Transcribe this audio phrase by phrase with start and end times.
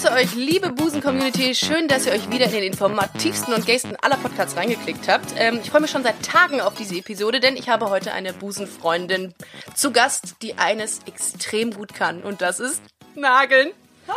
[0.00, 1.54] Grüße euch, liebe Busen-Community.
[1.54, 5.34] Schön, dass ihr euch wieder in den informativsten und gaysten aller Podcasts reingeklickt habt.
[5.36, 8.32] Ähm, ich freue mich schon seit Tagen auf diese Episode, denn ich habe heute eine
[8.32, 9.34] Busenfreundin
[9.74, 12.22] zu Gast, die eines extrem gut kann.
[12.22, 12.80] Und das ist
[13.14, 13.72] Nageln.
[14.08, 14.14] Ah!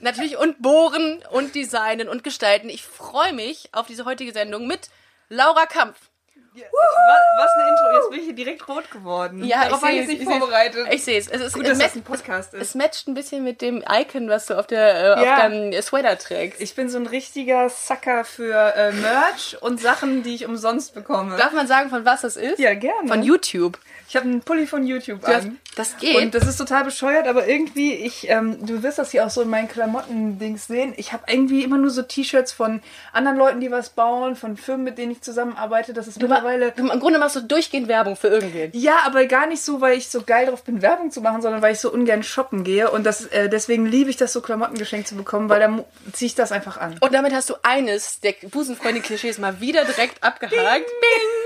[0.00, 2.70] Natürlich und bohren und designen und gestalten.
[2.70, 4.88] Ich freue mich auf diese heutige Sendung mit
[5.28, 6.09] Laura Kampf.
[6.52, 9.44] Ja, was, was eine Intro, jetzt bin ich hier direkt rot geworden.
[9.44, 10.00] Ja, Darauf ich war sehe ich es.
[10.00, 10.38] jetzt nicht ich seh's.
[10.38, 10.86] vorbereitet.
[10.90, 11.28] Ich sehe es.
[11.28, 12.60] Es ist Gut, es dass ma- das ein Podcast ist.
[12.62, 15.36] Es matcht ein bisschen mit dem Icon, was du auf, der, äh, auf Ja.
[15.36, 16.60] deinem Sweater trägst.
[16.60, 21.36] Ich bin so ein richtiger Sucker für äh, Merch und Sachen, die ich umsonst bekomme.
[21.36, 22.58] Darf man sagen, von was das ist?
[22.58, 23.06] ja, gerne.
[23.06, 23.78] Von YouTube.
[24.10, 25.60] Ich habe einen Pulli von YouTube Das, an.
[25.76, 26.16] das geht.
[26.16, 29.42] Und das ist total bescheuert, aber irgendwie, ich, ähm, du wirst das hier auch so
[29.42, 30.94] in meinen Klamotten-Dings sehen.
[30.96, 32.80] Ich habe irgendwie immer nur so T-Shirts von
[33.12, 35.92] anderen Leuten, die was bauen, von Firmen, mit denen ich zusammenarbeite.
[35.92, 36.72] Das ist mittlerweile.
[36.72, 38.72] du, Im Grunde machst du durchgehend Werbung für irgendwen.
[38.74, 41.62] Ja, aber gar nicht so, weil ich so geil drauf bin, Werbung zu machen, sondern
[41.62, 42.90] weil ich so ungern shoppen gehe.
[42.90, 46.26] Und das, äh, deswegen liebe ich das, so Klamotten geschenkt zu bekommen, weil dann ziehe
[46.26, 46.96] ich das einfach an.
[47.00, 50.86] Und damit hast du eines der Busenfreunde-Klischees mal wieder direkt abgehakt.
[50.86, 51.39] Bing!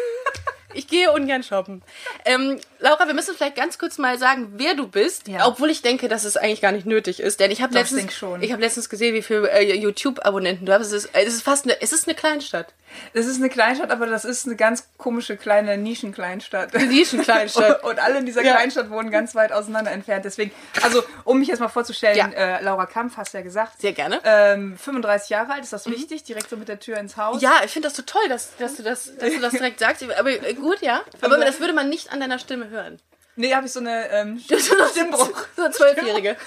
[0.75, 1.83] Ich gehe ungern shoppen.
[2.25, 5.47] Ähm, Laura, wir müssen vielleicht ganz kurz mal sagen, wer du bist, Ja.
[5.47, 7.41] obwohl ich denke, dass es eigentlich gar nicht nötig ist.
[7.41, 10.86] Denn ich habe letztens, ich habe letztens gesehen, wie viele äh, YouTube-Abonnenten du hast.
[10.86, 12.75] Es ist, es ist fast eine, es ist eine Kleinstadt.
[13.12, 16.75] Das ist eine Kleinstadt, aber das ist eine ganz komische kleine Nischenkleinstadt.
[16.75, 17.83] Nischenkleinstadt.
[17.83, 18.53] Und, und alle in dieser Ja.
[18.55, 20.25] Kleinstadt wohnen ganz weit auseinander entfernt.
[20.25, 22.28] Deswegen, also um mich jetzt mal vorzustellen, Ja.
[22.28, 23.81] äh, Laura Kampf, hast du ja gesagt.
[23.81, 24.20] Sehr gerne.
[24.25, 26.22] Ähm, 35 Jahre alt, ist das wichtig?
[26.25, 27.42] Direkt so mit der Tür ins Haus.
[27.42, 30.03] Ja, ich finde das so toll, dass, dass, du das, dass du das direkt sagst.
[30.16, 31.02] Aber äh, gut, ja.
[31.20, 33.00] Aber das würde man nicht an deiner Stimme hören.
[33.36, 34.38] Nee, habe ich so eine ähm,
[34.90, 35.30] Stimmbruch.
[35.56, 36.36] So eine Zwölfjährige.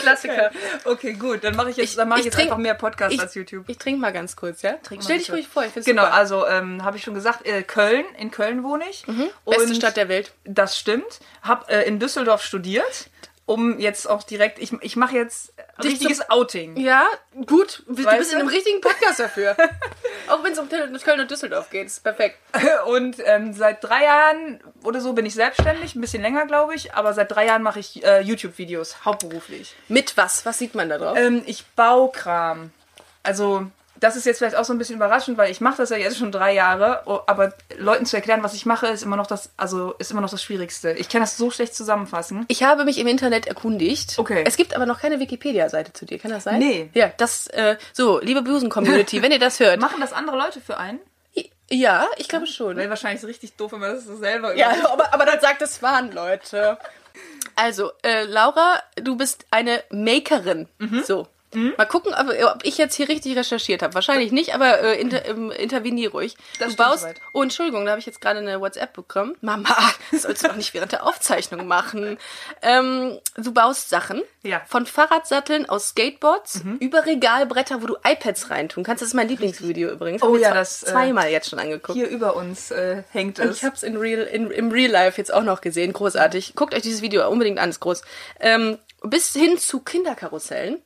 [0.00, 0.50] Klassiker.
[0.84, 3.14] Okay, gut, dann mache ich jetzt, dann mache ich, ich jetzt trink- einfach mehr Podcast
[3.14, 3.64] Ich, als YouTube.
[3.68, 4.72] ich trinke mal ganz kurz, ja?
[4.72, 6.14] mal Stell dich ruhig vor, ich Genau, super.
[6.14, 9.04] also ähm, habe ich schon gesagt, äh, Köln, in Köln wohne ich.
[9.06, 10.32] Beste Und Stadt der Welt.
[10.44, 11.20] Das stimmt.
[11.42, 13.08] Hab äh, in Düsseldorf studiert,
[13.48, 16.76] um jetzt auch direkt, ich, ich mache jetzt richtiges Outing.
[16.76, 17.06] Ja,
[17.46, 17.82] gut.
[17.88, 18.44] Du Weißt bist in du?
[18.44, 19.56] einem richtigen Podcast dafür.
[20.28, 21.86] Auch wenn es um Köln und Düsseldorf geht.
[21.86, 22.36] Ist perfekt.
[22.86, 26.92] Und ähm, seit drei Jahren oder so bin ich selbstständig, ein bisschen länger glaube ich,
[26.92, 29.74] aber seit drei Jahren mache ich äh, YouTube-Videos, hauptberuflich.
[29.88, 30.44] Mit was?
[30.44, 31.16] Was sieht man da drauf?
[31.16, 32.70] Ähm, ich baue Kram.
[33.22, 33.66] Also
[34.00, 36.18] das ist jetzt vielleicht auch so ein bisschen überraschend, weil ich mache das ja jetzt
[36.18, 39.50] schon drei Jahre, oh, aber Leuten zu erklären, was ich mache, ist immer noch das,
[39.56, 40.92] also ist immer noch das Schwierigste.
[40.92, 42.44] Ich kann das so schlecht zusammenfassen.
[42.48, 44.18] Ich habe mich im Internet erkundigt.
[44.18, 44.44] Okay.
[44.46, 46.18] Es gibt aber noch keine Wikipedia-Seite zu dir.
[46.18, 46.58] Kann das sein?
[46.58, 46.90] Nee.
[46.94, 49.80] Ja, das, äh, so, liebe Busen-Community, wenn ihr das hört.
[49.80, 51.00] Machen das andere Leute für einen?
[51.70, 52.76] Ja, ich glaube schon.
[52.76, 55.62] Wäre wahrscheinlich so richtig doof, wenn man das so selber Ja, aber, aber dann sagt
[55.62, 56.78] es waren Leute.
[57.56, 60.68] Also, äh, Laura, du bist eine Makerin.
[61.04, 61.26] So.
[61.54, 63.94] Mal gucken, ob, ob ich jetzt hier richtig recherchiert habe.
[63.94, 66.36] Wahrscheinlich nicht, aber äh, inter, ähm, intervenier ruhig.
[66.58, 67.02] Das du baust.
[67.02, 67.20] soweit.
[67.32, 69.36] Oh, Entschuldigung, da habe ich jetzt gerade eine WhatsApp bekommen.
[69.40, 69.74] Mama,
[70.10, 72.18] das sollst du doch nicht während der Aufzeichnung machen.
[72.62, 74.22] Ähm, du baust Sachen.
[74.42, 74.62] Ja.
[74.66, 79.02] Von Fahrradsatteln aus Skateboards über Regalbretter, wo du iPads reintun kannst.
[79.02, 80.22] Das ist mein Lieblingsvideo übrigens.
[80.22, 81.96] Oh ja, das, äh, zweimal jetzt schon angeguckt.
[81.96, 83.56] Hier über uns äh, hängt Und es.
[83.58, 85.92] ich habe es in Real, in, im Real Life jetzt auch noch gesehen.
[85.92, 86.54] Großartig.
[86.54, 88.02] Guckt euch dieses Video unbedingt an, ist groß.
[88.40, 90.78] Ähm, bis hin zu Kinderkarussellen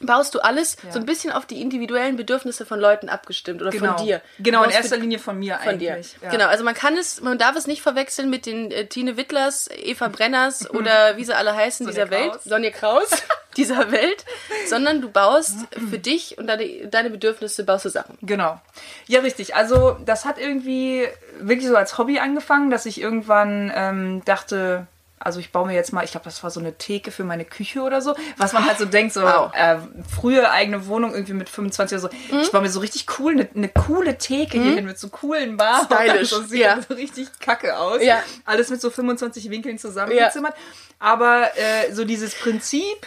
[0.00, 3.96] baust du alles so ein bisschen auf die individuellen Bedürfnisse von Leuten abgestimmt oder genau.
[3.96, 4.22] von dir.
[4.38, 5.94] Genau, in erster Linie von mir von dir.
[5.94, 6.16] eigentlich.
[6.22, 6.30] Ja.
[6.30, 9.68] Genau, also man kann es, man darf es nicht verwechseln mit den äh, Tine Wittlers,
[9.74, 12.44] Eva Brenners oder wie sie alle heißen Sonja dieser Welt, Kraus.
[12.44, 13.10] Sonja Kraus
[13.56, 14.24] dieser Welt,
[14.68, 15.56] sondern du baust
[15.90, 18.16] für dich und deine, deine Bedürfnisse baust du Sachen.
[18.22, 18.60] Genau.
[19.08, 19.56] Ja, richtig.
[19.56, 21.08] Also das hat irgendwie
[21.40, 24.86] wirklich so als Hobby angefangen, dass ich irgendwann ähm, dachte,
[25.20, 27.44] also ich baue mir jetzt mal, ich glaube, das war so eine Theke für meine
[27.44, 29.52] Küche oder so, was man halt so denkt, so Wow.
[29.54, 29.76] äh,
[30.14, 32.34] frühe eigene Wohnung irgendwie mit 25 oder so.
[32.34, 32.40] Mhm.
[32.42, 35.56] Ich baue mir so richtig cool, eine, eine coole Theke hier hin mit so coolen
[35.56, 35.84] Bar.
[35.92, 36.78] Stylisch, Das sieht ja.
[36.86, 38.02] so richtig kacke aus.
[38.02, 38.22] Ja.
[38.44, 40.54] Alles mit so 25 Winkeln zusammengezimmert.
[41.00, 43.06] Aber äh, so dieses Prinzip,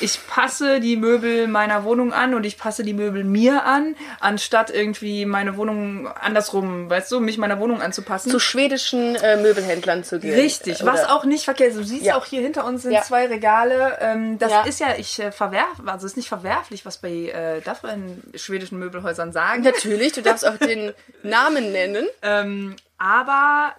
[0.00, 4.70] ich passe die Möbel meiner Wohnung an und ich passe die Möbel mir an, anstatt
[4.70, 8.30] irgendwie meine Wohnung andersrum, weißt du, mich meiner Wohnung anzupassen.
[8.30, 10.34] Zu schwedischen äh, Möbelhändlern zu gehen.
[10.38, 11.76] Richtig, was Oder- auch nicht ist.
[11.76, 12.16] Du siehst Ja.
[12.16, 13.02] auch hier hinter uns sind Ja.
[13.02, 13.98] zwei Regale.
[14.00, 14.62] Ähm, das Ja.
[14.62, 18.38] ist ja, ich äh, verwerf, also ist nicht verwerflich, was bei, äh, darf man in
[18.38, 19.62] schwedischen Möbelhäusern sagen.
[19.62, 22.06] Natürlich, du darfst auch den Namen nennen.
[22.22, 23.74] Ähm, aber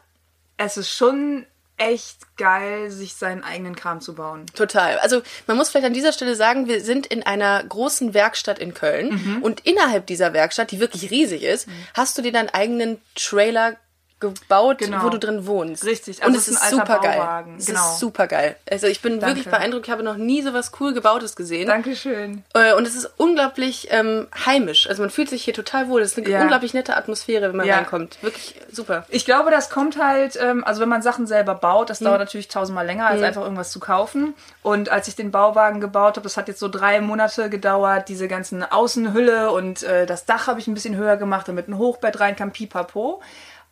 [0.58, 1.46] es ist schon
[1.78, 4.46] echt geil, sich seinen eigenen Kram zu bauen.
[4.56, 5.00] Total.
[5.00, 8.76] Also man muss vielleicht an dieser Stelle sagen, wir sind in einer großen Werkstatt in
[8.76, 13.76] Köln und innerhalb dieser Werkstatt, die wirklich riesig ist, hast du dir deinen eigenen Trailer
[14.32, 15.04] gebaut, genau.
[15.04, 15.86] wo du drin wohnst.
[15.86, 17.46] Richtig, also und es ist super geil.
[17.58, 17.80] Es genau.
[17.80, 18.56] ist super geil.
[18.70, 19.36] Also ich bin Danke.
[19.36, 21.68] wirklich beeindruckt, ich habe noch nie so was cool gebautes gesehen.
[21.68, 22.44] Dankeschön.
[22.54, 24.88] Äh, und es ist unglaublich ähm, heimisch.
[24.88, 26.02] Also man fühlt sich hier total wohl.
[26.02, 26.42] Es ist eine ja.
[26.42, 27.76] unglaublich nette Atmosphäre, wenn man ja.
[27.76, 28.18] reinkommt.
[28.22, 29.06] Wirklich super.
[29.10, 32.06] Ich glaube, das kommt halt, ähm, also wenn man Sachen selber baut, das mhm.
[32.06, 33.26] dauert natürlich tausendmal länger, als mhm.
[33.26, 34.34] einfach irgendwas zu kaufen.
[34.62, 38.28] Und als ich den Bauwagen gebaut habe, das hat jetzt so drei Monate gedauert, diese
[38.28, 42.20] ganzen Außenhülle und äh, das Dach habe ich ein bisschen höher gemacht, damit ein Hochbett
[42.20, 43.22] rein kann, pipapo.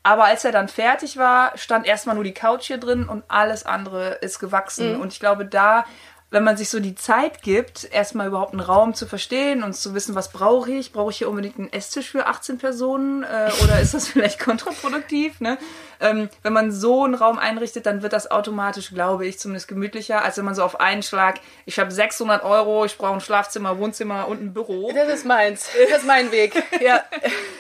[0.03, 3.65] Aber als er dann fertig war, stand erstmal nur die Couch hier drin und alles
[3.65, 4.95] andere ist gewachsen.
[4.95, 5.01] Mhm.
[5.01, 5.85] Und ich glaube, da
[6.31, 9.93] wenn man sich so die Zeit gibt, erstmal überhaupt einen Raum zu verstehen und zu
[9.93, 10.93] wissen, was brauche ich?
[10.93, 15.41] Brauche ich hier unbedingt einen Esstisch für 18 Personen äh, oder ist das vielleicht kontraproduktiv?
[15.41, 15.57] Ne?
[15.99, 20.23] Ähm, wenn man so einen Raum einrichtet, dann wird das automatisch, glaube ich, zumindest gemütlicher,
[20.23, 23.77] als wenn man so auf einen Schlag, ich habe 600 Euro, ich brauche ein Schlafzimmer,
[23.77, 24.93] Wohnzimmer und ein Büro.
[24.93, 25.67] Das ist meins.
[25.89, 26.63] Das ist mein Weg.
[26.81, 27.03] ja.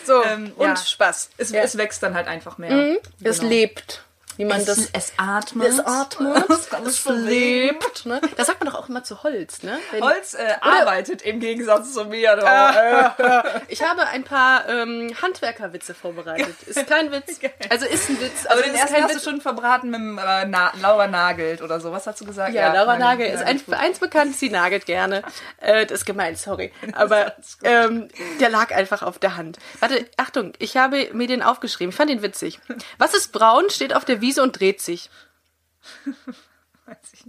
[0.05, 0.75] So, ähm, und ja.
[0.77, 1.31] Spaß.
[1.37, 1.61] Es, ja.
[1.61, 2.71] es, wächst dann halt einfach mehr.
[2.71, 2.97] Mhm.
[3.19, 3.29] Genau.
[3.29, 4.05] Es lebt
[4.37, 4.89] wie man es, das.
[4.93, 5.67] Es atmet.
[5.67, 6.45] Es atmet.
[6.85, 8.05] es lebt.
[8.05, 8.21] Ne?
[8.37, 9.79] Das sagt man doch auch immer zu Holz, ne?
[9.91, 12.37] Wenn, Holz äh, arbeitet im Gegensatz zu mir.
[12.37, 16.55] Äh, ich habe ein paar ähm, Handwerkerwitze vorbereitet.
[16.65, 17.39] Ist kein Witz.
[17.69, 18.45] Also ist ein Witz.
[18.45, 19.23] Also den ersten hast Witz.
[19.23, 21.91] du schon verbraten mit äh, Na Laura Nagelt oder so.
[21.91, 22.53] Was hast du gesagt?
[22.53, 25.23] Ja, ja Laura Nagel ist ein, eins bekannt, sie nagelt gerne.
[25.57, 26.71] Äh, das ist gemein, sorry.
[26.93, 28.07] Aber ähm,
[28.39, 29.57] der lag einfach auf der Hand.
[29.79, 31.89] Warte, Achtung, ich habe mir den aufgeschrieben.
[31.89, 32.59] Ich fand den witzig.
[32.97, 35.09] Was ist braun, steht auf der Wiese Wiese und dreht sich.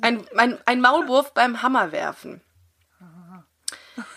[0.00, 2.42] Ein, ein, ein Maulwurf beim Hammerwerfen.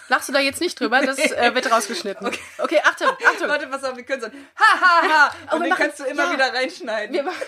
[0.07, 1.01] Lachst du da jetzt nicht drüber?
[1.01, 2.27] Das äh, wird rausgeschnitten.
[2.27, 2.39] Okay.
[2.60, 3.48] okay, Achtung, Achtung.
[3.50, 5.56] Warte, pass auf, wir können so ha, ha, ha.
[5.56, 6.33] Und den machen, kannst du immer ja.
[6.33, 7.13] wieder reinschneiden.
[7.13, 7.42] Wir machen,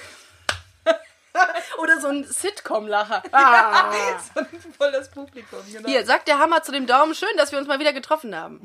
[1.78, 3.24] Oder so ein Sitcom-Lacher.
[3.32, 3.92] Ah.
[4.36, 4.42] so
[4.78, 5.88] voll das Publikum, genau.
[5.88, 8.60] Hier, sagt der Hammer zu dem Daumen, schön, dass wir uns mal wieder getroffen haben.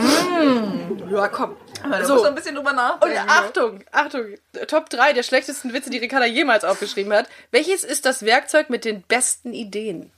[0.00, 1.10] Mmh.
[1.10, 1.56] Ja, komm.
[1.90, 2.14] Da so.
[2.14, 3.18] muss ein bisschen drüber nachdenken.
[3.18, 4.24] Und Achtung, Achtung,
[4.68, 7.28] Top 3 der schlechtesten Witze, die Ricarda jemals aufgeschrieben hat.
[7.50, 10.10] Welches ist das Werkzeug mit den besten Ideen?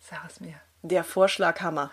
[0.00, 0.54] Sag es mir.
[0.82, 1.90] Der Vorschlaghammer.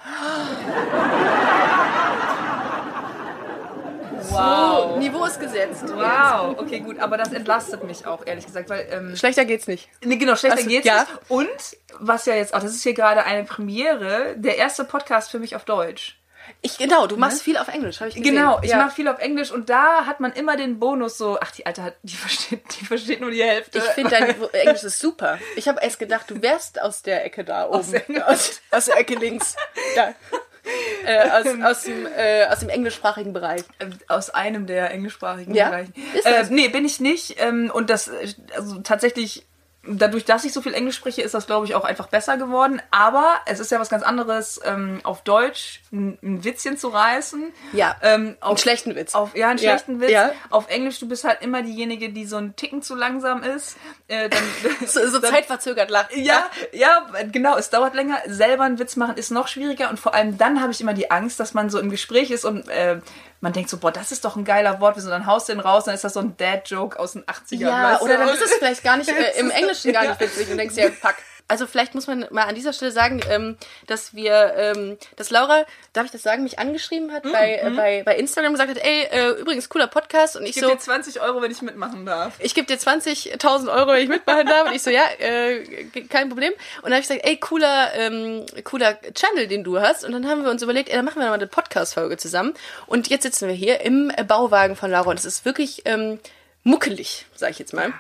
[4.30, 4.94] Wow.
[4.94, 5.84] So, Niveau ist gesetzt.
[5.88, 6.58] Wow.
[6.58, 7.00] Okay, gut.
[7.00, 8.70] Aber das entlastet mich auch, ehrlich gesagt.
[8.70, 9.90] Weil, ähm, schlechter geht's nicht.
[10.04, 11.02] Nee, genau, schlechter also, geht's ja.
[11.02, 11.12] nicht.
[11.30, 15.40] Und, was ja jetzt auch, das ist hier gerade eine Premiere, der erste Podcast für
[15.40, 16.18] mich auf Deutsch.
[16.66, 17.44] Ich, genau, du machst ne?
[17.44, 18.36] viel auf Englisch, habe ich gesehen.
[18.36, 18.78] Genau, ich ja.
[18.78, 21.84] mache viel auf Englisch und da hat man immer den Bonus so, ach, die Alte
[21.84, 23.78] hat, die versteht, die versteht nur die Hälfte.
[23.78, 25.38] Ich finde dein Englisch ist super.
[25.56, 27.78] Ich habe erst gedacht, du wärst aus der Ecke da oben.
[27.78, 27.94] Aus,
[28.26, 29.56] aus, aus der Ecke links.
[29.96, 30.16] Da.
[31.06, 33.64] Äh, aus, aus, dem, äh, aus dem englischsprachigen Bereich.
[33.80, 35.70] Ähm, aus einem der englischsprachigen ja?
[35.70, 35.92] Bereiche.
[36.16, 36.26] Ist?
[36.26, 37.36] Äh, nee, bin ich nicht.
[37.40, 38.10] Ähm, und das,
[38.56, 39.46] also tatsächlich
[39.88, 42.82] dadurch, dass ich so viel Englisch spreche, ist das, glaube ich, auch einfach besser geworden.
[42.92, 47.52] Aber es ist ja was ganz anderes, ähm, auf Deutsch ein, ein, Witzchen zu reißen.
[47.74, 47.96] Ja.
[48.02, 49.16] Ähm, auf, einen schlechten Witz.
[49.16, 49.72] Auf, ja, einen ja.
[49.72, 50.12] schlechten Witz.
[50.12, 50.32] Ja.
[50.50, 53.78] Auf Englisch, du bist halt immer diejenige, die so einen Ticken zu langsam ist.
[54.08, 54.44] Äh, dann,
[54.88, 56.16] so, so dann, zeitverzögert lacht.
[56.16, 57.58] Ja, ja, genau.
[57.58, 58.20] Es dauert länger.
[58.28, 59.90] Selber einen Witz machen ist noch schwieriger.
[59.90, 62.46] Und vor allem dann habe ich immer die Angst, dass man so im Gespräch ist
[62.46, 63.00] und äh,
[63.46, 65.84] man denkt so, boah, das ist doch ein geiler Wort, dann haust du den raus,
[65.84, 67.60] dann ist das so ein Dad-Joke aus den 80ern.
[67.60, 70.58] Ja, oder dann ist es vielleicht gar nicht äh, im Englischen gar nicht witzig und
[70.58, 71.14] denkst dir, fuck,
[71.48, 75.66] also vielleicht muss man mal an dieser Stelle sagen, ähm, dass wir, ähm, dass Laura,
[75.94, 77.68] darf ich das sagen, mich angeschrieben hat mm, bei, mm.
[77.68, 80.68] Äh, bei, bei Instagram gesagt hat, ey, äh, übrigens cooler Podcast und ich, ich so.
[80.68, 82.34] Gebe dir 20 Euro, wenn ich mitmachen darf.
[82.40, 85.64] Ich gebe dir 20.000 Euro, wenn ich mitmachen darf und ich so, ja, äh,
[86.10, 86.52] kein Problem.
[86.78, 90.28] Und dann habe ich gesagt, ey, cooler, ähm, cooler Channel, den du hast und dann
[90.28, 92.56] haben wir uns überlegt, ey, dann machen wir mal eine Podcast-Folge zusammen
[92.88, 96.20] und jetzt sitzen wir hier im Bauwagen von Laura und es ist wirklich ähm,
[96.64, 97.94] muckelig, sag ich jetzt mal.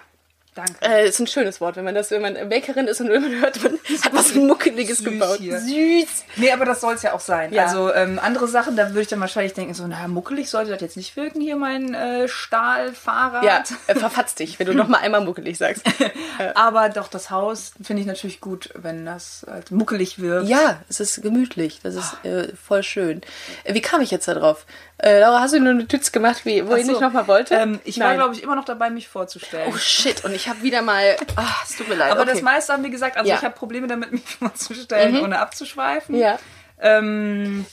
[0.55, 0.73] Danke.
[0.79, 3.41] Äh, ist ein schönes Wort, wenn man das, wenn man Bakerin ist und wenn man
[3.41, 5.37] hört, man hat was Muckeliges Süß gebaut.
[5.39, 5.59] Hier.
[5.59, 6.23] Süß.
[6.37, 7.51] Nee, aber das soll es ja auch sein.
[7.53, 7.65] Ja.
[7.65, 10.79] Also ähm, andere Sachen, da würde ich dann wahrscheinlich denken, so, na, muckelig sollte das
[10.79, 13.43] jetzt nicht wirken, hier mein äh, Stahlfahrrad.
[13.43, 15.83] Ja, äh, verfatzt dich, wenn du noch mal einmal muckelig sagst.
[16.55, 20.47] aber doch, das Haus finde ich natürlich gut, wenn das halt muckelig wirkt.
[20.47, 23.19] Ja, es ist gemütlich, das ist äh, voll schön.
[23.65, 24.65] Äh, wie kam ich jetzt da drauf?
[24.97, 26.77] Äh, Laura, hast du nur eine Tütz gemacht, wie, wo so.
[26.77, 27.55] ich nochmal wollte?
[27.55, 28.09] Ähm, ich Nein.
[28.09, 29.69] war, glaube ich, immer noch dabei, mich vorzustellen.
[29.73, 31.15] Oh shit, und ich habe wieder mal.
[31.35, 32.11] Ach, es tut mir leid.
[32.11, 32.31] Aber okay.
[32.31, 33.35] das meiste haben wir gesagt, also ja.
[33.35, 35.23] ich habe Probleme damit, mich vorzustellen, mhm.
[35.23, 36.15] ohne abzuschweifen.
[36.15, 36.39] Ja.
[36.79, 37.65] Ähm,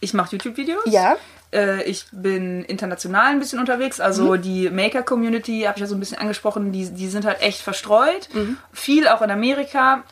[0.00, 0.84] ich mache YouTube-Videos.
[0.86, 1.16] Ja.
[1.52, 4.00] Äh, ich bin international ein bisschen unterwegs.
[4.00, 4.42] Also mhm.
[4.42, 8.28] die Maker-Community, habe ich ja so ein bisschen angesprochen, die, die sind halt echt verstreut.
[8.32, 8.58] Mhm.
[8.72, 10.04] Viel auch in Amerika.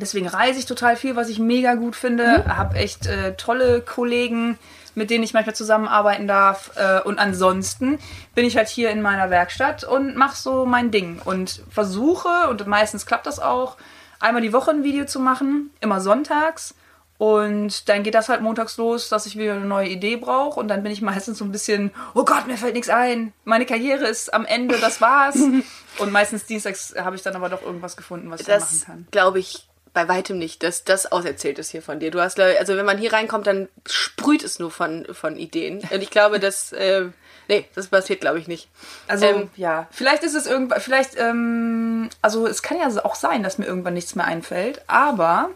[0.00, 2.44] Deswegen reise ich total viel, was ich mega gut finde.
[2.44, 2.56] Mhm.
[2.56, 4.58] Habe echt äh, tolle Kollegen
[4.94, 6.72] mit denen ich manchmal zusammenarbeiten darf.
[6.76, 7.98] Äh, und ansonsten
[8.34, 12.66] bin ich halt hier in meiner Werkstatt und mache so mein Ding und versuche, und
[12.66, 13.76] meistens klappt das auch,
[14.20, 16.74] einmal die Woche ein Video zu machen, immer sonntags
[17.18, 20.58] Und dann geht das halt montags los, dass ich wieder eine neue Idee brauche.
[20.58, 23.32] Und dann bin ich meistens so ein bisschen, oh Gott, mir fällt nichts ein.
[23.44, 25.36] Meine Karriere ist am Ende, das war's.
[25.98, 29.06] und meistens dienstags habe ich dann aber doch irgendwas gefunden, was ich das machen kann.
[29.10, 32.10] glaube ich bei weitem nicht, dass das auserzählt ist hier von dir.
[32.10, 35.80] Du hast, also wenn man hier reinkommt, dann sprüht es nur von, von Ideen.
[35.90, 37.06] Und ich glaube, dass, äh,
[37.48, 38.68] nee, das passiert, glaube ich, nicht.
[39.06, 43.42] Also, ähm, ja, vielleicht ist es irgendwann, vielleicht, ähm, also es kann ja auch sein,
[43.42, 45.50] dass mir irgendwann nichts mehr einfällt, aber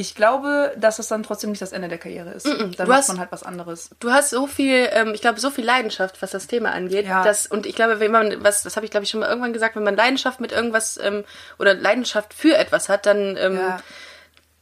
[0.00, 2.46] ich glaube, dass es dann trotzdem nicht das Ende der Karriere ist.
[2.46, 2.76] Mm -mm.
[2.76, 3.90] Dann du macht hast, man halt was anderes.
[3.98, 7.04] Du hast so viel, ähm, ich glaube, so viel Leidenschaft, was das Thema angeht.
[7.06, 7.24] Ja.
[7.24, 9.52] Dass, und ich glaube, wenn man was, das habe ich glaube ich schon mal irgendwann
[9.52, 11.24] gesagt, wenn man Leidenschaft mit irgendwas ähm,
[11.58, 13.80] oder Leidenschaft für etwas hat, dann ähm, ja.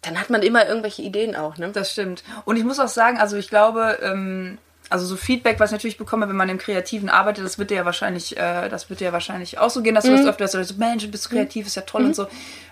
[0.01, 1.59] dann hat man immer irgendwelche Ideen auch.
[1.59, 1.71] Ne?
[1.71, 2.25] Das stimmt.
[2.47, 4.57] Und ich muss auch sagen, also ich glaube, ähm,
[4.89, 7.77] also so Feedback, was ich natürlich bekomme, wenn man im Kreativen arbeitet, das wird dir
[7.77, 10.19] ja wahrscheinlich, äh, das wird dir ja wahrscheinlich auch so gehen, dass du mhm.
[10.19, 12.09] das öfter dass du so, Mensch, du bist kreativ, ist ja toll mhm.
[12.09, 12.27] und so,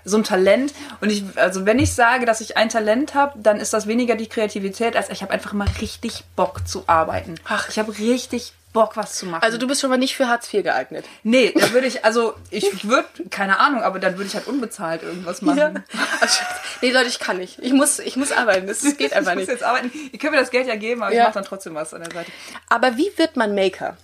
[0.05, 0.73] so ein Talent.
[1.01, 4.15] Und ich, also wenn ich sage, dass ich ein Talent habe, dann ist das weniger
[4.15, 7.35] die Kreativität, als ich habe einfach immer richtig Bock zu arbeiten.
[7.45, 9.43] Ach, ich habe richtig Bock, was zu machen.
[9.43, 11.07] Also du bist schon mal nicht für Hartz IV geeignet.
[11.23, 14.49] Nee, da würde ich, also ich, ich würde, keine Ahnung, aber dann würde ich halt
[14.49, 15.59] unbezahlt irgendwas machen.
[15.59, 15.73] Ja.
[16.21, 16.41] Also,
[16.83, 17.61] nee, Leute, ich kann nicht.
[17.61, 18.67] Ich muss, ich muss arbeiten.
[18.67, 19.49] Das geht einfach ich nicht.
[19.49, 19.93] Ich muss jetzt arbeiten.
[20.13, 21.21] Ihr könnt mir das Geld ja geben, aber ja.
[21.21, 22.33] ich mache dann trotzdem was an der Seite.
[22.69, 23.97] Aber wie wird man Maker?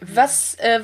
[0.00, 0.80] Was, äh,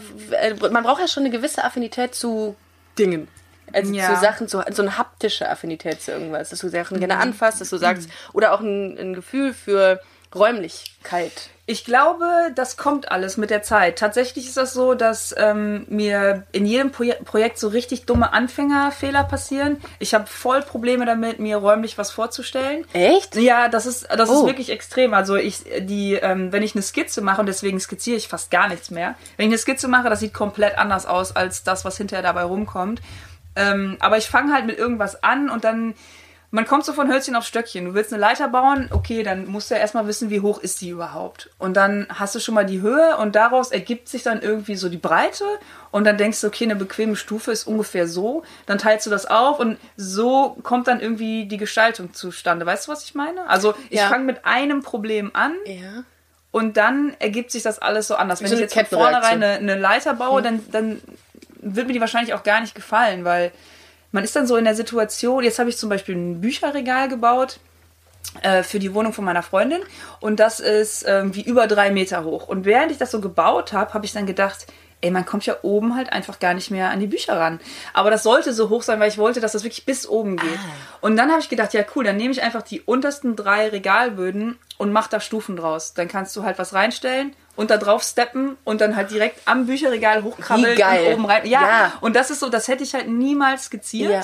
[0.70, 2.56] man braucht ja schon eine gewisse Affinität zu
[2.98, 3.28] Dingen.
[3.72, 4.14] Also ja.
[4.14, 7.00] zu Sachen, so, so eine haptische Affinität zu irgendwas, dass du Sachen mhm.
[7.00, 8.12] gerne anfasst, dass du sagst, mhm.
[8.32, 10.00] oder auch ein, ein Gefühl für
[10.32, 11.50] Räumlichkeit.
[11.66, 13.98] Ich glaube, das kommt alles mit der Zeit.
[13.98, 19.24] Tatsächlich ist das so, dass ähm, mir in jedem Pro Projekt so richtig dumme Anfängerfehler
[19.24, 19.80] passieren.
[19.98, 22.84] Ich habe voll Probleme damit, mir räumlich was vorzustellen.
[22.92, 23.36] Echt?
[23.36, 24.40] Ja, das ist das oh.
[24.40, 25.14] ist wirklich extrem.
[25.14, 28.68] Also ich die, ähm, wenn ich eine Skizze mache und deswegen skizziere ich fast gar
[28.68, 29.14] nichts mehr.
[29.38, 32.42] Wenn ich eine Skizze mache, das sieht komplett anders aus als das, was hinterher dabei
[32.42, 33.00] rumkommt.
[33.56, 35.94] Ähm, aber ich fange halt mit irgendwas an und dann
[36.54, 37.84] man kommt so von Hölzchen auf Stöckchen.
[37.84, 40.80] Du willst eine Leiter bauen, okay, dann musst du ja erstmal wissen, wie hoch ist
[40.82, 41.50] die überhaupt.
[41.58, 44.88] Und dann hast du schon mal die Höhe und daraus ergibt sich dann irgendwie so
[44.88, 45.44] die Breite
[45.90, 48.44] und dann denkst du, okay, eine bequeme Stufe ist ungefähr so.
[48.66, 52.64] Dann teilst du das auf und so kommt dann irgendwie die Gestaltung zustande.
[52.64, 53.48] Weißt du, was ich meine?
[53.48, 54.08] Also ich ja.
[54.08, 55.54] fange mit einem Problem an.
[55.66, 56.04] Ja.
[56.52, 58.40] Und dann ergibt sich das alles so anders.
[58.40, 60.44] Wenn so ich jetzt von vornherein eine, eine Leiter baue, hm.
[60.44, 61.02] dann, dann
[61.62, 63.50] wird mir die wahrscheinlich auch gar nicht gefallen, weil
[64.14, 67.58] man ist dann so in der Situation, jetzt habe ich zum Beispiel ein Bücherregal gebaut
[68.42, 69.80] äh, für die Wohnung von meiner Freundin
[70.20, 72.46] und das ist irgendwie über drei Meter hoch.
[72.46, 74.68] Und während ich das so gebaut habe, habe ich dann gedacht,
[75.04, 77.60] ey, man kommt ja oben halt einfach gar nicht mehr an die Bücher ran.
[77.92, 80.58] Aber das sollte so hoch sein, weil ich wollte, dass das wirklich bis oben geht.
[80.58, 80.98] Ah.
[81.02, 84.58] Und dann habe ich gedacht, ja cool, dann nehme ich einfach die untersten drei Regalböden
[84.78, 85.92] und mache da Stufen draus.
[85.92, 89.66] Dann kannst du halt was reinstellen und da drauf steppen und dann halt direkt am
[89.66, 91.46] Bücherregal hochkrabbeln und oben rein.
[91.46, 94.10] Ja, ja, und das ist so, das hätte ich halt niemals skizziert.
[94.10, 94.22] Ja.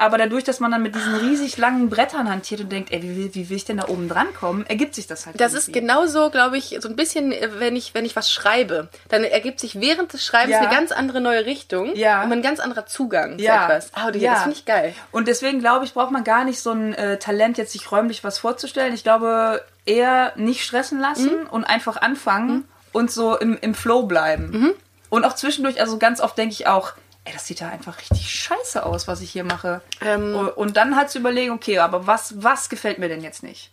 [0.00, 3.34] Aber dadurch, dass man dann mit diesen riesig langen Brettern hantiert und denkt, ey, wie,
[3.34, 5.40] wie will ich denn da oben dran kommen, ergibt sich das halt.
[5.40, 5.70] Das irgendwie.
[5.70, 9.60] ist genauso, glaube ich, so ein bisschen, wenn ich, wenn ich was schreibe, dann ergibt
[9.60, 10.60] sich während des Schreibens ja.
[10.60, 12.22] eine ganz andere neue Richtung ja.
[12.22, 13.66] und ein ganz anderer Zugang ja.
[13.66, 13.92] zu etwas.
[13.96, 14.32] Oh, ja.
[14.32, 14.94] Das finde ich geil.
[15.12, 18.24] Und deswegen glaube ich, braucht man gar nicht so ein äh, Talent, jetzt sich räumlich
[18.24, 18.94] was vorzustellen.
[18.94, 21.50] Ich glaube, eher nicht stressen lassen mhm.
[21.50, 22.48] und einfach anfangen.
[22.48, 24.50] Mhm und so im, im Flow bleiben.
[24.50, 24.72] Mhm.
[25.08, 26.92] Und auch zwischendurch, also ganz oft denke ich auch,
[27.24, 29.82] ey, das sieht ja einfach richtig scheiße aus, was ich hier mache.
[30.00, 30.50] Ähm.
[30.56, 33.70] Und dann halt zu überlegen, okay, aber was, was gefällt mir denn jetzt nicht?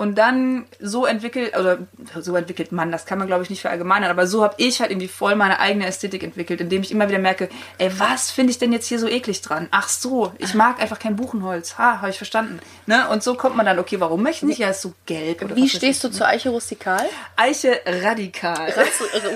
[0.00, 1.80] Und dann so entwickelt, oder
[2.18, 4.90] so entwickelt man, das kann man glaube ich nicht verallgemeinern, aber so habe ich halt
[4.90, 8.58] irgendwie voll meine eigene Ästhetik entwickelt, indem ich immer wieder merke, ey, was finde ich
[8.58, 9.68] denn jetzt hier so eklig dran?
[9.72, 11.76] Ach so, ich mag einfach kein Buchenholz.
[11.76, 12.60] Ha, habe ich verstanden.
[12.86, 13.10] Ne?
[13.10, 15.42] Und so kommt man dann, okay, warum möchte ich ja, ist so gelb.
[15.42, 17.04] Oder Wie stehst du zur Eiche rustikal?
[17.36, 18.72] Eiche radikal.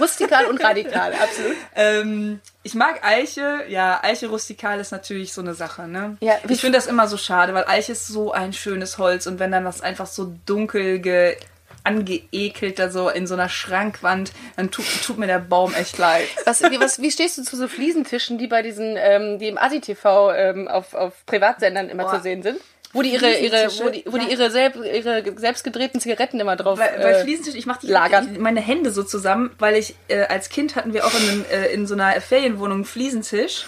[0.00, 1.57] rustikal und radikal, absolut.
[1.75, 6.16] ähm, ich mag Eiche, ja, Eiche rustikal ist natürlich so eine Sache, ne?
[6.21, 9.38] Ja, ich finde das immer so schade, weil Eiche ist so ein schönes Holz und
[9.38, 11.37] wenn dann das einfach so dunkel ge
[11.87, 16.28] angeekelt da so in so einer Schrankwand, dann tut, tut mir der Baum echt leid.
[16.47, 19.59] Was, wie, was, wie stehst du zu so Fliesentischen, die bei diesen, ähm, die im
[19.59, 22.16] ASI-TV ähm, auf, auf Privatsendern immer Boah.
[22.16, 22.59] zu sehen sind?
[22.95, 26.57] Wo die ihre, ihre, wo die, wo die ihre, selb, ihre selbst gedrehten Zigaretten immer
[26.57, 28.37] drauf weil äh, Fliesentisch, ich mache lagern.
[28.39, 31.67] meine Hände so zusammen, weil ich äh, als Kind hatten wir auch in, einem, äh,
[31.75, 33.67] in so einer Ferienwohnung einen Fliesentisch.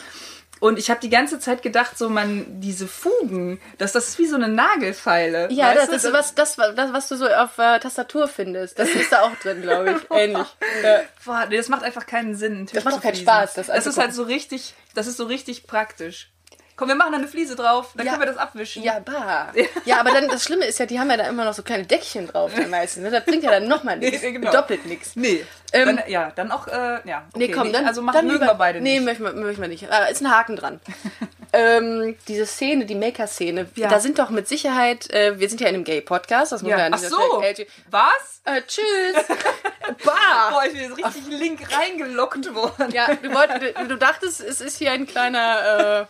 [0.58, 4.26] Und ich habe die ganze Zeit gedacht, so man diese Fugen, dass das ist wie
[4.26, 5.48] so eine Nagelfeile.
[5.50, 8.78] Ja, das ist was, das, das, was du so auf äh, Tastatur findest.
[8.78, 10.10] Das ist da auch drin, glaube ich.
[10.16, 10.46] Ähnlich.
[10.82, 11.00] Ja.
[11.24, 12.68] Boah, nee, das macht einfach keinen Sinn.
[12.72, 13.54] Das macht auch keinen Spaß.
[13.54, 16.30] Das, das ist halt so richtig, das ist so richtig praktisch.
[16.76, 18.12] Komm, wir machen da eine Fliese drauf, dann ja.
[18.12, 18.82] können wir das abwischen.
[18.82, 19.50] Ja, bah.
[19.86, 21.84] Ja, aber dann das Schlimme ist ja, die haben ja da immer noch so kleine
[21.84, 23.02] Deckchen drauf, die meisten.
[23.02, 23.10] Ne?
[23.10, 24.22] Das bringt ja dann nochmal nichts.
[24.22, 24.52] Nee, genau.
[24.52, 25.16] Doppelt nichts.
[25.16, 25.46] Nee.
[25.72, 27.24] Ähm, dann, ja, dann auch, äh, ja.
[27.32, 27.86] Okay, nee, komm, dann.
[27.86, 28.92] Also machen dann mögen wir beide nicht.
[28.92, 29.84] Nee, möchten wir, möchten wir nicht.
[29.84, 30.80] Äh, ist ein Haken dran.
[31.56, 33.88] ähm, diese Szene, die Maker-Szene, Ja.
[33.88, 36.78] da sind doch mit Sicherheit, äh, wir sind ja in einem Gay-Podcast, das muss man
[36.78, 37.42] ja Ach so.
[37.42, 38.40] Stelle- Was?
[38.44, 39.24] Äh, tschüss.
[40.04, 40.50] bah.
[40.50, 42.90] Boah, ich bin jetzt richtig link reingelockt worden.
[42.92, 46.08] Ja, du, wollt, du, du dachtest, es ist hier ein kleiner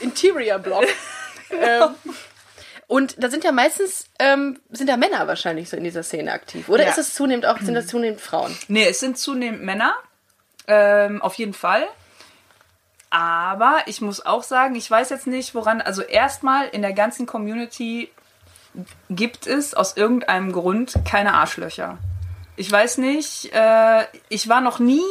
[0.00, 0.84] äh, Interior-Block.
[1.50, 1.94] ähm,
[2.86, 6.68] und da sind ja meistens, ähm, sind da Männer wahrscheinlich so in dieser Szene aktiv.
[6.68, 6.90] Oder Ja.
[6.90, 8.56] ist es zunehmend auch, sind das zunehmend Frauen?
[8.68, 9.94] Nee, es sind zunehmend Männer.
[10.66, 11.86] Ähm, auf jeden Fall.
[13.10, 15.80] Aber ich muss auch sagen, ich weiß jetzt nicht, woran.
[15.80, 18.10] Also, erstmal in der ganzen Community
[19.10, 21.98] gibt es aus irgendeinem Grund keine Arschlöcher.
[22.56, 25.02] Ich weiß nicht, äh, ich war noch nie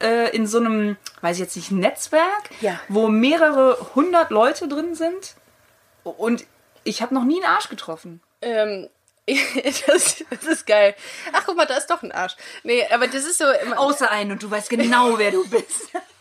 [0.00, 2.78] äh, in so einem, weiß ich jetzt nicht, Netzwerk, Ja.
[2.88, 5.34] wo mehrere hundert Leute drin sind.
[6.04, 6.44] Und
[6.84, 8.20] ich habe noch nie einen Arsch getroffen.
[8.40, 8.88] Ähm,
[9.86, 10.94] das, das ist geil.
[11.32, 12.36] Ach, guck mal, da ist doch ein Arsch.
[12.64, 13.44] Nee, aber das ist so.
[13.76, 15.88] Außer einen und du weißt genau, wer du bist.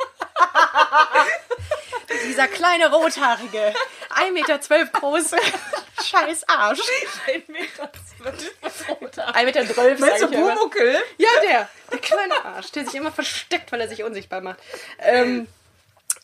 [2.25, 3.73] Dieser kleine rothaarige,
[4.15, 5.37] 1,12 Meter große,
[6.03, 6.79] scheiß Arsch.
[7.27, 7.91] 1,12 Meter.
[8.21, 10.27] 1,12 Meter, sag Meinst du.
[10.27, 11.01] Pumuckel?
[11.17, 11.69] Ja, der.
[11.91, 14.59] Der kleine Arsch, der sich immer versteckt, weil er sich unsichtbar macht.
[14.99, 15.47] Ähm,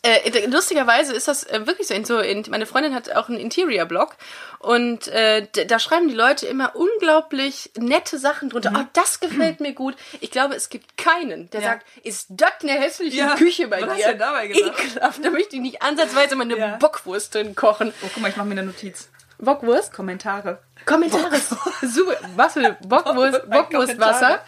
[0.02, 1.94] äh, lustigerweise ist das äh, wirklich so.
[1.94, 4.14] In, so in, meine Freundin hat auch einen Interior-Blog
[4.60, 8.72] und äh, da schreiben die Leute immer unglaublich nette Sachen drunter.
[8.76, 9.96] Oh, das gefällt mir gut.
[10.20, 11.66] Ich glaube, es gibt keinen, der Ja.
[11.70, 13.34] sagt, ist das eine hässliche Ja.
[13.34, 14.04] Küche bei Was dir?
[14.06, 14.78] hast du dabei gedacht?
[14.84, 15.24] Ekelhaft.
[15.24, 16.76] Da möchte ich nicht ansatzweise mal eine Ja.
[16.76, 17.92] Bockwurst drin kochen.
[18.02, 19.08] Oh, guck mal, ich mache mir eine Notiz.
[19.38, 19.92] Bockwurst?
[19.92, 20.58] Kommentare.
[20.84, 21.38] Kommentare.
[21.82, 22.16] Super.
[22.36, 23.48] Was für Bockwurst?
[23.48, 24.40] Bockwurstwasser?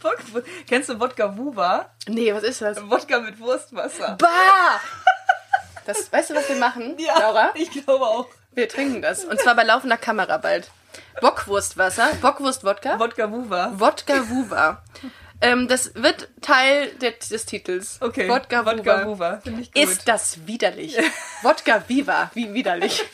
[0.00, 0.46] Bockwurst.
[0.68, 1.90] Kennst du Wodka Wuva?
[2.06, 2.78] Nee, was ist das?
[2.88, 4.16] Wodka mit Wurstwasser.
[4.20, 4.80] Bah!
[5.84, 7.50] Das, weißt du, was wir machen, Laura?
[7.54, 8.26] ich glaube auch.
[8.54, 9.24] Wir trinken das.
[9.24, 10.70] Und zwar bei laufender Kamera bald.
[11.20, 13.72] Bockwurstwasser, Bockwurst-Wodka, Wodka Wuva.
[13.74, 14.82] Wodka Wuva.
[15.40, 17.98] Ähm, das wird Teil de des Titels.
[18.00, 18.28] Okay.
[18.28, 19.40] Wodka, Wodka Wuva.
[19.44, 19.58] Wuva.
[19.60, 19.82] Ich gut.
[19.82, 20.96] Ist das widerlich?
[21.42, 22.30] Wodka Viva.
[22.34, 23.04] Wie widerlich.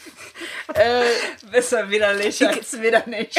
[0.75, 1.03] Äh,
[1.51, 3.39] besser widerlich als wieder nicht.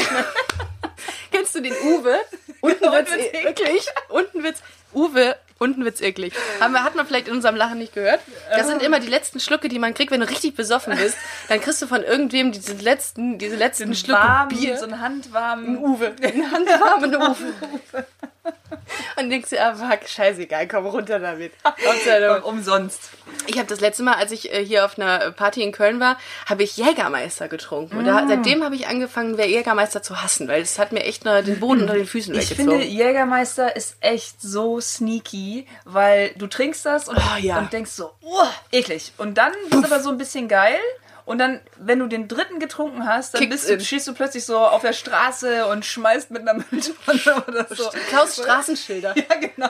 [1.31, 2.19] kennst du den Uwe?
[2.61, 3.85] Unten wird's unten wird's e- wirklich.
[4.09, 4.61] Unten wird's.
[4.93, 6.33] Uwe, unten wird's eklig.
[6.59, 8.19] Haben wir, hat man vielleicht in unserem Lachen nicht gehört.
[8.55, 11.17] Das sind immer die letzten Schlucke, die man kriegt, wenn du richtig besoffen bist.
[11.49, 14.77] Dann kriegst du von irgendwem diese letzten, diese letzten Schlucke Warm, Bier.
[14.77, 15.77] so einen handwarmen.
[15.79, 16.13] Uwe.
[16.21, 18.05] Eine handwarme Uwe.
[19.17, 21.53] Und denkst dir, ah, fuck, scheißegal, komm runter damit.
[22.05, 23.09] Du- Umsonst.
[23.47, 26.17] Ich habe das letzte Mal, als ich äh, hier auf einer Party in Köln war,
[26.45, 27.97] habe ich Jägermeister getrunken.
[27.97, 31.25] Und da, seitdem habe ich angefangen, wer Jägermeister zu hassen, weil es hat mir echt
[31.25, 32.79] nur den Boden unter den Füßen Ich weggezogen.
[32.81, 37.59] finde, Jägermeister ist echt so sneaky, weil du trinkst das und, Oh, ja.
[37.59, 39.13] und denkst so, oh, eklig.
[39.17, 40.77] Und dann ist aber so ein bisschen geil.
[41.25, 44.57] Und dann, wenn du den dritten getrunken hast, dann bist du, stehst du plötzlich so
[44.57, 47.89] auf der Straße und schmeißt mit einer Mülltonne oder so.
[48.09, 49.15] Klaus Straßenschilder.
[49.23, 49.69] Ja, genau.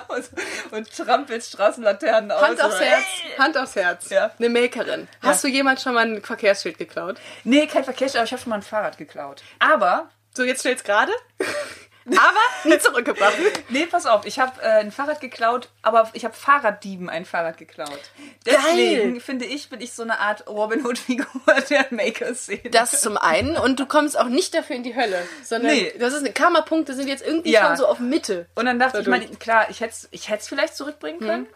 [0.71, 2.41] Und trampelst Straßenlaternen aus.
[2.41, 3.03] Hand aufs Herz.
[3.37, 4.09] Hand aufs Herz.
[4.09, 4.31] Ja.
[4.39, 5.07] Eine Makerin.
[5.21, 7.17] Hast du jemals schon mal ein Verkehrsschild geklaut?
[7.43, 9.43] Nee, kein Verkehrsschild, aber ich habe schon mal ein Fahrrad geklaut.
[9.59, 11.11] Aber, So, jetzt stell's gerade.
[12.05, 13.33] Aber nie zurückgebracht.
[13.69, 17.57] nee, pass auf, ich habe äh, ein Fahrrad geklaut, aber ich habe Fahrraddieben ein Fahrrad
[17.57, 17.99] geklaut.
[18.45, 21.25] Deswegen finde ich, bin ich so eine Art Robin Hood-Figur
[21.69, 22.69] der Maker-Szene.
[22.71, 23.55] Das zum einen.
[23.57, 25.25] Und du kommst auch nicht dafür in die Hölle.
[25.43, 25.93] Sondern Nee.
[25.97, 27.67] das ist eine Karma-Punkte sind jetzt irgendwie Ja.
[27.67, 28.47] schon so auf Mitte.
[28.55, 29.23] Und dann dachte ich, Dadurch.
[29.25, 31.47] meine, klar, ich hätte es ich hätt's vielleicht zurückbringen können.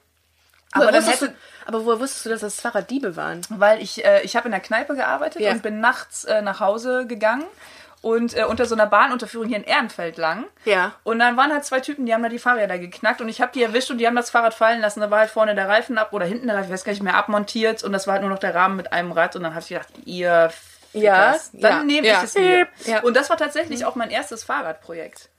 [0.73, 3.41] Aber, Aber wusstest hätte, du, aber woher wusstest du, dass das Fahrraddiebe waren?
[3.49, 5.51] weil ich, äh, ich habe in der Kneipe gearbeitet Ja.
[5.51, 7.45] und bin nachts äh, nach Hause gegangen
[8.08, 10.46] und äh, unter so einer Bahnunterführung hier in Ehrenfeld lang.
[10.63, 10.93] Ja.
[11.04, 13.52] Und dann waren halt zwei Typen, die haben da die Fahrräder geknackt und ich habe
[13.54, 15.02] die erwischt und die haben das Fahrrad fallen lassen.
[15.02, 17.04] Da war halt vorne der Reifen ab oder hinten der Reifen, ich weiß gar nicht
[17.04, 19.54] mehr, abmontiert und das war halt nur noch der Rahmen mit einem Rad und dann
[19.54, 20.50] habe ich gedacht, ihr
[20.93, 22.17] Ja, Fickers, dann ja, nehme ja.
[22.20, 22.67] ich es mir.
[22.86, 23.02] Ja.
[23.02, 25.30] Und das war tatsächlich auch mein erstes Fahrradprojekt.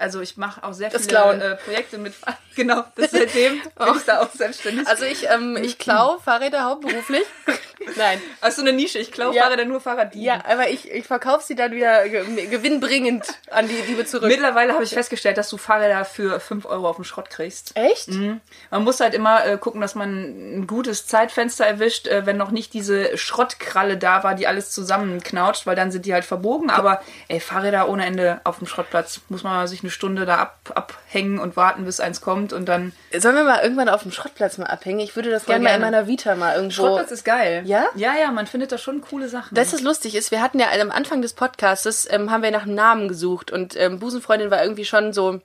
[0.00, 1.18] Also ich mache auch sehr Das viele
[1.52, 2.14] äh, Projekte mit
[2.56, 4.86] Genau, das seitdem bin ich da auch selbstständig.
[4.88, 7.22] Also ich, ähm, ich klau Fahrräder hauptberuflich.
[7.96, 8.20] Nein.
[8.42, 8.98] Hast du eine Nische?
[8.98, 9.44] Ich klaue Ja.
[9.44, 10.22] Fahrräder nur Fahrraddieben.
[10.26, 14.28] Ja, aber ich, ich verkaufe sie dann wieder ge- gewinnbringend an die Diebe zurück.
[14.28, 17.76] Mittlerweile habe ich festgestellt, dass du Fahrräder für 5 Euro auf dem Schrott kriegst.
[17.76, 18.08] Echt?
[18.08, 22.50] Man muss halt immer äh, gucken, dass man ein gutes Zeitfenster erwischt, äh, wenn noch
[22.50, 26.68] nicht diese Schrottkralle da war, die alles zusammenknautscht, weil dann sind die halt verbogen.
[26.70, 30.72] Aber ey, Fahrräder ohne Ende auf dem Schrottplatz muss man sich eine Stunde da ab,
[30.74, 32.92] abhängen und warten, bis eins kommt und dann.
[33.16, 35.00] Sollen wir mal irgendwann auf dem Schrottplatz mal abhängen?
[35.00, 36.74] Ich würde das gerne mal in meiner Vita mal irgendwo.
[36.74, 37.62] Schrottplatz ist geil.
[37.66, 37.86] Ja?
[37.94, 39.54] Ja, ja, man findet da schon coole Sachen.
[39.54, 42.62] Das ist lustig ist, wir hatten ja am Anfang des Podcasts, ähm, haben wir nach
[42.62, 45.40] einem Namen gesucht und ähm, Busenfreundin war irgendwie schon so,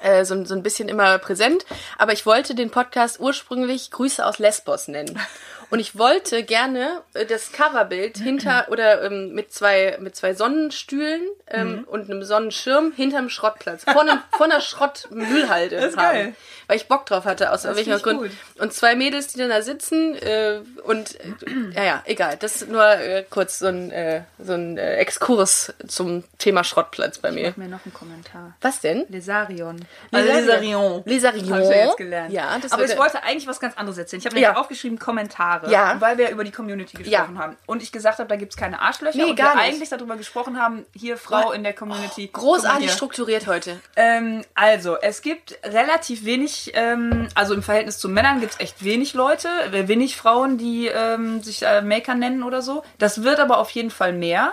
[0.00, 1.64] äh, so, so ein bisschen immer präsent,
[1.98, 5.18] aber ich wollte den Podcast ursprünglich Grüße aus Lesbos nennen.
[5.72, 11.22] Und ich wollte gerne äh, das Coverbild hinter oder ähm, mit zwei mit zwei Sonnenstühlen
[11.48, 11.84] ähm, Mhm.
[11.84, 16.34] und einem Sonnenschirm hinterm Schrottplatz vor, einem, vor einer Schrottmüllhalde Das ist haben, geil.
[16.66, 18.20] weil ich Bock drauf hatte aus welchem ich Grund.
[18.20, 18.30] gut.
[18.58, 22.36] Und zwei Mädels, die dann da sitzen äh, und äh, ja ja egal.
[22.38, 27.18] Das ist nur äh, kurz so ein äh, so ein äh, Exkurs zum Thema Schrottplatz
[27.18, 27.48] bei mir.
[27.50, 28.54] Mach mir noch einen Kommentar.
[28.60, 29.06] Was denn?
[29.08, 29.82] Lesarion.
[30.10, 31.02] Lesarion.
[31.06, 31.52] Lesarion.
[31.52, 32.32] Habe ich ja jetzt gelernt.
[32.32, 34.20] Ja, das Aber ich wollte eigentlich was ganz anderes erzählen.
[34.20, 34.56] Ich habe mir Ja.
[34.56, 35.96] aufgeschrieben Kommentare, Ja.
[36.00, 37.40] weil wir über die Community gesprochen Ja.
[37.42, 37.56] haben.
[37.66, 39.16] Und ich gesagt habe, da gibt es keine Arschlöcher.
[39.18, 39.74] Nee, und gar wir nicht.
[39.74, 41.54] eigentlich darüber gesprochen haben, hier Frau Boah.
[41.54, 42.30] in der Community.
[42.32, 43.80] Mal Großartig strukturiert heute.
[43.96, 48.84] Ähm, also, es gibt relativ wenig, ähm, also im Verhältnis zu Männern gibt es echt
[48.84, 52.82] wenig Leute, äh, wenig Frauen, die ähm, sich äh, Maker nennen oder so.
[52.98, 54.52] Das wird aber auf jeden Fall mehr.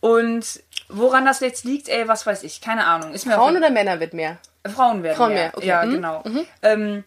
[0.00, 3.16] Und woran das jetzt liegt, ey, was weiß ich, keine Ahnung.
[3.16, 4.38] Frauen oder Männer wird mehr?
[4.74, 5.44] Frauen werden Frauen mehr.
[5.44, 5.66] mehr, okay.
[5.66, 5.92] Ja, Mhm.
[5.92, 6.24] genau.
[6.62, 7.04] Ähm,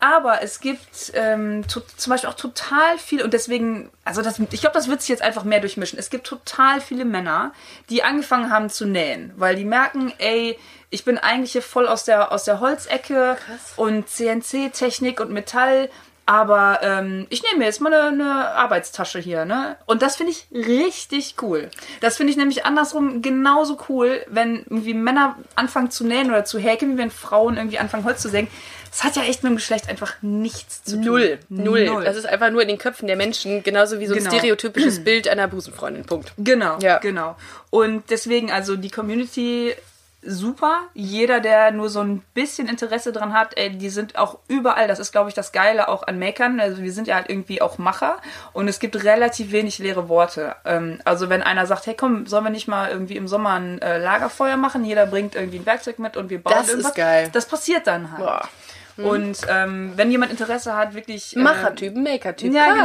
[0.00, 4.60] aber es gibt ähm, to- zum Beispiel auch total viel und deswegen, also das, ich
[4.60, 5.98] glaube, das wird sich jetzt einfach mehr durchmischen.
[5.98, 7.52] Es gibt total viele Männer,
[7.90, 10.58] die angefangen haben zu nähen, weil die merken, ey,
[10.88, 13.36] ich bin eigentlich hier voll aus der, aus der Holzecke
[13.76, 15.88] und CNC-Technik und Metall.
[16.26, 19.76] Aber ähm, ich nehme mir jetzt mal eine, eine Arbeitstasche hier, ne?
[19.86, 21.70] Und das finde ich richtig cool.
[22.00, 26.60] Das finde ich nämlich andersrum genauso cool, wenn irgendwie Männer anfangen zu nähen oder zu
[26.60, 28.46] häkeln, wie wenn Frauen irgendwie anfangen Holz zu sägen.
[28.90, 31.04] Das hat ja echt mit dem Geschlecht einfach nichts zu tun.
[31.04, 31.38] Null.
[31.48, 32.04] Null.
[32.04, 34.30] Das ist einfach nur in den Köpfen der Menschen, genauso wie so ein Genau.
[34.36, 36.04] stereotypisches Bild einer Busenfreundin.
[36.06, 36.32] Punkt.
[36.38, 36.98] Genau, Ja.
[36.98, 37.36] genau.
[37.70, 39.74] Und deswegen, also die Community
[40.22, 40.80] super.
[40.92, 44.86] Jeder, der nur so ein bisschen Interesse dran hat, ey, die sind auch überall.
[44.86, 46.60] Das ist, glaube ich, das Geile auch an Makern.
[46.60, 48.18] Also wir sind ja halt irgendwie auch Macher
[48.52, 50.56] und es gibt relativ wenig leere Worte.
[50.66, 53.80] Ähm, also wenn einer sagt, hey komm, sollen wir nicht mal irgendwie im Sommer ein
[53.80, 54.84] äh, Lagerfeuer machen?
[54.84, 56.94] Jeder bringt irgendwie ein Werkzeug mit und wir bauen Das ist irgendwas.
[56.94, 57.30] geil.
[57.32, 58.20] Das passiert dann halt.
[58.22, 58.48] Boah.
[58.96, 61.36] Und ähm, wenn jemand Interesse hat, wirklich...
[61.36, 62.52] äh, Machertypen, Makertyp.
[62.52, 62.76] ja, krass.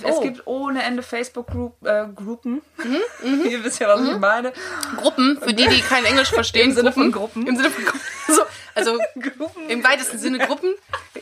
[0.00, 0.08] genau.
[0.10, 0.20] Es Oh.
[0.20, 1.86] gibt ohne Ende Facebook-Gruppen.
[1.88, 2.62] Äh, Gruppen.
[3.24, 4.52] Mhm, Ihr wisst ja, was ich meine.
[4.98, 6.70] Gruppen, für die, die kein Englisch verstehen.
[6.70, 7.46] Im Sinne von Gruppen.
[7.46, 8.00] Im Sinne von Gruppen.
[8.28, 8.42] So,
[8.74, 8.98] also
[9.68, 10.74] im weitesten Sinne Gruppen.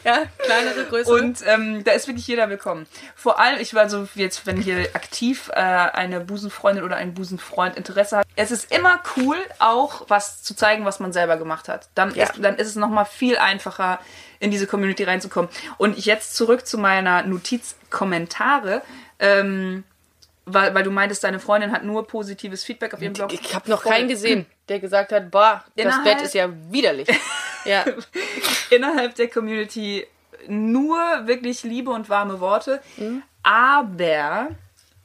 [0.05, 1.15] Ja, kleinere, größere.
[1.15, 2.87] Und ähm, da ist wirklich jeder willkommen.
[3.15, 7.77] Vor allem, ich war so jetzt, wenn hier aktiv äh, eine Busenfreundin oder ein Busenfreund
[7.77, 11.89] Interesse hat, es ist immer cool, auch was zu zeigen, was man selber gemacht hat.
[11.95, 12.25] Dann, Ja.
[12.25, 14.01] ist, dann ist es nochmal viel einfacher,
[14.41, 15.51] in diese Community reinzukommen.
[15.79, 18.83] Und jetzt zurück zu meiner Notiz Kommentare.
[19.21, 19.85] Ähm,
[20.45, 23.33] weil, weil du meintest, deine Freundin hat nur positives Feedback auf ihrem Blog.
[23.33, 27.09] ich habe noch keinen gesehen, der gesagt hat, boah, das Innerhalb- Bett ist ja widerlich.
[27.65, 27.85] Ja.
[28.71, 30.05] innerhalb der Community
[30.49, 32.81] nur wirklich liebe und warme Worte.
[32.97, 33.23] Mhm.
[33.45, 34.49] Aber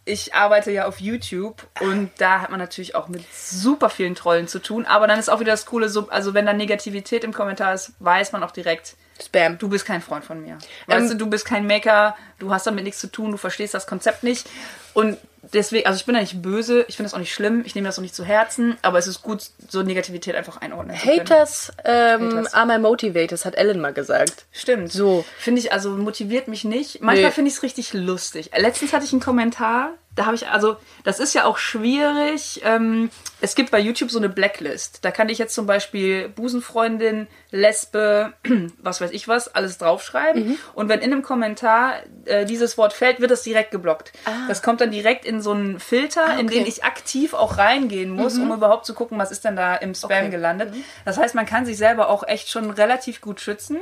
[0.05, 4.47] ich arbeite ja auf YouTube und da hat man natürlich auch mit super vielen Trollen
[4.47, 4.85] zu tun.
[4.85, 7.91] Aber dann ist auch wieder das Coole, so, also wenn da Negativität im Kommentar ist,
[7.99, 9.57] weiß man auch direkt, Spam.
[9.57, 10.57] du bist kein Freund von mir.
[10.87, 13.73] Weißt Ähm, du, du bist kein Maker, du hast damit nichts zu tun, du verstehst
[13.73, 14.47] das Konzept nicht.
[14.93, 15.17] Und
[15.53, 17.87] deswegen, also ich bin da nicht böse, ich finde das auch nicht schlimm, ich nehme
[17.87, 20.95] das auch nicht zu Herzen, aber es ist gut, so Negativität einfach einordnen.
[20.97, 22.53] Haters, ähm, Haters.
[22.53, 24.45] are my motivators, hat Ellen mal gesagt.
[24.51, 24.91] Stimmt.
[24.91, 25.23] So.
[25.39, 27.01] Finde ich, also motiviert mich nicht.
[27.01, 27.31] Manchmal Nee.
[27.31, 28.51] finde ich es richtig lustig.
[28.57, 32.61] Letztens hatte ich einen Kommentar, da habe ich, also, das ist ja auch schwierig.
[32.65, 35.05] Ähm, es gibt bei YouTube so eine Blacklist.
[35.05, 38.33] Da kann ich jetzt zum Beispiel Busenfreundin, Lesbe,
[38.81, 40.47] was weiß ich was, alles draufschreiben.
[40.47, 40.57] Mhm.
[40.73, 44.11] Und wenn in einem Kommentar äh, dieses Wort fällt, wird das direkt geblockt.
[44.25, 44.31] Ah.
[44.47, 46.43] Das kommt dann direkt in so einen Filter, in okay.
[46.43, 46.49] Mhm.
[46.49, 49.93] den ich aktiv auch reingehen muss, um überhaupt zu gucken, was ist denn da im
[49.93, 50.27] Spam Okay.
[50.27, 50.31] Mhm.
[50.31, 50.73] gelandet.
[51.05, 53.77] Das heißt, man kann sich selber auch echt schon relativ gut schützen.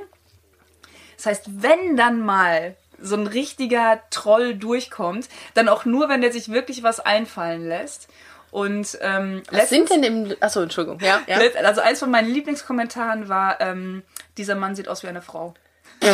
[1.16, 6.32] Das heißt, wenn dann mal so ein richtiger Troll durchkommt, dann auch nur, wenn der
[6.32, 8.08] sich wirklich was einfallen lässt.
[8.52, 10.36] Und ähm, Was sind denn im.
[10.40, 11.00] Achso, Entschuldigung.
[11.02, 11.38] Ja, ja.
[11.64, 14.04] also eins von meinen Lieblingskommentaren war, ähm,
[14.38, 15.54] dieser Mann sieht aus wie eine Frau.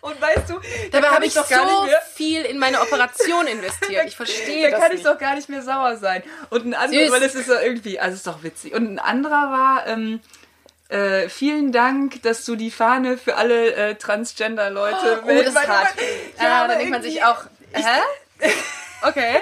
[0.00, 0.54] Und weißt du,
[0.90, 2.02] da Dabei habe ich doch gar so nicht mehr.
[2.14, 4.04] viel in meine Operation investiert.
[4.06, 5.06] Ich verstehe Da das kann ich nicht.
[5.06, 6.22] doch gar nicht mehr sauer sein.
[6.50, 8.74] Und ein anderer, weil es ist so irgendwie, also es ist doch witzig.
[8.74, 10.20] Und ein anderer war, ähm,
[10.94, 15.94] äh, vielen Dank, dass du die Fahne für alle äh, Transgender-Leute Oh, das ist hart.
[16.38, 17.82] Ja, Ja, da denkt man sich auch, hä?
[19.02, 19.36] Okay.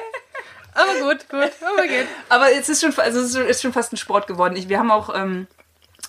[0.74, 1.52] Aber gut, gut.
[1.60, 2.08] Aber geht.
[2.28, 4.56] Aber es ist schon, also es ist schon fast ein Sport geworden.
[4.56, 5.46] Ich, wir haben auch ähm,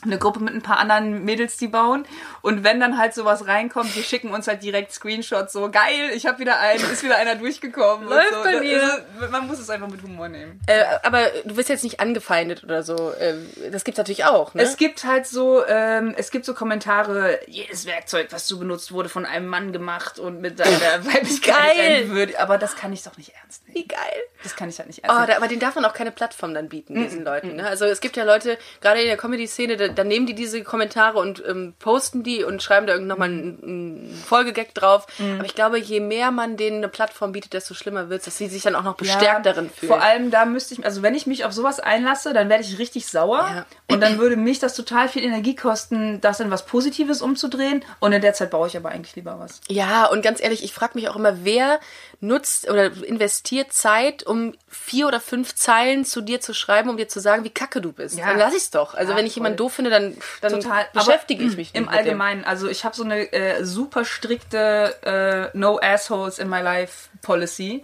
[0.01, 2.05] eine Gruppe mit ein paar anderen Mädels, die bauen.
[2.43, 6.25] Und wenn dann halt sowas reinkommt, die schicken uns halt direkt Screenshots so, geil, ich
[6.25, 8.09] habe wieder einen, ist wieder einer durchgekommen.
[8.09, 8.43] Läuft so.
[8.43, 8.81] bei mir.
[9.21, 10.59] Ist, man muss es einfach mit Humor nehmen.
[10.67, 13.11] Äh, aber du wirst jetzt nicht angefeindet oder so.
[13.13, 13.35] Äh,
[13.71, 14.61] das gibt's natürlich auch, ne?
[14.61, 19.07] Es gibt halt so, ähm, es gibt so Kommentare, jedes Werkzeug, was du benutzt, wurde
[19.07, 22.01] von einem Mann gemacht und mit seiner Weiblichkeit Geil.
[22.03, 22.39] entwürdigt.
[22.41, 23.77] Aber das kann ich doch nicht ernst nehmen.
[23.77, 23.99] Wie geil.
[24.43, 25.29] Das kann ich halt nicht ernst Oh, nehmen.
[25.31, 27.55] da, aber den darf man auch keine Plattform dann bieten, diesen Leuten.
[27.55, 27.65] Ne?
[27.65, 31.17] Also es gibt ja Leute, gerade in der Comedy-Szene, da- dann nehmen die diese Kommentare
[31.19, 35.05] und ähm, posten die und schreiben da nochmal einen, einen Folgegag drauf.
[35.19, 35.35] Mhm.
[35.35, 38.37] Aber ich glaube, je mehr man denen eine Plattform bietet, desto schlimmer wird es, dass
[38.37, 39.91] sie sich dann auch noch bestärkt ja, darin fühlen.
[39.91, 42.79] Vor allem da müsste ich, also wenn ich mich auf sowas einlasse, dann werde ich
[42.79, 43.65] richtig sauer ja.
[43.91, 48.13] und dann würde mich das total viel Energie kosten, das in was Positives umzudrehen und
[48.13, 49.61] in der Zeit baue ich aber eigentlich lieber was.
[49.67, 51.79] Ja, und ganz ehrlich, ich frage mich auch immer, wer
[52.23, 57.07] nutzt oder investiert Zeit, um vier oder fünf Zeilen zu dir zu schreiben, um dir
[57.07, 58.17] zu sagen, wie kacke du bist.
[58.17, 58.27] Ja.
[58.27, 58.95] Dann lass ich's doch.
[58.95, 60.87] Also ja, wenn ich jemanden doof finde, dann, dann Total.
[60.93, 65.57] beschäftige Aber ich mich Im Allgemeinen, also ich habe so eine äh, super strikte äh,
[65.57, 67.83] No Assholes in my life Policy.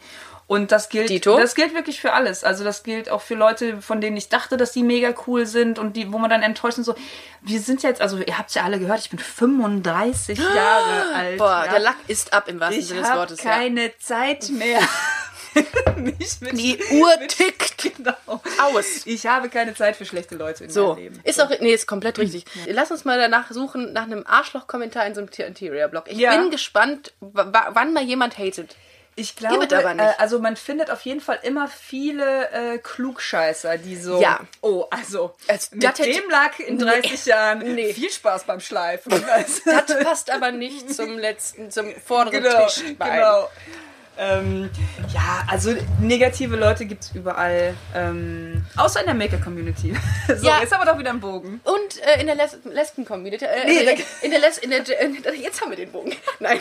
[0.49, 1.37] Und das gilt, Dito?
[1.37, 2.43] das gilt wirklich für alles.
[2.43, 5.77] Also das gilt auch für Leute, von denen ich dachte, dass die mega cool sind
[5.77, 6.87] und die, wo man dann enttäuscht ist.
[6.87, 6.95] So,
[7.43, 11.37] wir sind jetzt, also ihr habt es ja alle gehört, ich bin 35 Jahre alt.
[11.37, 11.71] Boah, ja.
[11.73, 13.39] der Lack ist ab im wahrsten Sinne des Wortes.
[13.39, 13.91] Ich habe keine ja.
[13.99, 14.79] Zeit mehr.
[15.97, 18.41] mit, die Uhr tickt genau.
[18.73, 19.05] aus.
[19.05, 20.87] Ich habe keine Zeit für schlechte Leute in so.
[20.87, 21.19] meinem Leben.
[21.25, 22.45] Ist auch, nee, ist komplett richtig.
[22.65, 22.73] Ja.
[22.73, 26.05] Lass uns mal danach suchen, nach einem Arschloch-Kommentar in so einem Interior-Blog.
[26.07, 26.35] Ich ja.
[26.35, 28.75] bin gespannt, wann mal jemand hatet.
[29.19, 29.67] Ich glaube.
[29.69, 34.39] Äh, also man findet auf jeden Fall immer viele äh, Klugscheißer, die so, ja.
[34.61, 37.29] oh, also, also mit dem lag in 30 nee.
[37.29, 37.93] Jahren nee.
[37.93, 39.11] viel Spaß beim Schleifen.
[39.11, 39.61] das
[40.03, 42.83] passt aber nicht zum letzten, zum vorderen genau, Tisch.
[42.97, 43.49] Genau.
[44.21, 44.69] Ähm,
[45.13, 47.73] ja, also negative Leute gibt es überall.
[47.95, 49.95] Ähm, außer in der Maker-Community.
[50.27, 50.59] so, ja.
[50.59, 51.61] jetzt haben wir doch wieder einen Bogen.
[51.63, 53.45] Und äh, in der Les Lesben-Community.
[53.45, 54.03] Äh, nee.
[54.21, 54.81] in der Les in der,
[55.35, 56.13] Jetzt haben wir den Bogen.
[56.39, 56.59] Nein.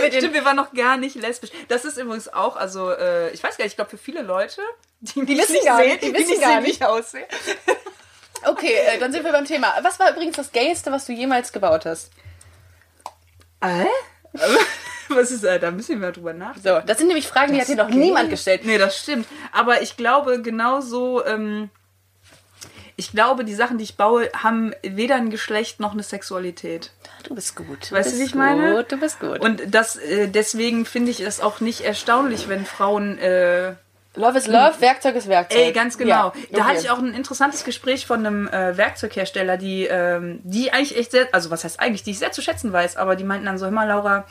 [0.00, 1.50] wir den Stimmt, wir waren noch gar nicht lesbisch.
[1.68, 4.62] Das ist übrigens auch, also äh, ich weiß gar nicht, ich glaube für viele Leute,
[5.00, 7.26] die, die wissen nicht gar nicht, die, die wissen gar nicht aussehen.
[8.46, 9.74] okay, äh, dann sind wir beim Thema.
[9.82, 12.10] Was war übrigens das Gayeste, was du jemals gebaut hast?
[13.60, 13.84] Äh?
[15.08, 16.68] Was ist, äh, da müssen wir drüber nachdenken.
[16.68, 17.98] So, das sind nämlich Fragen, die das hat dir noch geht.
[17.98, 18.62] niemand gestellt.
[18.64, 19.26] Nee, das stimmt.
[19.52, 21.70] Aber ich glaube, genauso, ähm,
[22.96, 26.92] ich glaube, die Sachen, die ich baue, haben weder ein Geschlecht noch eine Sexualität.
[27.24, 27.90] Du bist gut.
[27.90, 28.76] Weißt du, wie ich meine?
[28.76, 29.40] Gut, du bist gut.
[29.40, 33.74] Und das, äh, deswegen finde ich es auch nicht erstaunlich, wenn Frauen äh,
[34.16, 35.58] Love is Love, Werkzeug ist Werkzeug.
[35.58, 36.10] Ey, ganz genau.
[36.10, 36.48] Ja, okay.
[36.52, 40.96] Da hatte ich auch ein interessantes Gespräch von einem äh, Werkzeughersteller, die, ähm, die eigentlich
[40.96, 43.46] echt sehr, also was heißt eigentlich, die ich sehr zu schätzen weiß, aber die meinten
[43.46, 44.24] dann so, immer Laura,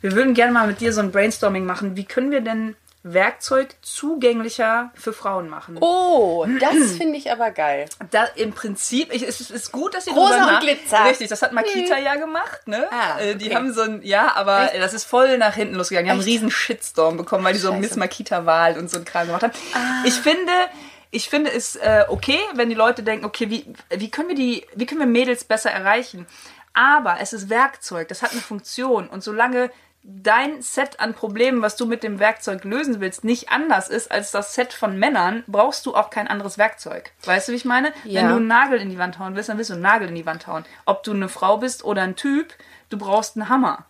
[0.00, 1.96] wir würden gerne mal mit dir so ein Brainstorming machen.
[1.96, 5.78] Wie können wir denn Werkzeug zugänglicher für Frauen machen.
[5.80, 7.86] Oh, das finde ich aber geil.
[8.10, 11.06] Da, Im Prinzip, ich, es ist gut, dass sie Rosa und Glitzer.
[11.06, 12.04] Richtig, das hat Makita hm.
[12.04, 12.86] ja gemacht, ne?
[12.90, 13.34] Ah, äh, okay.
[13.36, 14.82] Die haben so ein, ja, aber Echt?
[14.82, 16.06] das ist voll nach hinten losgegangen.
[16.06, 16.18] Die Echt?
[16.18, 19.44] haben einen riesen Shitstorm bekommen, weil die so Miss Makita-Wahl und so ein Kram gemacht
[19.44, 19.54] haben.
[19.72, 20.02] Ah.
[20.04, 20.52] Ich finde,
[21.10, 24.66] ich finde es äh, okay, wenn die Leute denken, okay, wie, wie können wir die,
[24.74, 26.26] wie können wir Mädels besser erreichen?
[26.74, 29.70] Aber es ist Werkzeug, das hat eine Funktion und solange
[30.02, 34.30] dein Set an Problemen, was du mit dem Werkzeug lösen willst, nicht anders ist als
[34.30, 37.12] das Set von Männern, brauchst du auch kein anderes Werkzeug.
[37.24, 37.92] Weißt du, wie ich meine?
[38.04, 38.20] Ja.
[38.20, 40.14] Wenn du einen Nagel in die Wand hauen willst, dann willst du einen Nagel in
[40.14, 40.64] die Wand hauen.
[40.86, 42.54] Ob du eine Frau bist oder ein Typ,
[42.88, 43.86] du brauchst einen Hammer.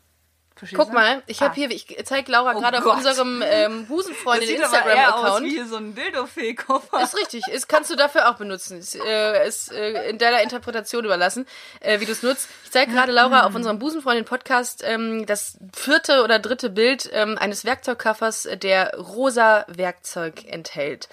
[0.75, 1.55] Guck mal, ich habe ah.
[1.55, 5.45] hier, ich zeige Laura oh gerade auf unserem ähm, Busenfreundin Instagram-Account.
[5.45, 7.03] wie so ein Dildo-Fee-Koffer.
[7.03, 8.79] Ist richtig, ist, kannst du dafür auch benutzen.
[8.79, 11.47] Ist, äh, ist äh, in deiner Interpretation überlassen,
[11.81, 12.49] äh, wie du es nutzt.
[12.65, 17.65] Ich zeige gerade Laura auf unserem Busenfreundin-Podcast ähm, das vierte oder dritte Bild ähm, eines
[17.65, 21.09] Werkzeugkoffers, der rosa Werkzeug enthält.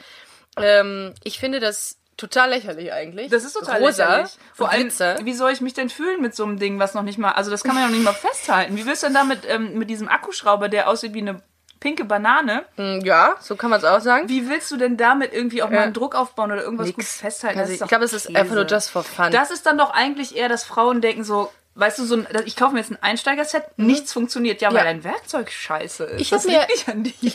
[0.58, 3.30] Ähm, ich finde das total lächerlich eigentlich.
[3.30, 4.38] Das ist total Rosa lächerlich.
[4.54, 4.90] Vor allem,
[5.24, 7.52] wie soll ich mich denn fühlen mit so einem Ding, was noch nicht mal, also
[7.52, 8.76] das kann man ja noch nicht mal festhalten.
[8.76, 11.42] Wie willst du denn damit ähm, mit diesem Akkuschrauber, der aussieht wie eine
[11.80, 12.66] pinke Banane.
[12.76, 14.30] Hm, ja, so kann man es auch sagen.
[14.30, 16.98] Wie willst du denn damit irgendwie auch mal einen Druck aufbauen oder irgendwas Nix.
[16.98, 17.72] gut festhalten?
[17.72, 19.32] ich glaube, es ist einfach nur just for fun.
[19.32, 22.56] Das ist dann doch eigentlich eher, dass Frauen denken so, weißt du, so ein, ich
[22.56, 23.86] kaufe mir jetzt ein Einsteigerset, mhm.
[23.86, 24.62] nichts funktioniert.
[24.62, 24.84] Ja, weil ja.
[24.86, 26.22] dein Werkzeug scheiße ist.
[26.22, 26.62] Ich habe mir,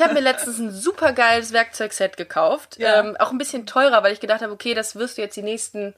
[0.00, 2.78] hab mir letztens ein super geiles Werkzeugset gekauft.
[2.78, 3.00] Ja.
[3.00, 5.42] Ähm, auch ein bisschen teurer, weil ich gedacht habe, okay, das wirst du jetzt die
[5.42, 5.94] nächsten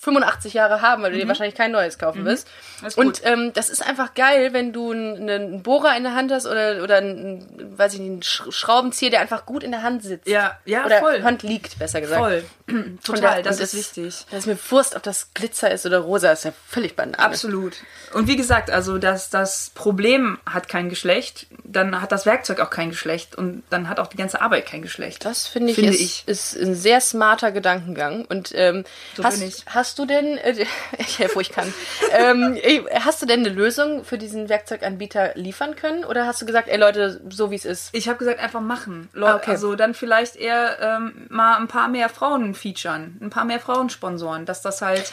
[0.00, 1.22] 85 Jahre haben, weil du mhm.
[1.22, 2.26] dir wahrscheinlich kein neues kaufen mhm.
[2.26, 2.48] wirst.
[2.96, 6.46] Und ähm, das ist einfach geil, wenn du einen, einen Bohrer in der Hand hast
[6.46, 10.26] oder, oder einen, weiß ich nicht, einen Schraubenzieher, der einfach gut in der Hand sitzt.
[10.26, 11.22] Ja, ja, oder voll.
[11.22, 12.18] Hand liegt, besser gesagt.
[12.18, 12.44] Voll.
[13.04, 14.24] Total, das, das, ist wichtig.
[14.30, 17.20] Das ist mir Wurst, ob das Glitzer ist oder rosa, ist ja völlig banal.
[17.20, 17.74] Absolut.
[18.14, 22.70] Und wie gesagt, also dass das Problem hat kein Geschlecht, dann hat das Werkzeug auch
[22.70, 25.24] kein Geschlecht und dann hat auch die ganze Arbeit kein Geschlecht.
[25.24, 26.24] Das finde ich, finde ist, ich.
[26.26, 28.24] ist ein sehr smarter Gedankengang.
[28.24, 28.84] Und ähm,
[29.16, 30.54] so hast, hast hast du denn, äh,
[30.98, 31.72] ich helfe, wo ich kann,
[32.12, 32.56] ähm,
[32.94, 36.04] hast du denn eine Lösung für diesen Werkzeuganbieter liefern können?
[36.04, 37.90] Oder hast du gesagt, ey Leute, so wie es ist?
[37.92, 39.08] Ich habe gesagt, einfach machen.
[39.12, 39.50] Leute, ah, okay.
[39.50, 43.90] Also dann vielleicht eher ähm, mal ein paar mehr Frauen featuren, ein paar mehr Frauen
[43.90, 45.12] sponsoren, dass das halt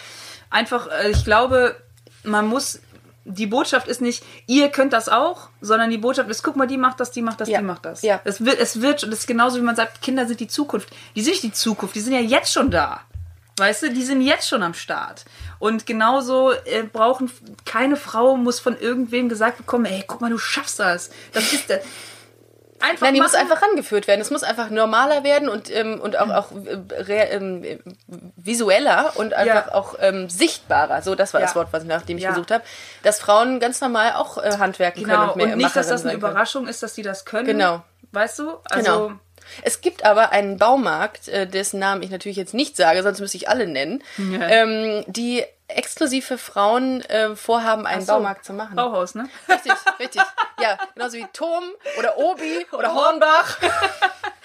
[0.51, 1.75] einfach, äh, ich glaube,
[2.23, 2.81] man muss
[3.29, 6.77] die Botschaft ist nicht, ihr könnt das auch, sondern die Botschaft ist, guck mal, die
[6.77, 7.59] macht das, die macht das, ja.
[7.59, 8.01] die macht das.
[8.01, 8.21] Ja.
[8.23, 10.87] Es wird, es wird, und das ist genauso wie man sagt, Kinder sind die Zukunft.
[11.15, 13.01] Die sind nicht die Zukunft, die sind ja jetzt schon da.
[13.57, 15.25] Weißt du, die sind jetzt schon am Start.
[15.57, 17.31] Und genauso äh, brauchen
[17.65, 21.09] keine Frau muss von irgendwem gesagt bekommen, ey, guck mal, du schaffst das.
[21.33, 21.81] Das ist der.
[22.79, 23.31] Einfach Nein, die machen.
[23.31, 24.21] muss einfach rangeführt werden.
[24.21, 27.65] Es muss einfach normaler werden und, ähm, und auch, auch äh, ähm,
[28.35, 29.73] visueller und einfach ja.
[29.73, 31.01] auch ähm, sichtbarer.
[31.01, 31.47] So, das war ja.
[31.47, 32.29] das Wort, was nach dem ich ja.
[32.29, 32.63] gesucht habe.
[33.01, 35.15] Dass Frauen ganz normal auch äh, handwerken genau.
[35.15, 37.47] können und mehr Und nicht, dass das eine Überraschung ist, dass die das können.
[37.47, 37.83] Genau.
[38.11, 38.57] Weißt du?
[38.69, 39.19] Also, genau.
[39.63, 43.37] Es gibt aber einen Baumarkt, äh, dessen Namen ich natürlich jetzt nicht sage, sonst müsste
[43.37, 44.47] ich alle nennen, ja.
[44.47, 48.75] ähm, die exklusiv für Frauen äh, vorhaben, einen so, Baumarkt zu machen.
[48.75, 49.29] Bauhaus, ne?
[49.49, 50.21] Richtig, richtig.
[50.61, 51.65] Ja, genauso wie Turm
[51.99, 53.57] oder Obi oder Hornbach.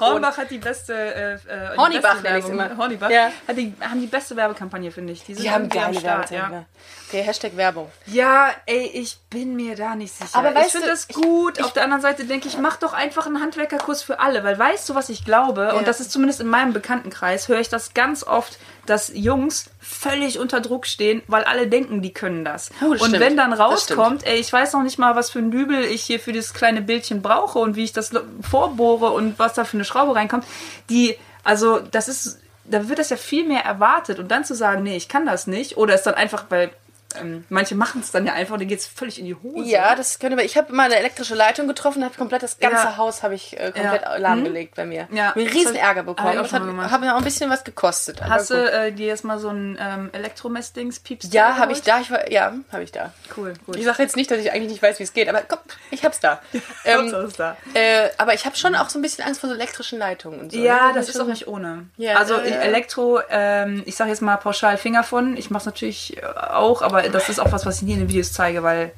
[0.00, 2.76] Hornbach hat die beste äh, äh Hornibach nenne ich immer.
[2.76, 3.30] Hornibach ja.
[3.46, 5.24] hat die, haben die beste Werbekampagne, finde ich.
[5.24, 6.56] Die, die haben geile Werbekampagne.
[6.56, 6.64] Ja.
[7.08, 7.90] Okay, Hashtag Werbung.
[8.06, 10.36] Ja, ey, ich bin mir da nicht sicher.
[10.36, 11.58] Aber weißt ich finde das gut.
[11.58, 14.58] Ich, Auf der anderen Seite denke ich, mach doch einfach einen Handwerkerkurs für alle, weil
[14.58, 15.62] weißt du, was ich glaube?
[15.62, 15.72] Ja.
[15.74, 20.38] Und das ist zumindest in meinem Bekanntenkreis, höre ich das ganz oft, dass Jungs völlig
[20.38, 22.70] unter Druck stehen, weil alle denken, die können das.
[22.80, 23.20] Oh, das und stimmt.
[23.20, 26.20] wenn dann rauskommt, ey, ich weiß noch nicht mal, was für ein Dübel ich hier
[26.20, 29.84] für dieses kleine Bildchen brauche und wie ich das vorbohre und was da für eine
[29.84, 30.44] Schraube reinkommt,
[30.90, 34.82] die, also das ist da wird das ja viel mehr erwartet und dann zu sagen,
[34.82, 36.70] nee, ich kann das nicht oder es dann einfach, weil
[37.14, 39.68] ähm, manche machen es dann ja einfach und dann geht es völlig in die Hose.
[39.68, 42.96] Ja, das könnte Ich habe mal eine elektrische Leitung getroffen, habe komplett das ganze ja.
[42.96, 44.16] Haus habe ich äh, komplett ja.
[44.16, 44.76] lahmgelegt mhm.
[44.76, 45.08] bei mir.
[45.12, 45.28] Ja.
[45.28, 46.36] Hab einen riesen Ärger bekommen.
[46.36, 48.22] Das hat, hat mir auch ein bisschen was gekostet.
[48.22, 51.32] Hast du äh, dir jetzt mal so ein ähm, Elektromessdings piepst?
[51.32, 52.00] Ja, habe ich da.
[52.00, 53.12] Ich war, ja, habe ich da.
[53.36, 53.76] Cool, gut.
[53.76, 56.04] Ich sage jetzt nicht, dass ich eigentlich nicht weiß, wie es geht, aber komm, ich
[56.04, 56.40] hab's da.
[56.84, 57.56] ähm, da.
[57.74, 60.52] Äh, aber ich habe schon auch so ein bisschen Angst vor so elektrischen Leitungen und
[60.52, 60.58] so.
[60.58, 60.94] Ja, ne?
[60.94, 61.86] das, das ist auch nicht ohne.
[61.96, 65.36] Ja, also Elektro, ähm, ich sage jetzt mal pauschal Finger von.
[65.36, 68.08] Ich mache es natürlich auch, aber das ist auch was, was ich nie in den
[68.08, 68.92] Videos zeige, weil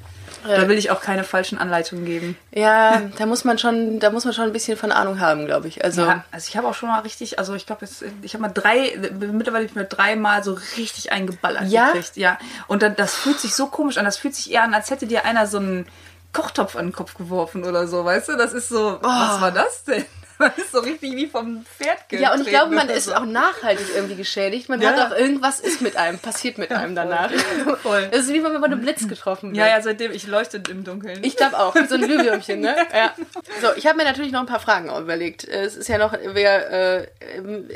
[0.47, 2.37] da will ich auch keine falschen Anleitungen geben.
[2.51, 5.67] Ja, da muss man schon, da muss man schon ein bisschen von Ahnung haben, glaube
[5.67, 5.83] ich.
[5.83, 8.43] Also, ja, also ich habe auch schon mal richtig, also ich glaube jetzt, ich habe
[8.43, 11.87] mal drei, mittlerweile habe ich mir dreimal so richtig eingeballert ja?
[11.87, 12.15] gekriegt.
[12.15, 12.37] Ja.
[12.67, 14.05] Und dann, das fühlt sich so komisch an.
[14.05, 15.85] Das fühlt sich eher an, als hätte dir einer so einen
[16.31, 18.37] Kochtopf an den Kopf geworfen oder so, weißt du?
[18.37, 19.07] Das ist so, oh.
[19.07, 20.05] was war das denn?
[20.39, 22.23] Man ist so richtig wie vom Pferd getreten.
[22.23, 23.13] Ja, und ich glaube, man ist so.
[23.13, 24.69] auch nachhaltig irgendwie geschädigt.
[24.69, 24.91] Man ja.
[24.91, 27.29] hat auch irgendwas ist mit einem, passiert mit einem danach.
[27.83, 28.07] Voll.
[28.09, 29.57] Das ist wie wenn man bei einem Blitz getroffen wird.
[29.57, 31.21] Ja, ja, seitdem ich leuchte im Dunkeln.
[31.25, 32.75] Ich glaube auch, so ein Glühwürmchen, ne?
[32.93, 33.13] Ja.
[33.61, 35.43] So, ich habe mir natürlich noch ein paar Fragen überlegt.
[35.43, 37.07] Es ist ja noch, wer, äh,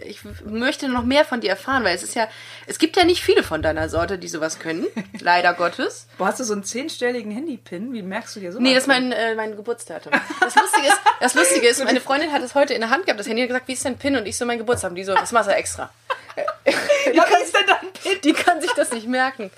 [0.05, 2.29] ich möchte noch mehr von dir erfahren, weil es ist ja,
[2.65, 4.87] es gibt ja nicht viele von deiner Sorte, die sowas können.
[5.19, 6.07] Leider Gottes.
[6.17, 7.91] Wo hast du so einen zehnstelligen Handypin?
[7.91, 8.59] Wie merkst du dir so?
[8.59, 10.13] Nee, das ist mein, äh, mein Geburtsdatum.
[10.39, 13.19] Das Lustige ist, das Lustige ist, meine Freundin hat es heute in der Hand gehabt,
[13.19, 14.15] das Handy hat gesagt, wie ist dein PIN?
[14.15, 14.91] Und ich so, mein Geburtstag.
[14.91, 15.89] Und die so, das machst du extra.
[17.05, 18.21] die, ja, kann, ist denn dein PIN?
[18.23, 19.51] die kann sich das nicht merken.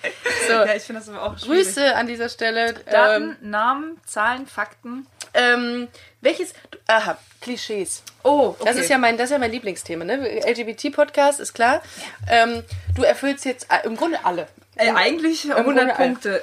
[0.47, 0.53] So.
[0.53, 1.65] Ja, ich finde das aber auch schwierig.
[1.65, 2.73] Grüße an dieser Stelle.
[2.73, 5.07] Daten, ähm, Namen, Zahlen, Fakten.
[5.33, 5.87] Ähm,
[6.21, 6.53] welches,
[6.87, 8.03] aha, Klischees.
[8.23, 8.63] Oh, okay.
[8.65, 10.41] Das ist ja mein, das ist ja mein Lieblingsthema, ne?
[10.45, 11.81] LGBT-Podcast, ist klar.
[12.27, 12.43] Ja.
[12.43, 12.63] Ähm,
[12.95, 14.47] du erfüllst jetzt äh, im Grunde alle.
[14.75, 16.41] Äh, eigentlich 100 Punkte.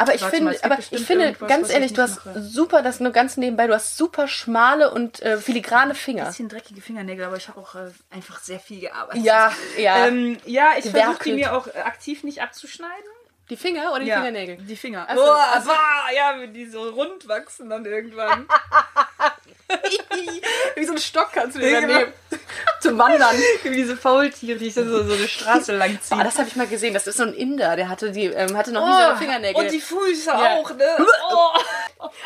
[0.00, 2.40] Aber ich finde, aber ich finde, ganz ehrlich, du hast mache.
[2.40, 6.22] super, das nur ganz nebenbei, du hast super schmale und äh, filigrane Finger.
[6.22, 9.22] Ein bisschen dreckige Fingernägel, aber ich habe auch äh, einfach sehr viel gearbeitet.
[9.22, 10.06] Ja, ja.
[10.06, 13.10] Ähm, ja, ich versuche die mir auch äh, aktiv nicht abzuschneiden.
[13.50, 14.56] Die Finger oder die ja, Fingernägel?
[14.56, 15.06] Die Finger.
[15.06, 15.70] Also, oh, also,
[16.16, 18.46] ja, die so rund wachsen dann irgendwann.
[20.76, 22.12] Wie so ein Stock kannst du dir nehmen.
[22.80, 23.36] Zum Wandern.
[23.62, 26.18] Wie diese Faultiere, die so, so eine Straße lang ziehen.
[26.20, 26.94] Oh, das habe ich mal gesehen.
[26.94, 29.62] Das ist so ein Inder, der hatte, die, ähm, hatte noch oh, diese Fingernägel.
[29.62, 30.56] Und die Füße ja.
[30.56, 30.84] auch, ne?
[31.32, 31.58] Oh.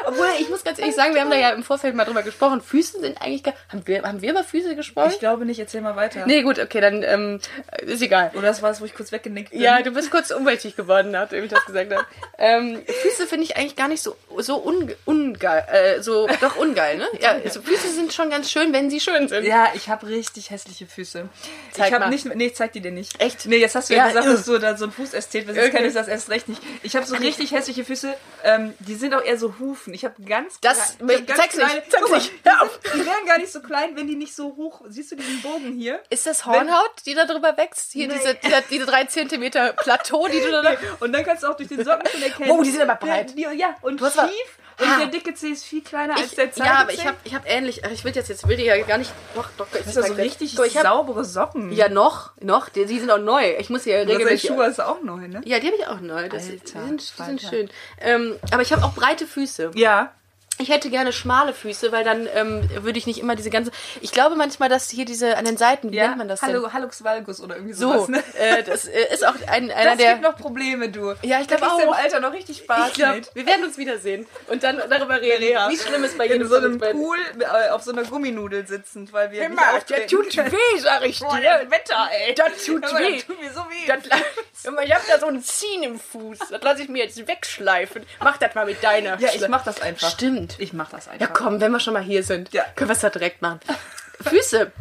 [0.07, 2.61] Obwohl, ich muss ganz ehrlich sagen, wir haben da ja im Vorfeld mal drüber gesprochen.
[2.61, 3.55] Füße sind eigentlich gar.
[3.69, 5.11] Haben wir, haben wir über Füße gesprochen?
[5.13, 6.27] Ich glaube nicht, erzähl mal weiter.
[6.27, 7.41] Nee, gut, okay, dann ähm,
[7.83, 8.31] ist egal.
[8.35, 9.61] Oder das war es, wo ich kurz weggenickt bin.
[9.61, 12.05] Ja, du bist kurz umweltig geworden, nachdem ich das gesagt habe.
[12.39, 16.99] Ähm, Füße finde ich eigentlich gar nicht so, so ungeil, ungeil äh, so, doch ungeil,
[16.99, 17.07] ne?
[17.21, 19.45] Ja, also Füße sind schon ganz schön, wenn sie schön sind.
[19.45, 21.29] Ja, ich habe richtig hässliche Füße.
[21.73, 23.21] Zeig ich habe nicht, nee, ich zeig die dir nicht.
[23.21, 23.47] Echt?
[23.47, 25.57] Nee, jetzt hast du ja, ja gesagt, dass du da so ein Fußästhet bist.
[25.57, 25.77] Jetzt okay.
[25.77, 26.63] kenne ich das erst recht nicht.
[26.83, 28.15] Ich habe so richtig hässliche Füße.
[28.45, 29.93] Ähm, die sind auch eher so Hufen.
[29.93, 31.91] Ich habe ganz das ganz zeig's kleine, nicht.
[31.91, 32.33] Zeig's nicht.
[32.33, 34.83] Die, die wären gar nicht so klein, wenn die nicht so hoch.
[34.89, 36.01] Siehst du diesen Bogen hier?
[36.11, 37.93] Ist das Hornhaut, wenn, die da drüber wächst?
[37.93, 38.15] Hier nee.
[38.15, 40.77] diese, diese, diese drei Zentimeter Plateau, die du da.
[41.01, 42.51] Und dann kannst du auch durch den Socken schon erkennen.
[42.51, 43.37] Oh, die sind aber breit.
[43.37, 44.59] Ja, ja und schief.
[44.81, 44.99] Und ah.
[44.99, 47.35] der dicke C ist viel kleiner ich, als der Zeige Ja, aber ich habe ich
[47.35, 49.97] hab ähnlich, ich will jetzt, jetzt will die ja gar nicht, doch, doch, ich das
[49.97, 51.73] ist so richtig ich hab, saubere Socken.
[51.73, 53.55] Ja, noch, noch, die, die sind auch neu.
[53.59, 54.49] Ich muss ja regelmäßig.
[54.49, 55.43] Schuhe ist auch neu, ne?
[55.45, 56.29] Ja, die habe ich auch neu.
[56.29, 57.71] Das, Alter, die sind, die sind schön.
[58.01, 59.71] Ähm, aber ich habe auch breite Füße.
[59.75, 60.13] Ja.
[60.59, 63.73] Ich hätte gerne schmale Füße, weil dann ähm, würde ich nicht immer diese ganze.
[64.01, 66.73] Ich glaube manchmal, dass hier diese an den Seiten, wie nennt man das Hallo, denn?
[66.73, 68.09] Hallux Valgus oder irgendwie So, sowas.
[68.09, 68.23] Ne?
[68.39, 70.13] äh, das äh, ist auch ein, einer Das der.
[70.13, 71.15] gibt noch Probleme, du.
[71.23, 71.99] Ja, ich Da glaub kriegst du im auch.
[71.99, 73.35] Alter noch richtig Spaß ich glaub, mit.
[73.35, 76.57] wir werden uns wiedersehen und dann darüber reden, wie schlimm es bei jedem In so
[76.57, 81.05] einem Pool äh, auf so einer Gumminudel sitzend, weil wir der auftreten tut weh, sag
[81.05, 81.61] ich Boah, dir.
[81.63, 82.35] das Wetter, ey.
[82.35, 83.15] Das tut Hör weh.
[83.17, 83.87] Das tut mir so weh.
[83.87, 86.39] Das, ich hab da so ein Ziehen im Fuß.
[86.51, 88.05] Das lasse ich mir jetzt wegschleifen.
[88.21, 89.19] Mach das mal mit deiner.
[89.19, 90.11] ja, ich mach das einfach.
[90.11, 90.44] Stimmt.
[90.59, 91.27] Ich mach das einfach.
[91.27, 92.65] Ja, komm, wenn wir schon mal hier sind, Ja.
[92.75, 93.61] können wir es da direkt machen.
[94.21, 94.73] Füße.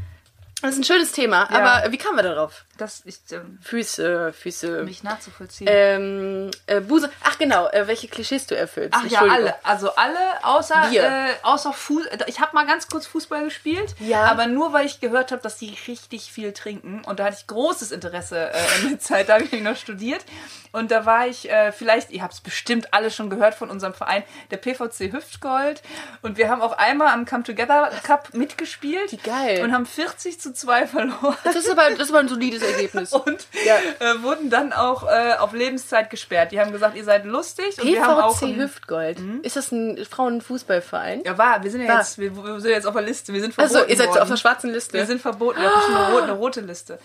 [0.63, 1.59] Das ist ein schönes Thema, Ja.
[1.81, 2.63] aber wie kamen wir darauf?
[2.77, 4.83] Das ist ähm, Füße, Füße.
[4.83, 5.67] mich nachzuvollziehen.
[5.69, 7.11] Ähm, äh, Buse.
[7.23, 8.93] Ach genau, äh, welche Klischees du erfüllst.
[8.97, 9.53] Ach ja, alle.
[9.63, 12.05] Also alle, außer, äh, außer Fuß.
[12.27, 14.23] Ich habe mal ganz kurz Fußball gespielt, Ja.
[14.23, 17.03] aber nur weil ich gehört habe, dass die richtig viel trinken.
[17.05, 20.23] Und da hatte ich großes Interesse äh, in der Zeit, da habe ich noch studiert.
[20.71, 23.93] Und da war ich, äh, vielleicht, ihr habt es bestimmt alle schon gehört von unserem
[23.93, 25.83] Verein, der PVC Hüftgold.
[26.23, 29.11] Und wir haben auch einmal am Come Together Cup mitgespielt.
[29.11, 29.61] Wie geil.
[29.63, 31.35] Und haben 40 zu 2 verloren.
[31.43, 33.11] Das ist aber, das ist aber ein solides Ergebnis.
[33.13, 33.75] Und Ja.
[33.99, 36.51] äh, wurden dann auch äh, auf Lebenszeit gesperrt.
[36.51, 37.79] Die haben gesagt, ihr seid lustig.
[37.81, 39.17] Und wir haben auch ein- Hüftgold.
[39.43, 41.23] Ist das ein Frauenfußballverein?
[41.25, 41.63] Ja, war.
[41.63, 41.97] Wir sind ja War.
[41.99, 43.33] jetzt, wir, wir sind jetzt auf der Liste.
[43.33, 44.19] Wir sind verboten Also, ihr seid worden.
[44.21, 44.93] auf der schwarzen Liste.
[44.93, 45.59] Wir sind verboten.
[45.61, 46.99] Wir haben eine rote, eine rote Liste.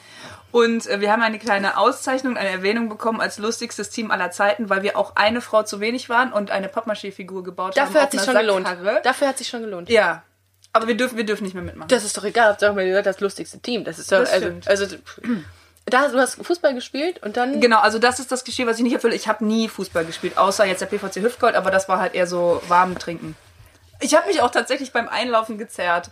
[0.51, 4.71] Und äh, wir haben eine kleine Auszeichnung, eine Erwähnung bekommen als lustigstes Team aller Zeiten,
[4.71, 8.03] weil wir auch eine Frau zu wenig waren und eine Pappmaché-Figur gebaut Dafür haben.
[8.03, 8.67] hat sich schon einer gelohnt.
[8.67, 9.01] Sackkarre.
[9.03, 9.89] Dafür hat sich schon gelohnt.
[9.91, 10.23] Ja.
[10.73, 11.89] Aber wir dürfen, wir dürfen nicht mehr mitmachen.
[11.89, 12.57] Das ist doch egal.
[12.59, 13.85] Sag mal, ihr seid das lustigste Team.
[13.85, 14.97] Das ist doch, Das also, also,
[15.87, 17.61] da, du hast Fußball gespielt und dann.
[17.61, 19.15] Genau, also das ist das Klischee, was ich nicht erfülle.
[19.15, 22.27] Ich habe nie Fußball gespielt, außer jetzt der PVC Hüftgold, aber das war halt eher
[22.27, 23.37] so warm trinken.
[24.01, 26.11] Ich habe mich auch tatsächlich beim Einlaufen gezerrt.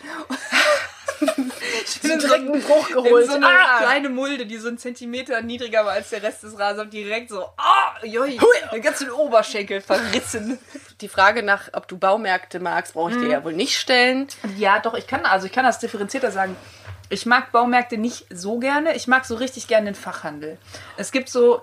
[2.02, 3.24] Direkt einen Bruch geholt.
[3.24, 3.78] in so eine Ah!
[3.80, 7.44] kleine Mulde, die so einen Zentimeter niedriger war als der Rest des Rasens, direkt so,
[7.56, 8.38] ah, joi,
[8.72, 10.58] den ganzen Oberschenkel verrissen.
[11.02, 14.28] Die Frage nach, ob du Baumärkte magst, brauche ich dir ja wohl nicht stellen.
[14.56, 16.56] Ja, doch, ich kann, also ich kann das differenzierter sagen.
[17.10, 18.96] Ich mag Baumärkte nicht so gerne.
[18.96, 20.56] Ich mag so richtig gerne den Fachhandel.
[20.96, 21.60] Es gibt so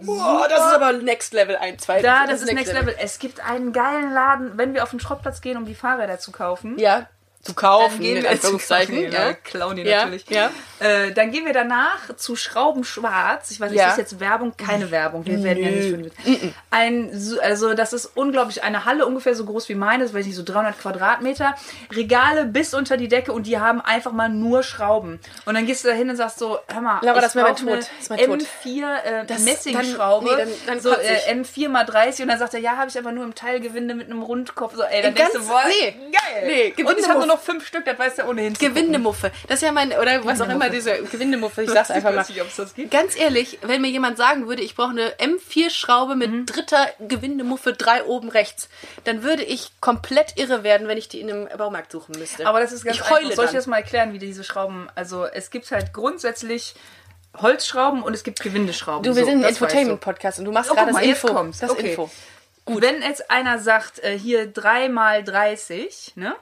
[0.00, 2.02] Boah, das ist aber Next Level 1, 2.
[2.02, 2.94] Da, das, ist Next Level.
[3.00, 6.30] Es gibt einen geilen Laden, wenn wir auf den Schrottplatz gehen, um die Fahrräder zu
[6.30, 6.78] kaufen.
[6.78, 7.08] Ja,
[7.48, 8.94] zu kaufen, Dann gehen in wir Anführungszeichen.
[8.94, 9.32] zu kaufen, ja.
[9.32, 10.24] klauen die natürlich.
[10.28, 10.50] ja.
[10.80, 13.50] Äh, dann gehen wir danach zu Schrauben Schwarz.
[13.50, 13.90] Ich weiß nicht, Ja.
[13.90, 14.52] ist jetzt Werbung?
[14.56, 15.26] Keine Werbung.
[15.26, 18.62] Wir werden ja nicht für ein, so- also das ist unglaublich.
[18.62, 21.54] Eine Halle ungefähr so groß wie meine, das weiß ich nicht, so 300 Quadratmeter.
[21.94, 25.18] Regale bis unter die Decke und die haben einfach mal nur Schrauben.
[25.46, 27.56] Und dann gehst du da hin und sagst so, hör mal, Laura, ich das mein
[27.56, 27.78] Tod.
[28.00, 28.40] ist mein Tod.
[28.64, 30.26] M4 äh, Messingschraube.
[30.36, 32.88] dann- nee, dann- dann so äh, M4 mal 30 und dann sagt er, ja, habe
[32.88, 34.74] ich aber nur im Teilgewinde mit einem Rundkopf.
[34.76, 35.90] So, ey, dann Ganz- denkst du, boah, nee.
[36.12, 36.72] geil.
[36.76, 38.54] Nee, und ich habe nur noch fünf Stück, das weiß der ohnehin.
[38.54, 39.30] Gewindemuffe.
[39.46, 42.18] Das ist ja mein, oder was auch immer, diese Gewindemuffe, ich sag's einfach mal.
[42.18, 42.90] weiß nicht, ob es das gibt.
[42.90, 46.46] Ganz ehrlich, wenn mir jemand sagen würde, ich brauche eine M4-Schraube mit Mhm.
[46.46, 48.68] dritter Gewindemuffe, drei oben rechts,
[49.04, 52.46] dann würde ich komplett irre werden, wenn ich die in einem Baumarkt suchen müsste.
[52.46, 53.16] Aber das ist ganz ich einfach.
[53.16, 53.56] heule Soll ich dann.
[53.58, 56.74] das mal erklären, wie diese Schrauben, also es gibt halt grundsätzlich
[57.36, 59.02] Holzschrauben und es gibt Gewindeschrauben.
[59.04, 61.28] Du, wir So, sind ein Infotainment-Podcast und du machst Oh, gerade das Info.
[61.60, 61.90] Das Okay.
[61.90, 62.10] Info.
[62.66, 62.80] du.
[62.80, 66.34] Wenn jetzt einer sagt, äh, hier 3 mal 30, ne?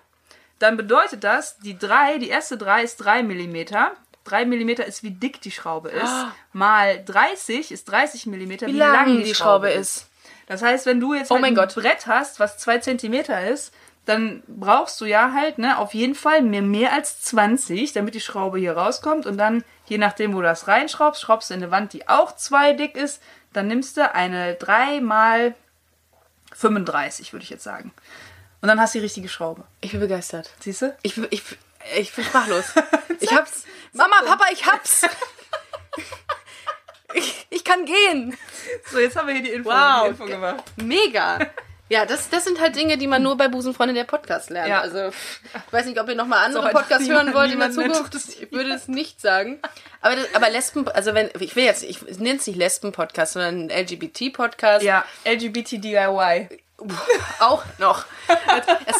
[0.59, 3.57] Dann bedeutet das, die 3, die erste 3 ist 3 mm.
[4.25, 6.13] 3 mm ist, wie dick die Schraube ist.
[6.53, 10.09] Mal 30 ist 30 mm, wie, Wie lang die Schraube ist.
[10.47, 11.75] Das heißt, wenn du jetzt Oh halt mein ein Gott.
[11.75, 13.15] Brett hast, was 2 cm
[13.53, 13.73] ist,
[14.05, 18.21] dann brauchst du ja halt ne, auf jeden Fall mehr, mehr als 20, damit die
[18.21, 19.27] Schraube hier rauskommt.
[19.27, 22.35] Und dann, je nachdem, wo du das reinschraubst, schraubst du in eine Wand, die auch
[22.35, 23.21] 2 dick ist.
[23.53, 25.55] Dann nimmst du eine 3 mal
[26.53, 27.93] 35, würde ich jetzt sagen.
[28.61, 29.65] Und dann hast du die richtige Schraube.
[29.81, 30.51] Ich bin begeistert.
[30.61, 30.97] Siehst du?
[31.03, 31.43] Ich, ich,
[31.97, 32.65] ich bin sprachlos.
[33.21, 33.65] ich hab's.
[33.93, 35.03] Mama, Papa, ich hab's.
[37.15, 38.37] ich, ich kann gehen.
[38.91, 40.05] So, jetzt haben wir hier die Info, Wow.
[40.05, 40.65] die Info gemacht.
[40.77, 41.39] Mega.
[41.89, 44.69] Ja, das, das sind halt Dinge, die man nur bei Busenfreundin der Podcast lernt.
[44.69, 44.81] Ja.
[44.81, 48.13] Also, ich weiß nicht, ob ihr nochmal andere auch Podcasts hören wollt in der Zukunft.
[48.41, 49.61] Ich würde es nicht sagen.
[50.01, 53.71] Aber, das, aber Lesben, also wenn, ich will jetzt, ich nenne es nicht Lesben-Podcast, sondern
[53.71, 54.85] LGBT-Podcast.
[54.85, 56.49] Ja, LGBT DIY.
[57.41, 58.05] Auch noch.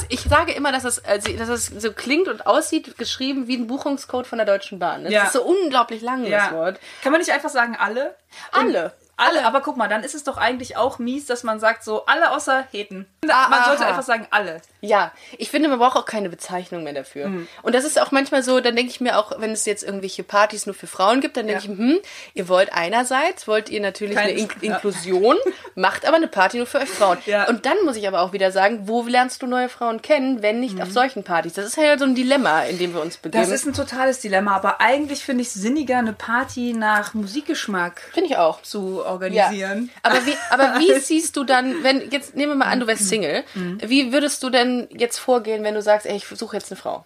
[0.09, 3.67] Ich sage immer, dass es, also, dass es so klingt und aussieht, geschrieben wie ein
[3.67, 5.05] Buchungscode von der Deutschen Bahn.
[5.05, 5.25] Das Ja.
[5.25, 6.81] ist so unglaublich lang, das Wort.
[7.03, 8.15] Kann man nicht einfach sagen, alle?
[8.53, 8.93] Alle.
[9.19, 12.05] Alle, aber guck mal, dann ist es doch eigentlich auch mies, dass man sagt so,
[12.05, 13.07] alle außer Heten.
[13.29, 13.89] Ah, man sollte aha.
[13.89, 14.61] einfach sagen, alle.
[14.83, 17.29] Ja, ich finde, man braucht auch keine Bezeichnung mehr dafür.
[17.29, 17.49] Mhm.
[17.63, 20.23] Und das ist auch manchmal so, dann denke ich mir auch, wenn es jetzt irgendwelche
[20.23, 21.73] Partys nur für Frauen gibt, dann denke Ja.
[21.73, 21.99] ich, hm,
[22.35, 24.75] ihr wollt einerseits, wollt ihr natürlich Keine- eine In ja.
[24.75, 25.37] Inklusion,
[25.75, 27.17] macht aber eine Party nur für euch Frauen.
[27.25, 27.49] Ja.
[27.49, 30.61] Und dann muss ich aber auch wieder sagen, wo lernst du neue Frauen kennen, wenn
[30.61, 31.55] nicht auf solchen Partys?
[31.55, 33.43] Das ist ja so ein Dilemma, in dem wir uns begeben.
[33.45, 33.51] Mhm.
[33.51, 38.03] Das ist ein totales Dilemma, aber eigentlich finde ich es sinniger, eine Party nach Musikgeschmack
[38.13, 38.61] Finde ich auch.
[38.63, 39.91] zu organisieren.
[39.93, 40.01] Ja.
[40.11, 43.09] Aber wie, aber wie siehst du dann, wenn, jetzt nehmen wir mal an, du wärst
[43.09, 43.79] Single, Mhm.
[43.85, 47.05] wie würdest du denn jetzt vorgehen, wenn du sagst, ey, ich suche jetzt eine Frau?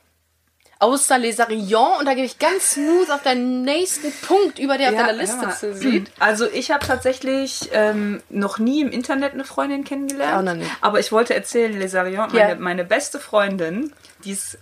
[0.83, 4.89] Außer Les Arions, und da gebe ich ganz smooth auf deinen nächsten Punkt über, der
[4.89, 5.51] auf deiner Liste ja.
[5.51, 6.11] zu sieht.
[6.19, 10.57] Also ich habe tatsächlich ähm, noch nie im Internet eine Freundin kennengelernt.
[10.59, 10.71] Nicht.
[10.81, 12.47] Aber ich wollte erzählen, Lesarion, Ja.
[12.49, 13.93] meine, meine beste Freundin,
[14.25, 14.57] die ist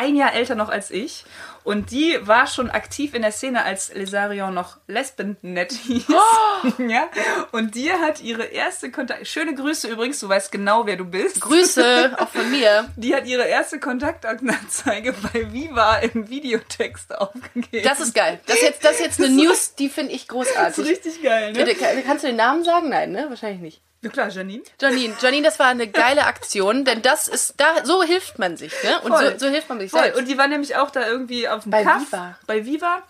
[0.00, 1.24] ein Jahr älter noch als ich.
[1.62, 6.04] Und die war schon aktiv in der Szene, als Lesarion noch Lesbennet hieß.
[6.08, 6.70] Oh!
[6.88, 7.06] ja.
[7.52, 9.26] Und die hat ihre erste Kontakt.
[9.26, 11.42] Schöne Grüße übrigens, du weißt genau, wer du bist.
[11.42, 12.88] Grüße auch von mir.
[12.96, 17.84] Die hat ihre erste Kontaktanzeige bei Viva im Videotext aufgegeben.
[17.84, 18.40] Das ist geil.
[18.46, 20.78] Das ist jetzt, das ist jetzt eine News, die finde ich Das großartig.
[20.78, 21.62] ist richtig geil, ne?
[21.62, 22.88] Bitte, kann- Kannst du den Namen sagen?
[22.88, 23.26] Nein, ne?
[23.28, 23.82] Wahrscheinlich nicht.
[24.02, 24.62] Ja klar, Janine.
[24.80, 28.72] Janine, Janine, das war eine geile Aktion, denn das ist, da, so hilft man sich,
[28.82, 29.00] ne?
[29.02, 30.00] Und so, so hilft man sich Voll.
[30.00, 30.18] selbst.
[30.18, 32.38] Und die war nämlich auch da irgendwie auf dem Bei Kaff, Viva.
[32.46, 33.02] Bei Viva.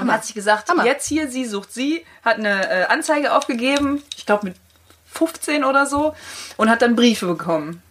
[0.00, 0.84] Und hat sich gesagt, Hammer.
[0.84, 4.56] jetzt hier, sie sucht sie, hat eine äh, Anzeige aufgegeben, ich glaube mit
[5.12, 6.14] 15 oder so,
[6.56, 7.82] und hat dann Briefe bekommen.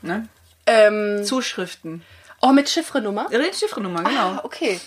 [0.00, 0.28] Ne?
[0.66, 2.02] ähm, Zuschriften.
[2.48, 3.26] Oh, mit Chiffrenummer?
[3.30, 4.20] Ihre Chiffrenummer, genau.
[4.20, 4.80] Ah, okay.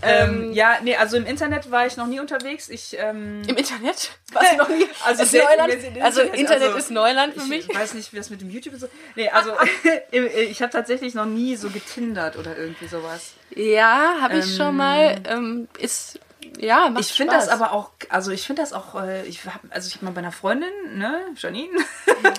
[0.00, 2.68] Ähm, ja, nee, also im Internet war ich noch nie unterwegs.
[2.68, 4.12] Ich, ähm, Im Internet?
[4.32, 4.86] Was noch nie?
[5.04, 5.72] Also ist Neuland?
[5.72, 7.68] jetzt im Also Internet, Internet also ist Neuland für mich.
[7.68, 8.88] ich weiß nicht, wie das mit dem YouTube ist.
[9.16, 9.52] Nee, also
[10.12, 13.32] ich habe tatsächlich noch nie so getindert oder irgendwie sowas.
[13.54, 15.16] Ja, habe ich schon mal.
[15.26, 16.20] Ähm, ist
[16.58, 19.60] ja, macht Ich finde das aber auch, also ich finde das auch, äh, ich hab,
[19.70, 21.78] also ich habe mal bei einer Freundin, ne, Janine,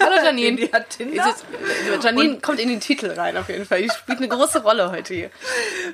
[0.02, 0.58] Hallo Janine.
[0.58, 1.26] die hat Tinder.
[1.28, 1.46] Jetzt,
[2.04, 3.82] Janine kommt in den Titel rein auf jeden Fall.
[3.82, 5.30] Die spielt eine große Rolle heute hier.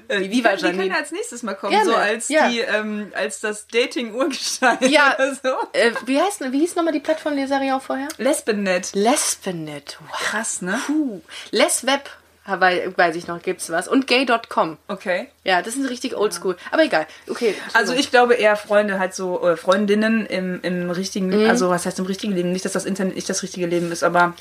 [0.07, 0.89] Äh, die, kann- die Janine.
[0.89, 2.49] kann als nächstes mal kommen, Gerne, so als ja.
[2.49, 5.15] die, ähm, als das Dating-Urgestein Ja.
[5.17, 5.49] oder so.
[5.73, 7.35] Äh, wie heißt wie hieß nochmal die Plattform
[7.73, 8.07] auch vorher?
[8.17, 8.91] Lesbenet.
[8.93, 9.97] Lesbenet.
[10.01, 10.19] Wow.
[10.19, 10.79] Krass, ne?
[10.85, 11.21] Puh.
[11.51, 12.09] Lesweb,
[12.47, 13.87] wei- weiß ich noch, gibt's was.
[13.87, 14.77] Und gay.com.
[14.87, 15.27] Okay.
[15.43, 16.55] Ja, das sind richtig oldschool.
[16.71, 17.07] Aber egal.
[17.29, 17.55] Okay.
[17.73, 21.49] Also ich glaube eher Freunde, halt so äh, Freundinnen im, im richtigen, Mhm.
[21.49, 22.51] also was heißt im richtigen Leben?
[22.51, 24.33] Nicht, dass das Internet nicht das richtige Leben ist, aber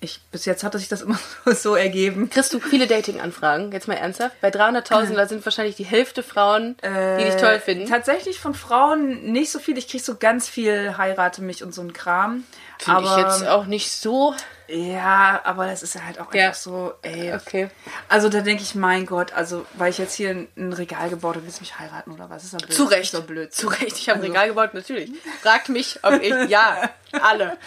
[0.00, 2.30] ich, bis jetzt hat sich das immer so ergeben.
[2.30, 3.72] Kriegst du viele Dating-Anfragen?
[3.72, 4.40] Jetzt mal ernsthaft.
[4.40, 7.84] Bei 300.000 da sind wahrscheinlich die Hälfte Frauen, die dich toll finden.
[7.84, 9.76] Äh, Tatsächlich von Frauen nicht so viel.
[9.78, 12.44] Ich krieg so ganz viel heirate mich und so ein Kram.
[12.78, 14.34] Finde ich jetzt auch nicht so.
[14.68, 16.46] ja, aber das ist halt auch Ja.
[16.48, 17.34] einfach so, ey.
[17.34, 17.68] Okay.
[18.08, 21.34] Also da denke ich, mein Gott, also weil ich jetzt hier ein, ein Regal gebaut
[21.34, 22.44] habe, willst du mich heiraten oder was?
[22.44, 22.72] Ist doch blöd.
[22.72, 23.02] Zu Recht.
[23.02, 23.52] Ist doch blöd.
[23.52, 23.98] Zu Recht.
[23.98, 25.10] Ich habe ein Also- Regal gebaut, natürlich.
[25.42, 26.32] Fragt mich, ob ich.
[26.48, 26.88] Ja,
[27.20, 27.56] alle.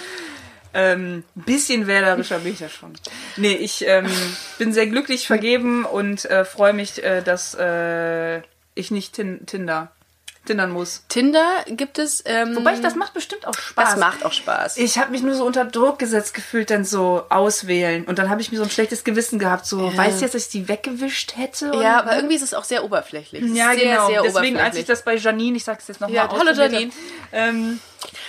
[0.74, 2.94] Ähm, ein bisschen wählerischer bin ich ja schon.
[3.38, 4.10] Nee, ich ähm,
[4.58, 8.42] bin sehr glücklich vergeben und äh, freue mich, äh, dass äh,
[8.76, 9.92] ich nicht tin Tinder
[10.46, 11.04] tindern muss.
[11.08, 12.24] Tinder gibt es.
[12.26, 13.92] Ähm, Wobei ich, das macht bestimmt auch Spaß.
[13.92, 14.78] das macht auch Spaß.
[14.78, 18.06] Ich habe mich nur so unter Druck gesetzt gefühlt, dann so auswählen.
[18.06, 19.66] Und dann habe ich mir so ein schlechtes Gewissen gehabt.
[19.66, 21.72] So, weißt du jetzt, dass ich die weggewischt hätte?
[21.82, 23.44] ja, aber irgendwie ist es auch sehr oberflächlich.
[23.54, 24.08] Ja, sehr, genau.
[24.08, 26.92] Sehr Deswegen, als ich das bei Janine, ich sag's jetzt nochmal Ja, hallo Janine.
[27.32, 27.80] Ähm,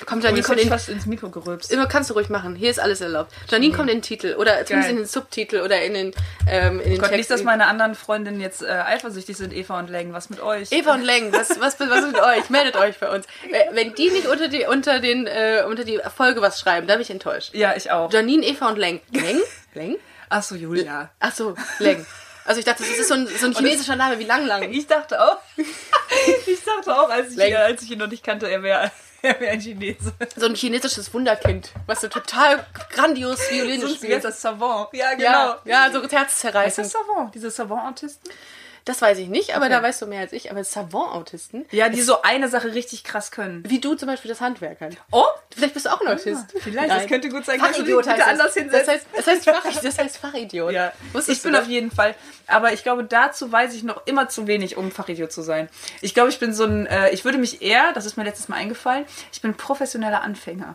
[0.07, 1.73] Kommt oh, Janine hab ich in, fast ins Mikro gerülpst.
[1.73, 2.55] immer kannst du ruhig machen.
[2.55, 3.33] Hier ist alles erlaubt.
[3.49, 4.91] Janine kommt in den Titel oder zumindest Geil.
[4.91, 6.13] in den Subtitel oder in den
[6.49, 7.17] ähm, in den Gott, Text.
[7.17, 10.13] nicht, dass meine anderen Freundinnen jetzt äh, eifersüchtig sind, Eva und Leng.
[10.13, 10.73] Was mit euch?
[10.73, 12.51] Eva und Leng, was, was, was ist mit euch?
[12.51, 13.27] Meldet euch bei uns.
[13.73, 17.03] Wenn die nicht unter die, unter den, äh, unter die Folge was schreiben, dann bin
[17.03, 17.55] ich enttäuscht.
[17.55, 18.13] Ja, ich auch.
[18.13, 19.01] Janine, Eva und Leng.
[19.13, 19.41] Leng?
[19.75, 19.97] Leng?
[20.29, 21.11] Ach so, Julia.
[21.21, 22.05] Ach so, Leng.
[22.45, 24.71] Also ich dachte, das ist so ein, so ein chinesischer Name wie Lang Lang.
[24.73, 27.53] Ich dachte auch, ich dachte auch, als ich, Leng.
[27.53, 28.91] ihn, als ich ihn noch nicht kannte, er wäre
[29.29, 30.13] er wär ein Chinese.
[30.37, 34.25] So ein chinesisches Wunderkind, was so total grandios Violine Sonst wäre spielt.
[34.25, 34.89] das Savant.
[34.93, 35.57] Ja, genau.
[35.65, 36.01] Ja, ja, so
[36.69, 36.91] Ist das.
[36.93, 37.35] Savant?
[37.35, 38.31] Diese Savant-Autisten?
[38.85, 39.75] Das weiß ich nicht, aber Okay.
[39.75, 40.51] da weißt du mehr als ich.
[40.51, 43.63] Aber Savant-Autisten, Ja, die so eine Sache richtig krass können.
[43.69, 44.97] wie du zum Beispiel das Handwerkern.
[45.11, 45.25] Oh,
[45.55, 46.47] Vielleicht bist du auch ein Autist.
[46.61, 46.99] vielleicht, Nein.
[47.01, 47.59] das könnte gut sein.
[47.61, 48.55] Kannst du dich Fachidiot heißt anders das.
[48.55, 48.87] hinsetzen?
[48.87, 50.73] Das heißt, das heißt, Fach, das heißt Fachidiot.
[50.73, 51.71] Ja, Wusstest ich bin du auf das?
[51.73, 52.15] jeden Fall.
[52.47, 55.69] Aber ich glaube, dazu weiß ich noch immer zu wenig, um Fachidiot zu sein.
[56.01, 58.49] Ich glaube, ich bin so ein, äh, ich würde mich eher, das ist mir letztes
[58.49, 60.75] Mal eingefallen, ich bin professioneller Anfänger.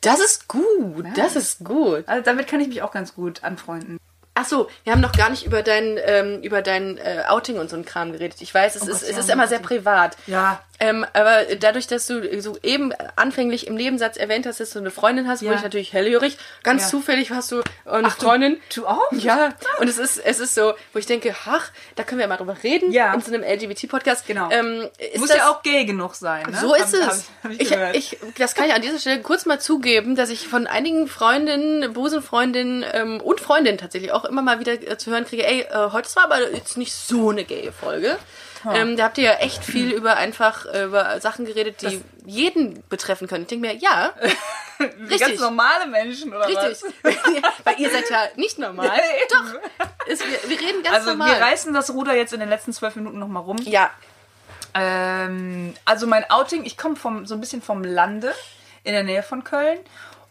[0.00, 1.04] Das ist gut.
[1.16, 2.04] Das ist gut.
[2.08, 3.98] Also damit kann ich mich auch ganz gut anfreunden.
[4.34, 7.68] Ach so, wir haben noch gar nicht über dein, ähm, über dein äh, Outing und
[7.68, 8.40] so ein Kram geredet.
[8.40, 9.68] Ich weiß, es, ist, Oh Gott, es ja, ist immer sehr Outing.
[9.68, 10.16] privat.
[10.26, 10.62] Ja.
[10.84, 14.90] Ähm, aber dadurch, dass du so eben anfänglich im Nebensatz erwähnt hast, dass du eine
[14.90, 15.46] Freundin hast, Ja.
[15.48, 16.38] wurde ich natürlich hellhörig.
[16.64, 16.88] Ganz Ja.
[16.88, 18.60] zufällig hast du eine Ach, du- Freundin.
[18.74, 19.12] du auch?
[19.12, 19.54] Ja.
[19.78, 22.56] Und es ist, es ist so, wo ich denke, ach, da können wir mal drüber
[22.64, 22.90] reden.
[22.90, 23.14] Ja.
[23.14, 24.26] In so einem LGBT-Podcast.
[24.26, 24.50] Genau.
[24.50, 26.50] Ähm, Muss das, ja auch gay genug sein.
[26.50, 26.58] Ne?
[26.60, 27.24] So ist Hab- es.
[27.44, 30.30] Hab, hab ich ich, ich, das kann ich an dieser Stelle kurz mal zugeben, dass
[30.30, 35.10] ich von einigen Freundinnen, Busenfreundinnen ähm, und Freundinnen tatsächlich auch immer mal wieder äh, zu
[35.12, 38.18] hören kriege, ey, äh, heute war aber jetzt nicht so eine gaye Folge.
[38.72, 42.82] Ähm, da habt ihr ja echt viel über einfach äh, über Sachen geredet, die jeden
[42.88, 43.42] betreffen können.
[43.42, 44.12] Ich denke mir, ja,
[45.00, 45.20] richtig.
[45.20, 46.82] Ganz normale Menschen, oder richtig.
[47.02, 47.14] was?
[47.64, 48.90] Weil ihr seid ja nicht normal.
[49.30, 49.86] Doch.
[50.06, 51.28] Ist, wir, wir reden ganz Also normal.
[51.30, 53.58] wir reißen das Ruder jetzt in den letzten zwölf Minuten nochmal rum.
[53.64, 53.90] ja,
[54.74, 58.34] Ähm, also mein Outing, ich komme so ein bisschen vom Lande
[58.84, 59.78] in der Nähe von Köln.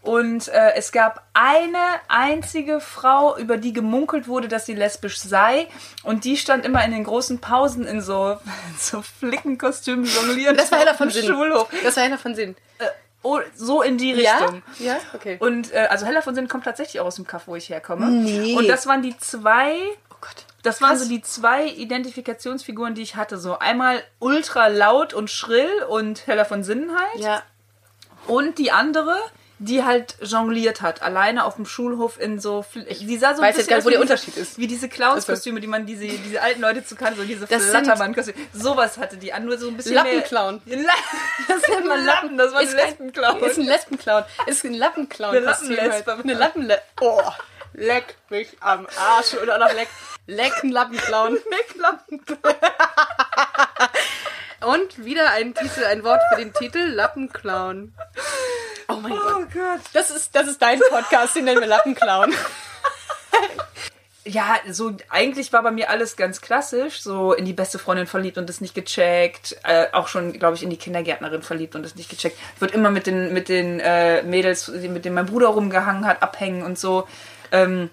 [0.04, 1.78] Und äh, es gab eine
[2.08, 5.68] einzige Frau, über die gemunkelt wurde, dass sie lesbisch sei.
[6.04, 8.38] Und die stand immer in den großen Pausen in so,
[8.80, 10.58] so Flickenkostümen jonglieren.
[10.58, 11.28] Das war Hella von Sinn.
[11.28, 11.70] Schulhof.
[11.84, 12.56] Das war Hella von Sinn.
[12.80, 12.86] Äh,
[13.22, 14.64] oh, so in die Richtung.
[14.80, 14.94] Ja?
[14.94, 14.98] Ja?
[15.14, 15.38] Okay.
[15.40, 18.08] Und äh, also Hella von Sinn kommt tatsächlich auch aus dem Kaff, wo ich herkomme.
[18.08, 18.56] Nee.
[18.56, 19.76] Und das waren die zwei
[20.10, 20.46] oh Gott.
[20.64, 23.38] das waren so die zwei Identifikationsfiguren, die ich hatte.
[23.38, 27.20] So einmal ultra laut und schrill und heller von Sinnenheit.
[27.20, 27.44] Ja.
[28.26, 29.16] Und die andere,
[29.64, 32.66] die halt jongliert hat, alleine auf dem Schulhof in so.
[32.74, 34.58] Die sah so ein weiß jetzt gar nicht, wo der diese- Unterschied ist.
[34.58, 38.36] Wie diese Clownskostüme, die man diese, diese alten Leute zu kann, so diese Flattermann-Kostüme.
[38.54, 40.62] Sowas hatte die an, nur so ein bisschen Lappenclown.
[40.66, 40.78] mehr.
[40.84, 40.94] La-
[41.48, 43.44] Das nennt man Lappen, das war ein Lesbenclown.
[43.44, 44.24] Ist ein Lesbenclown.
[44.48, 45.36] Ist ein Lappenclown.
[45.36, 46.14] Eine Lappenlesbe.
[46.14, 46.82] Eine Lappenle...
[47.00, 47.22] Oh,
[47.74, 49.36] leck mich am Arsch.
[49.36, 49.90] Oder auch noch leck...
[50.26, 51.38] Leck ein Lappenclown.
[54.66, 57.94] Und wieder ein Titel, ein Wort für den Titel, Lappenclown.
[58.88, 59.34] Oh mein Gott.
[59.38, 59.82] Oh Gott.
[59.94, 62.34] Das ist, das ist dein Podcast, den nennen wir Lappenclown.
[64.24, 68.38] Ja, so eigentlich war bei mir alles ganz klassisch, so in die beste Freundin verliebt
[68.38, 71.96] und das nicht gecheckt, äh, auch schon, glaube ich, in die Kindergärtnerin verliebt und das
[71.96, 72.38] nicht gecheckt.
[72.60, 76.62] Würde immer mit den mit den äh, Mädels, mit denen mein Bruder rumgehangen hat, abhängen
[76.62, 77.08] und so.
[77.52, 77.90] Ähm,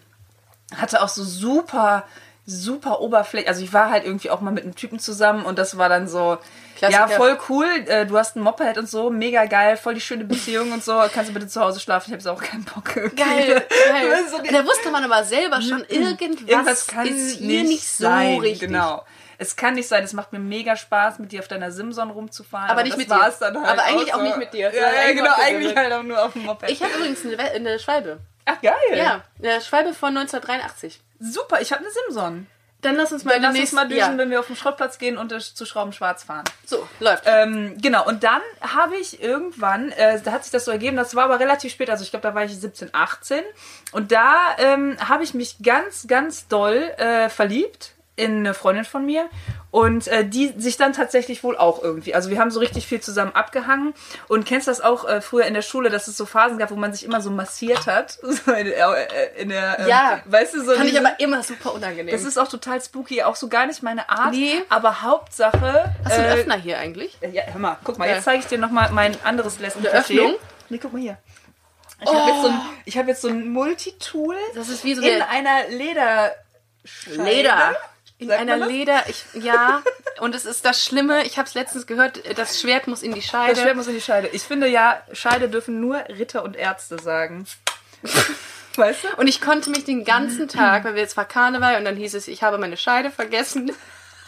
[0.76, 2.06] hatte auch so super
[2.48, 5.76] super oberflächlich, also ich war halt irgendwie auch mal mit einem Typen zusammen und das
[5.76, 6.38] war dann so,
[6.76, 7.10] Klassiker.
[7.10, 10.24] ja, voll cool, äh, du hast ein Moped und so, mega geil, voll die schöne
[10.24, 12.96] Beziehung und so, kannst du bitte zu Hause schlafen, ich habe jetzt auch keinen Bock.
[12.96, 13.16] irgendwie.
[13.22, 14.24] Geil, geil.
[14.30, 18.38] So Da wusste man aber selber schon, irgendwas, Irgendwas kann ist hier nicht, so sein.
[18.38, 18.68] richtig.
[18.68, 19.04] Genau.
[19.40, 22.70] Es kann nicht sein, es macht mir mega Spaß, mit dir auf deiner Simson rumzufahren.
[22.70, 23.20] Aber nicht mit dir.
[23.22, 24.24] halt Aber eigentlich auch so.
[24.24, 24.72] nicht mit dir.
[24.74, 26.68] Ja, ja, Eigentlich genau, eigentlich halt auch nur auf dem Moped.
[26.70, 28.18] Ich habe übrigens eine, eine Schwalbe.
[28.46, 28.72] Ach, geil.
[28.96, 31.00] Ja, eine Schwalbe von 1983.
[31.20, 32.46] Super, ich habe eine Simson.
[32.80, 34.18] Dann lass uns mal Dann lass uns mal düsen, ja.
[34.18, 36.44] wenn wir auf den Schrottplatz gehen und das zu Schrauben schwarz fahren.
[36.64, 37.24] So, läuft.
[37.26, 41.16] Ähm, genau, und dann habe ich irgendwann, äh, da hat sich das so ergeben, das
[41.16, 43.42] war aber relativ spät, also ich glaube, da war ich 17, 18.
[43.90, 49.04] Und da ähm, habe ich mich ganz, ganz doll äh, verliebt in eine Freundin von
[49.04, 49.28] mir
[49.70, 53.00] und äh, die sich dann tatsächlich wohl auch irgendwie, also wir haben so richtig viel
[53.00, 53.92] zusammen abgehangen
[54.28, 56.76] und kennst das auch äh, früher in der Schule, dass es so Phasen gab, wo
[56.76, 59.06] man sich immer so massiert hat, so in, äh,
[59.36, 60.20] in der, ähm, Ja.
[60.24, 62.12] weißt du, so Fand ich diese- aber immer super unangenehm.
[62.12, 64.62] das ist auch total spooky, auch so gar nicht meine Art, Nee.
[64.70, 67.18] aber Hauptsache Hast du einen äh, Öffner hier eigentlich?
[67.32, 68.14] ja, hör mal, guck mal, Ja.
[68.14, 69.86] jetzt zeige ich dir nochmal mein anderes Lesson.
[69.86, 70.34] Eine Öffnung?
[70.70, 71.18] Nee, guck mal hier.
[72.00, 75.02] Ich habe jetzt so ein, ich hab jetzt so ein Multitool Das ist wie so
[75.02, 76.30] in eine einer Leder.
[77.06, 77.76] Leder.
[78.18, 78.66] In Sagt einer?
[78.66, 79.82] Leder, ich, ja.
[80.20, 83.22] Und es ist das Schlimme, ich habe es letztens gehört, das Schwert muss in die
[83.22, 83.54] Scheide.
[83.54, 84.28] Das Schwert muss in die Scheide.
[84.28, 87.46] Ich finde ja, Scheide dürfen nur Ritter und Ärzte sagen.
[88.78, 89.08] weißt du?
[89.16, 92.14] Und ich konnte mich den ganzen Tag, weil wir jetzt war Karneval und dann hieß
[92.14, 93.72] es, ich habe meine Scheide vergessen.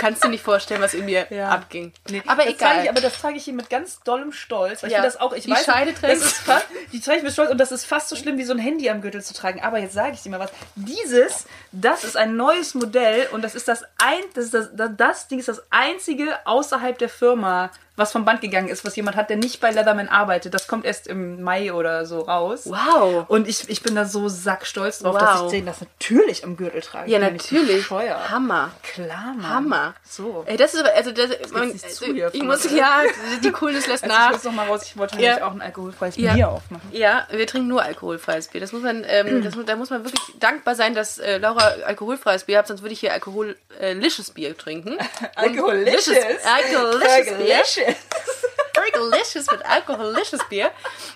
[0.01, 1.51] Kannst du nicht vorstellen, was in mir Ja.
[1.51, 1.93] abging.
[2.09, 2.85] Nee, aber das egal.
[2.85, 4.83] Ich, aber das trage ich hier mit ganz dollem Stolz.
[4.83, 4.99] Weil Ja.
[4.99, 7.33] Ich das auch, ich Die weiß, Scheide das trägst ist fast, die trage ich mit
[7.33, 9.61] Stolz und das ist fast so schlimm wie so ein Handy am Gürtel zu tragen.
[9.63, 10.51] Aber jetzt sage ich dir mal was.
[10.75, 14.91] Dieses, das ist ein neues Modell und das ist das ein, das ist das, das,
[14.97, 19.17] das Ding ist das einzige außerhalb der Firma, was vom Band gegangen ist, was jemand
[19.17, 20.55] hat, der nicht bei Leatherman arbeitet.
[20.55, 22.63] Das kommt erst im Mai oder so raus.
[22.65, 23.25] Wow.
[23.29, 25.21] Und ich, ich bin da so sackstolz drauf, Wow.
[25.21, 27.11] dass ich den das natürlich am Gürtel trage.
[27.11, 27.91] Ja, Ich natürlich.
[27.91, 28.71] Hammer.
[28.83, 29.49] Klar, Mann.
[29.49, 29.95] Hammer.
[30.09, 30.45] So.
[30.47, 33.03] Ey, das ist aber, also, das, man, nicht zu hier ich muss, ja,
[33.45, 34.33] die Coolness lässt Also ich nach.
[34.33, 35.21] muss noch mal raus, ich wollte Ja.
[35.35, 36.33] nämlich auch ein alkoholfreies Ja.
[36.35, 36.89] Bier aufmachen.
[36.93, 38.61] Ja, wir trinken nur alkoholfreies Bier.
[38.61, 42.45] Das muss man, ähm, das, da muss man wirklich dankbar sein, dass äh, Laura alkoholfreies
[42.45, 44.97] Bier hat, sonst würde ich hier alkoholisches Bier trinken.
[45.37, 46.09] Alkoholisches?
[46.45, 47.80] Alkoholisches Bier.
[47.87, 49.49] Alkoholisches.
[49.49, 50.71] Alkoholisches mit alkoholisches Bier.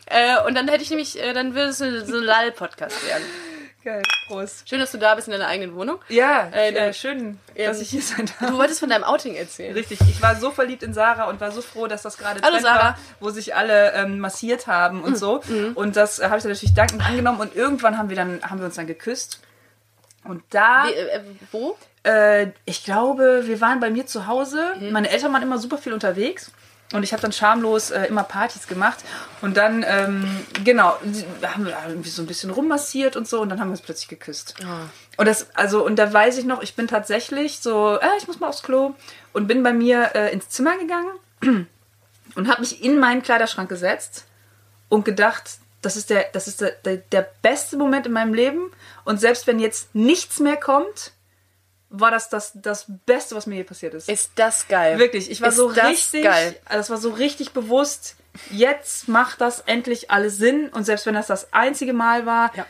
[0.06, 3.24] Äh, und dann hätte ich nämlich, äh, dann würde es so ein Lall-Podcast werden.
[3.82, 4.66] Geil, Prost.
[4.66, 5.98] Schön, dass du da bist in deiner eigenen Wohnung.
[6.08, 8.50] Ja, Äh, äh, dann- schön, ähm, dass ich hier sein darf.
[8.50, 9.74] Du wolltest von deinem Outing erzählen.
[9.74, 12.58] Richtig, ich war so verliebt in Sarah und war so froh, dass das gerade Hallo,
[12.60, 12.82] Sarah.
[12.82, 15.42] war, wo sich alle ähm, massiert haben und so.
[15.74, 18.58] Und das äh, habe ich dann natürlich dankend angenommen und irgendwann haben wir dann haben
[18.58, 19.40] wir uns dann geküsst.
[20.24, 21.20] Und da, Wie, äh,
[21.52, 21.76] wo?
[22.04, 24.74] Äh, ich glaube, wir waren bei mir zu Hause.
[24.78, 24.92] Mhm.
[24.92, 26.52] Meine Eltern waren immer super viel unterwegs.
[26.92, 28.98] Und ich habe dann schamlos äh, immer Partys gemacht.
[29.40, 30.96] Und dann, ähm, genau,
[31.42, 33.40] haben wir irgendwie so ein bisschen rummassiert und so.
[33.40, 34.54] Und dann haben wir uns plötzlich geküsst.
[34.62, 34.88] Ah.
[35.16, 38.38] Und das, also, und da weiß ich noch, ich bin tatsächlich so, äh, ich muss
[38.38, 38.94] mal aufs Klo.
[39.32, 41.10] Und bin bei mir äh, ins Zimmer gegangen
[42.36, 44.26] und habe mich in meinen Kleiderschrank gesetzt
[44.88, 48.70] und gedacht, das ist, der, das ist der, der, der beste Moment in meinem Leben.
[49.04, 51.12] Und selbst wenn jetzt nichts mehr kommt,
[52.00, 54.08] war das das, das Beste, was mir je passiert ist.
[54.08, 54.98] Ist das geil.
[54.98, 56.56] Wirklich, ich war Ist so das richtig, geil.
[56.64, 58.16] also das war so richtig bewusst,
[58.50, 60.68] jetzt macht das endlich alles Sinn.
[60.70, 62.66] Und selbst wenn das das einzige Mal war, Ja.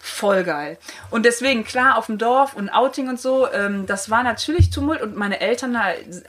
[0.00, 0.78] Voll geil.
[1.10, 5.02] Und deswegen, klar, auf dem Dorf und Outing und so, ähm, das war natürlich Tumult
[5.02, 5.76] und meine Eltern,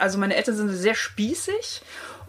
[0.00, 1.80] also meine Eltern sind sehr spießig.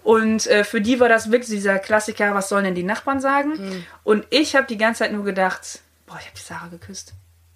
[0.03, 3.85] Und äh, für die war das wirklich dieser Klassiker, was sollen denn die Nachbarn sagen?
[4.03, 7.13] Und ich habe die ganze Zeit nur gedacht, boah, ich habe die Sarah geküsst.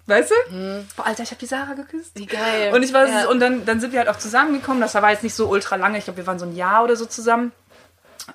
[0.08, 0.84] Weißt du?
[0.96, 2.12] Boah, Alter, ich habe die Sarah geküsst.
[2.14, 2.72] Wie geil.
[2.72, 3.28] Und ich war Ja.
[3.28, 4.80] und dann, dann sind wir halt auch zusammengekommen.
[4.80, 5.98] Das war jetzt nicht so ultra lange.
[5.98, 7.50] Ich glaube, wir waren so ein Jahr oder so zusammen.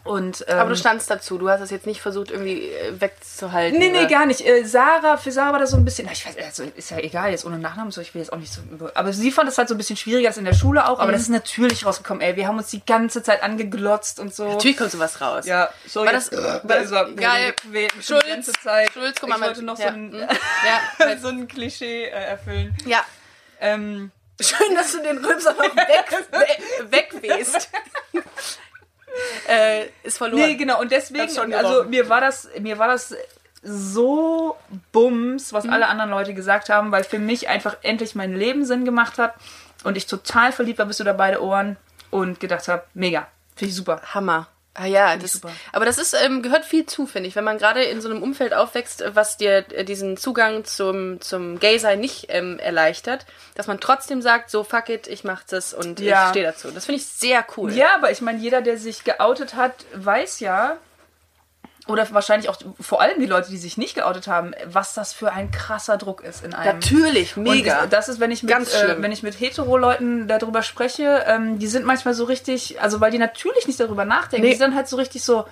[0.06, 3.78] Und, ähm, Aber du standst dazu, du hast es jetzt nicht versucht, irgendwie äh, wegzuhalten.
[3.78, 4.08] Nee, nee, oder?
[4.08, 4.40] gar nicht.
[4.40, 7.32] Äh, Sarah, für Sarah war das so ein bisschen, ich weiß, also ist ja egal,
[7.32, 8.62] jetzt ohne Nachnamen, so, ich will jetzt auch nicht so,
[8.96, 11.02] aber sie fand es halt so ein bisschen schwieriger als in der Schule auch, Mhm.
[11.04, 14.48] aber das ist natürlich rausgekommen, ey, wir haben uns die ganze Zeit angeglotzt und so.
[14.48, 15.46] Natürlich kommt sowas raus.
[15.46, 17.12] Ja, so War jetzt, das- äh, war da das- er.
[17.14, 17.54] geil.
[18.02, 18.92] Schulz, die ganze Zeit.
[18.94, 22.10] Schulz, guck mal, ich wollte noch ja, so ein, mm, ja, so ein Klischee äh,
[22.12, 22.76] erfüllen.
[22.86, 23.04] ja.
[23.60, 27.70] Ähm, Schön, dass du den Rülpser noch weg, we, wegwehst.
[29.48, 30.42] äh, ist verloren.
[30.42, 30.80] Nee, genau.
[30.80, 33.16] Und deswegen, also mir war das, mir war das
[33.64, 34.58] so
[34.92, 35.74] bums, was Mhm.
[35.74, 39.34] alle anderen Leute gesagt haben, weil für mich einfach endlich mein Leben Sinn gemacht hat
[39.84, 41.78] und ich total verliebt war bis du da beide Ohren
[42.10, 44.02] und gedacht habe, mega, finde ich super.
[44.14, 44.48] Hammer.
[44.74, 45.52] Ah ja, das, super.
[45.74, 48.24] aber das ist ähm, gehört viel zu, finde ich, wenn man gerade in so einem
[48.24, 53.68] Umfeld aufwächst, äh, was dir äh, diesen Zugang zum zum Gay-Sein nicht ähm, erleichtert, dass
[53.68, 56.24] man trotzdem sagt, so fuck it, ich mach das und Ja.
[56.26, 56.72] ich stehe dazu.
[56.72, 57.74] Das finde ich sehr cool.
[57.74, 60.78] Ja, aber ich meine, jeder, der sich geoutet hat, weiß ja,
[61.88, 65.32] oder wahrscheinlich auch vor allem die Leute, die sich nicht geoutet haben, was das für
[65.32, 66.76] ein krasser Druck ist in einem.
[66.76, 67.84] Natürlich, mega.
[67.84, 71.68] Und das ist, wenn ich mit, äh, wenn ich mit Hetero-Leuten darüber spreche, ähm, die
[71.68, 74.54] sind manchmal so richtig, also weil die natürlich nicht darüber nachdenken, Nee.
[74.54, 75.46] die sind halt so richtig so,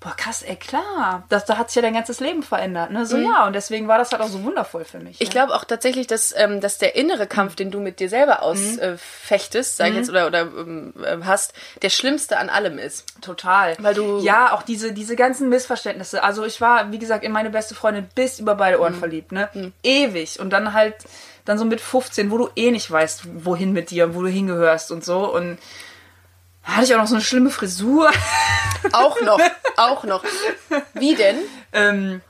[0.00, 3.00] boah, krass, ey, klar, das, da hat sich ja dein ganzes Leben verändert, ne?
[3.00, 3.04] Mhm.
[3.06, 5.20] So, ja, und deswegen war das halt auch so wundervoll für mich.
[5.20, 5.32] Ich ne?
[5.32, 9.76] glaube auch tatsächlich, dass, ähm, dass der innere Kampf, den du mit dir selber ausfechtest,
[9.76, 13.04] sag ich jetzt, oder, oder ähm, ähm, hast, der schlimmste an allem ist.
[13.22, 13.74] Total.
[13.78, 16.22] Weil du- Ja, auch diese, diese ganzen Missverständnisse.
[16.22, 18.82] Also ich war, wie gesagt, in meine beste Freundin bis über beide Mhm.
[18.82, 19.48] Ohren verliebt, ne?
[19.82, 20.38] Ewig.
[20.40, 20.94] Und dann halt,
[21.44, 24.90] dann so mit 15, wo du eh nicht weißt, wohin mit dir, wo du hingehörst
[24.92, 25.32] und so.
[25.32, 25.58] Und
[26.66, 28.10] hatte ich auch noch so eine schlimme Frisur.
[28.92, 29.40] Auch noch,
[29.76, 30.22] auch noch.
[30.94, 31.36] Wie denn?
[31.72, 32.20] ähm,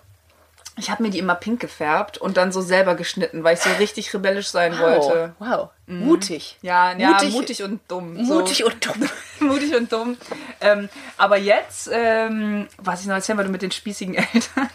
[0.79, 3.71] ich habe mir die immer pink gefärbt und dann so selber geschnitten, weil ich so
[3.79, 5.35] richtig rebellisch sein wollte.
[5.39, 5.69] wow.
[5.87, 6.59] Mutig.
[6.63, 8.15] Ja, ja, Mutig- mutig, und dumm.
[8.15, 8.67] Mutig so.
[8.67, 9.09] und dumm.
[9.47, 10.17] Mutig und dumm.
[10.61, 14.71] Ähm, aber jetzt, ähm, was ich noch erzählen wollte mit den spießigen Eltern,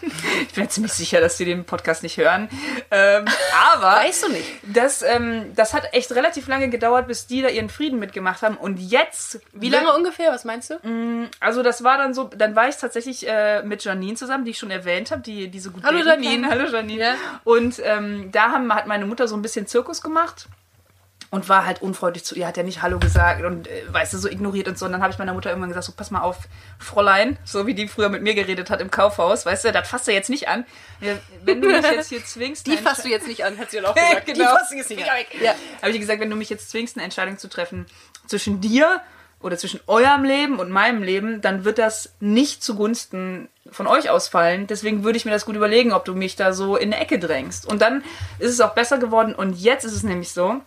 [0.48, 2.48] ich bin ziemlich sicher, dass die den Podcast nicht hören.
[2.90, 3.24] Ähm,
[3.72, 4.48] aber Weißt du nicht.
[4.62, 8.56] Das, ähm, das hat echt relativ lange gedauert, bis die da ihren Frieden mitgemacht haben.
[8.56, 9.40] Und jetzt.
[9.52, 10.32] Wie lange ungefähr?
[10.32, 11.28] Was meinst du?
[11.40, 14.58] Also das war dann so, dann war ich tatsächlich äh, mit Janine zusammen, die ich
[14.58, 16.48] schon erwähnt habe, die, die so gut Hallo Janine.
[16.48, 16.50] kann.
[16.58, 17.02] Hallo Janine.
[17.02, 17.14] Ja.
[17.44, 20.46] Und ähm, da haben, hat meine Mutter so ein bisschen Zirkus gemacht
[21.32, 24.18] und war halt unfreundlich zu ihr, hat ja nicht Hallo gesagt und äh, weißt du,
[24.18, 24.84] so ignoriert und so.
[24.84, 26.36] Und dann habe ich meiner Mutter irgendwann gesagt, so pass mal auf,
[26.78, 30.06] Fräulein, so wie die früher mit mir geredet hat im Kaufhaus, weißt du, das fasst
[30.06, 30.66] du jetzt nicht an.
[31.00, 33.78] Ja, Wenn du mich jetzt hier zwingst, Die fasst du jetzt nicht an, hat sie
[33.78, 34.26] dann auch Ja, gesagt.
[34.26, 34.38] genau.
[34.38, 35.16] Die fasst du jetzt nicht an.
[35.42, 35.54] Ja.
[35.80, 37.86] habe ich gesagt, wenn du mich jetzt zwingst, eine Entscheidung zu treffen
[38.26, 39.00] zwischen dir
[39.40, 44.66] oder zwischen eurem Leben und meinem Leben, dann wird das nicht zugunsten von euch ausfallen.
[44.66, 47.18] Deswegen würde ich mir das gut überlegen, ob du mich da so in eine Ecke
[47.18, 47.64] drängst.
[47.64, 48.04] Und dann
[48.38, 49.34] ist es auch besser geworden.
[49.34, 50.60] Und jetzt ist es nämlich so,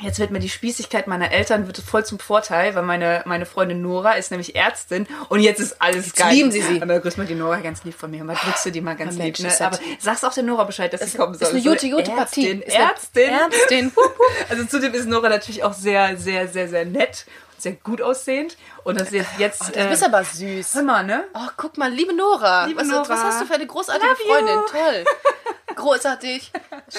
[0.00, 3.82] Jetzt wird mir die Spießigkeit meiner Eltern wird voll zum Vorteil, weil meine, meine Freundin
[3.82, 6.32] Nora ist nämlich Ärztin und jetzt ist alles geil.
[6.34, 6.80] lieben sie sie.
[6.82, 8.22] Aber grüß mal die Nora ganz lieb von mir.
[8.24, 9.46] Mal drückst du die mal ganz Oh, Mensch, lieb.
[9.46, 9.52] Ne?
[9.52, 11.48] ist das- Aber sagst auch der Nora Bescheid, dass sie kommen soll.
[11.48, 12.62] Ist eine gute, gute Partie.
[12.62, 12.62] Ärztin.
[12.62, 13.92] Ist Ärztin.
[14.48, 17.26] Also zudem ist Nora natürlich auch sehr, sehr, sehr, sehr nett
[17.60, 18.56] sehr gut aussehend.
[18.84, 19.62] Und das ist jetzt.
[19.62, 20.74] Oh, Das ist äh, aber süß.
[20.76, 21.24] hör mal, ne?
[21.34, 22.66] Oh, guck mal, liebe Nora.
[22.66, 23.08] Liebe was, Nora.
[23.08, 24.32] was hast du für eine großartige Love you.
[24.32, 24.58] Freundin?
[24.70, 25.04] Toll.
[25.74, 26.52] Großartig.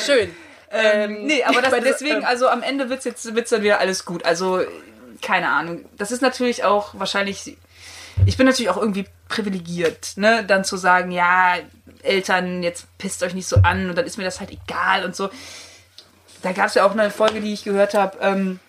[0.05, 0.35] Schön.
[0.71, 4.05] Ähm, nee, aber das, deswegen, ähm, also am Ende wird's jetzt wird's dann wieder alles
[4.05, 4.23] gut.
[4.25, 4.61] Also,
[5.21, 5.85] keine Ahnung.
[5.97, 7.57] Das ist natürlich auch wahrscheinlich.
[8.25, 10.43] Ich bin natürlich auch irgendwie privilegiert, ne?
[10.43, 11.55] Dann zu sagen, ja,
[12.03, 15.15] Eltern, jetzt pisst euch nicht so an und dann ist mir das halt egal und
[15.15, 15.29] so.
[16.41, 18.59] Da gab's ja auch eine Folge, die ich gehört habe, ähm,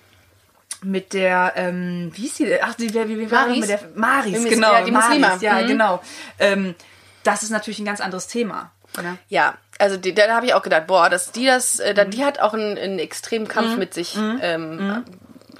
[0.82, 2.62] mit der, ähm, wie hieß die?
[2.62, 4.72] Ach, die, wie, wie war mit der Maris, genau.
[4.72, 5.28] ja, die Muslima.
[5.28, 5.66] Maris, ja, Mhm.
[5.66, 6.02] genau.
[6.38, 6.74] Ähm,
[7.22, 8.70] das ist natürlich ein ganz anderes Thema.
[9.00, 9.18] Ne?
[9.28, 12.10] Ja, also die, da habe ich auch gedacht, boah, dass die das, äh, Mhm.
[12.10, 14.16] die hat auch einen, einen extremen Kampf mit sich.
[14.42, 15.04] Ähm,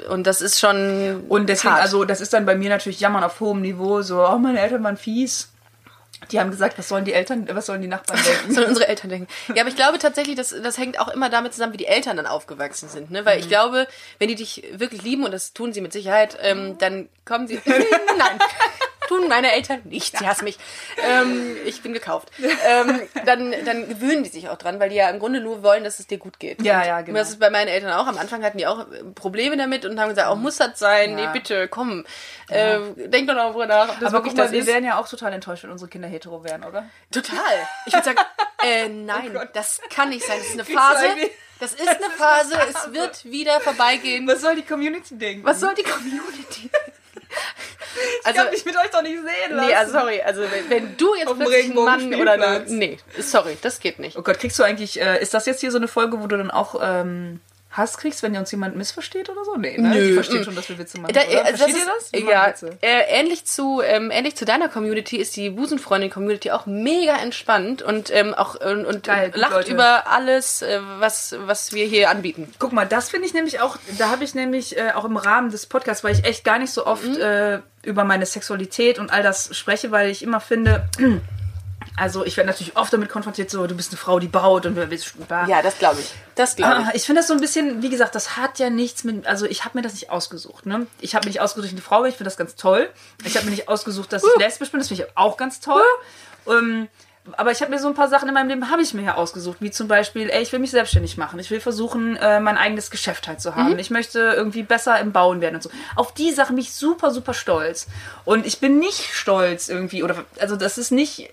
[0.09, 1.25] Und das ist schon.
[1.29, 1.83] Und deswegen, hart.
[1.83, 4.83] also das ist dann bei mir natürlich Jammern auf hohem Niveau, so, oh, meine Eltern
[4.85, 5.49] waren fies.
[6.31, 8.55] Die haben gesagt, was sollen die Eltern, was sollen die Nachbarn denken?
[8.55, 9.27] sollen unsere Eltern denken.
[9.55, 12.17] Ja, aber ich glaube tatsächlich, das, das hängt auch immer damit zusammen, wie die Eltern
[12.19, 13.11] dann aufgewachsen sind.
[13.11, 13.25] Ne?
[13.25, 13.43] Weil Mhm.
[13.43, 13.87] ich glaube,
[14.19, 17.61] wenn die dich wirklich lieben, und das tun sie mit Sicherheit, ähm, dann kommen sie.
[17.67, 18.39] Nein.
[19.11, 20.57] Tun meine Eltern nicht, sie hassen mich.
[21.05, 22.31] Ähm, ich bin gekauft.
[22.39, 25.83] Ähm, dann, dann gewöhnen die sich auch dran, weil die ja im Grunde nur wollen,
[25.83, 26.63] dass es dir gut geht.
[26.63, 27.19] Ja, Und ja, genau.
[27.19, 28.07] Das ist bei meinen Eltern auch.
[28.07, 28.87] Am Anfang hatten die auch
[29.17, 31.19] Probleme damit und haben gesagt, oh, muss das sein?
[31.19, 31.27] Ja.
[31.27, 32.05] Nee, bitte, komm.
[32.49, 34.99] Äh, denk doch noch darüber nach, ob das Aber guck mal, das wir wären ja
[35.01, 36.89] auch total enttäuscht, wenn unsere Kinder hetero wären, oder?
[37.11, 37.37] Total.
[37.87, 38.19] Ich würde sagen,
[38.63, 40.39] Äh, nein, Oh das kann nicht sein.
[40.39, 41.05] Das ist eine Phase.
[41.61, 42.55] Das ist eine Phase.
[42.69, 44.27] Es wird wieder vorbeigehen.
[44.27, 45.45] Was soll die Community denken?
[45.45, 46.71] Was soll die Community?
[48.21, 49.69] Ich Also, kann mich mit euch doch nicht sehen lassen.
[49.69, 50.23] nee, also sorry.
[50.23, 53.81] Also wenn, wenn du jetzt Auf dem plötzlich ein Mann oder eine, nee, sorry, das
[53.81, 54.17] geht nicht.
[54.17, 56.37] Oh Gott, kriegst du eigentlich, äh, ist das jetzt hier so eine Folge, wo du
[56.37, 57.41] dann auch ähm,
[57.73, 59.57] Hass kriegst, wenn dir uns jemand missversteht oder so?
[59.57, 59.91] Nee, ne?
[59.91, 60.09] Nö.
[60.09, 61.45] Die verstehen schon, dass wir Witze machen, Da, oder?
[61.45, 61.77] also Versteht
[62.13, 62.63] das ihr das?
[62.81, 67.17] Wir Ja, äh, ähnlich zu ähm, ähnlich zu deiner Community ist die Busenfreundin-Community auch mega
[67.17, 69.73] entspannt und ähm, auch und, und Geil, lacht Leute.
[69.73, 72.53] über alles, äh, was was wir hier anbieten.
[72.59, 75.51] Guck mal, das finde ich nämlich auch, da habe ich nämlich äh, auch im Rahmen
[75.51, 77.21] des Podcasts, weil ich echt gar nicht so oft Mhm.
[77.21, 80.89] äh, über meine Sexualität und all das spreche, weil ich immer finde,
[81.97, 84.75] also ich werde natürlich oft damit konfrontiert, so du bist eine Frau, die baut und
[84.75, 85.47] du bist bla.
[85.47, 86.13] Ja, das glaube ich.
[86.35, 86.87] Das glaube ich.
[86.87, 89.47] Ah, ich finde das so ein bisschen, wie gesagt, das hat ja nichts mit, also
[89.47, 90.87] ich habe mir das nicht ausgesucht, ne?
[91.01, 92.89] Ich habe mir nicht ausgesucht, dass ich eine Frau bin, ich finde das ganz toll.
[93.25, 95.83] Ich habe mir nicht ausgesucht, dass ich lesbisch bin, das finde ich auch ganz toll.
[96.47, 96.89] Ähm,
[97.37, 99.15] aber ich habe mir so ein paar Sachen in meinem Leben habe ich mir ja
[99.15, 101.39] ausgesucht, wie zum Beispiel, ey, ich will mich selbstständig machen.
[101.39, 103.79] Ich will versuchen, äh, mein eigenes Geschäft halt zu haben.
[103.79, 105.71] Ich möchte irgendwie besser im Bauen werden und so.
[105.97, 107.89] Auf die Sachen bin ich super, super stolz.
[108.25, 111.31] Und ich bin nicht stolz irgendwie, oder also das ist nicht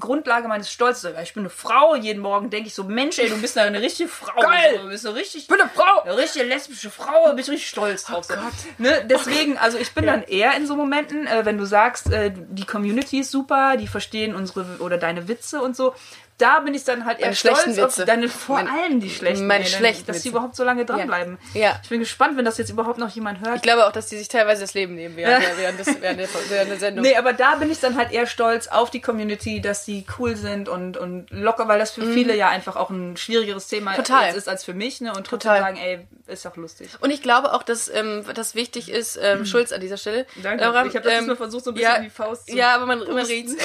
[0.00, 1.14] Grundlage meines Stolzes.
[1.22, 4.08] Ich bin eine Frau, jeden Morgen denke ich so, Mensch, ey, du bist eine richtige
[4.08, 4.40] Frau.
[4.40, 4.78] Geil.
[4.82, 6.02] Du bist eine richtig, bin eine Frau.
[6.02, 8.24] eine richtige lesbische Frau, bin ich richtig stolz drauf.
[8.24, 8.34] so.
[8.78, 9.04] Ne?
[9.08, 12.64] Deswegen, also ich bin dann eher in so Momenten, äh, wenn du sagst, äh, die
[12.64, 15.94] Community ist super, die verstehen unsere oder deine Witze und so.
[16.40, 19.10] Da bin ich dann halt eher Meine schlechten stolz auf deine, vor Meine- allem die
[19.10, 19.46] schlechten.
[19.46, 20.28] meine dann- schlechten Dass die Witze.
[20.30, 21.38] überhaupt so lange dranbleiben.
[21.54, 21.78] Ja.
[21.82, 23.56] Ich bin gespannt, wenn das jetzt überhaupt noch jemand hört.
[23.56, 26.28] Ich glaube auch, dass die sich teilweise das Leben nehmen der- während, des, während, der,
[26.48, 27.04] während der Sendung.
[27.04, 30.34] Nee, aber da bin ich dann halt eher stolz auf die Community, dass die cool
[30.36, 33.96] sind und, und locker, weil das für viele ja einfach auch ein schwierigeres Thema Mhm.
[33.96, 34.34] Total.
[34.34, 35.10] ist als für mich, ne?
[35.10, 35.60] Und trotzdem Total.
[35.60, 36.88] sagen, ey, ist doch lustig.
[37.00, 40.26] Und ich glaube auch, dass ähm, das wichtig ist, ähm, Schulz an dieser Stelle.
[40.42, 40.64] Danke.
[40.64, 42.74] Laura, ich habe das ähm, diesmal versucht, so ein bisschen ja, die Faust zu Ja,
[42.74, 43.54] aber man, man riecht's.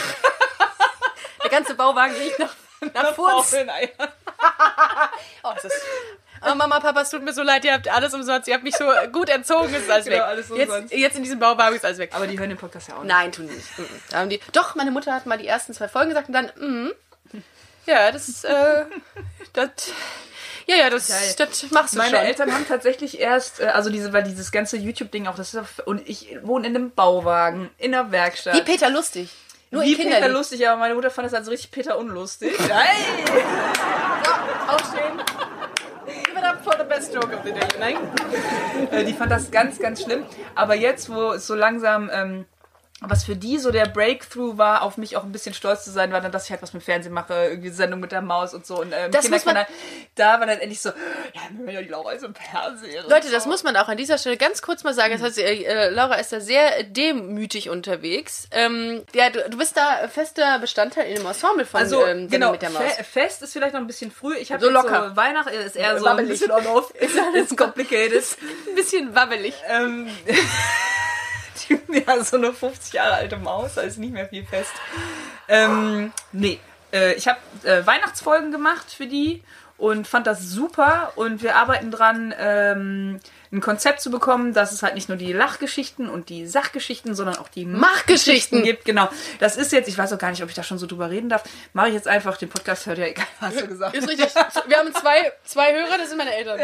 [1.43, 2.53] Der ganze Bauwagen riecht nach,
[2.93, 3.55] nach Furz.
[5.43, 5.71] Oh, ist
[6.41, 8.75] oh, Mama, Papa, es tut mir so leid, ihr habt alles umsonst, ihr habt mich
[8.75, 10.23] so gut erzogen, es ist alles Genau, weg.
[10.25, 12.11] alles jetzt, jetzt in diesem Bauwagen ist alles weg.
[12.13, 13.13] Aber die hören den Podcast ja auch nicht.
[13.13, 13.79] Nein, tun die nicht.
[13.79, 13.85] Mhm.
[14.09, 16.51] Da haben die, doch, meine Mutter hat mal die ersten zwei Folgen gesagt und dann,
[16.57, 16.93] mhm.
[17.85, 18.85] Ja, das, äh,
[19.53, 19.69] das,
[20.65, 21.35] ja, ja, das, Geil.
[21.37, 22.25] das machst du Meine schon.
[22.25, 26.07] Eltern haben tatsächlich erst, äh, also diese, weil dieses ganze YouTube-Ding auch, das ist, und
[26.07, 28.55] ich wohne in einem Bauwagen, in einer Werkstatt.
[28.55, 29.29] Wie Peter Lustig.
[29.71, 32.53] Nur Wie in Peter lustig, aber meine Mutter fand das also richtig Peter unlustig.
[32.69, 33.23] Hey!
[34.67, 35.21] Aufstehen.
[36.05, 37.67] Give it up for the best joke of the day.
[37.79, 37.97] Nein?
[39.05, 40.23] Die fand das ganz, ganz schlimm.
[40.53, 42.45] Aber jetzt, wo es so langsam, ähm,
[43.01, 46.13] was für die so der Breakthrough war, auf mich auch ein bisschen stolz zu sein,
[46.13, 48.65] war dann, dass ich halt was mit Fernsehen mache, irgendwie Sendung mit der Maus und
[48.65, 48.79] so.
[48.79, 49.65] Und ähm, Das muss man-.
[50.15, 50.89] Da war dann endlich so,
[51.33, 53.03] ja, ja die Laura ist im Fernsehen.
[53.09, 53.49] Leute, das so.
[53.49, 55.11] muss man auch an dieser Stelle ganz kurz mal sagen.
[55.11, 58.47] Das heißt, äh, Laura ist da sehr demütig unterwegs.
[58.51, 62.29] Ähm, ja, du, du bist da fester Bestandteil in dem Ensemble von Also, ähm, Sendung
[62.29, 62.81] genau, mit der Maus.
[62.93, 64.35] fe fest ist vielleicht noch ein bisschen früh.
[64.37, 65.09] Ich habe So locker.
[65.09, 66.29] So Weihnachten ist eher so Wabbelig.
[66.29, 66.93] ein bisschen on-off.
[67.35, 68.23] It's complicated.
[68.69, 69.53] Ein bisschen wabbelig.
[69.67, 70.07] ähm,
[71.89, 74.71] ja, so eine 50 Jahre alte Maus, da ist nicht mehr viel fest.
[75.47, 76.59] Ähm, nee,
[76.91, 79.43] äh, ich habe äh, Weihnachtsfolgen gemacht für die
[79.77, 83.19] und fand das super und wir arbeiten dran, ähm,
[83.51, 87.37] ein Konzept zu bekommen, dass es halt nicht nur die Lachgeschichten und die Sachgeschichten, sondern
[87.37, 88.63] auch die Machgeschichten.
[88.63, 88.85] gibt.
[88.85, 89.09] Genau,
[89.39, 91.29] das ist jetzt, ich weiß auch gar nicht, ob ich da schon so drüber reden
[91.29, 91.43] darf,
[91.73, 93.95] mache ich jetzt einfach, den Podcast hört ja egal, hast du gesagt.
[93.95, 94.33] Ist richtig.
[94.67, 96.59] Wir haben zwei, zwei Hörer, das sind meine Eltern.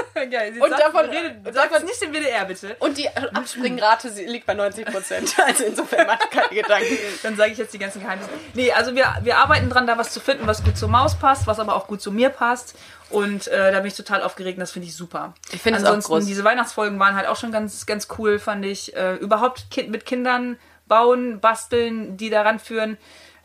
[0.14, 2.76] Geil, jetzt Und davon- redet, davon- sag nicht den WDR bitte.
[2.80, 5.34] Und die Abspringrate sie- liegt bei 90 Prozent.
[5.46, 6.96] Also insofern macht keine Gedanken.
[7.22, 8.30] Dann sage ich jetzt die ganzen Geheimnisse.
[8.54, 11.46] Nee, also wir, wir arbeiten dran, da was zu finden, was gut zur Maus passt,
[11.46, 12.74] was aber auch gut zu mir passt.
[13.10, 15.32] Und äh, da bin ich total aufgeregt und das finde ich super.
[15.52, 16.26] Ich finde es auch groß.
[16.26, 18.94] diese Weihnachtsfolgen waren halt auch schon ganz, ganz cool, fand ich.
[18.94, 22.98] Äh, überhaupt kind, mit Kindern bauen, basteln, die daran führen.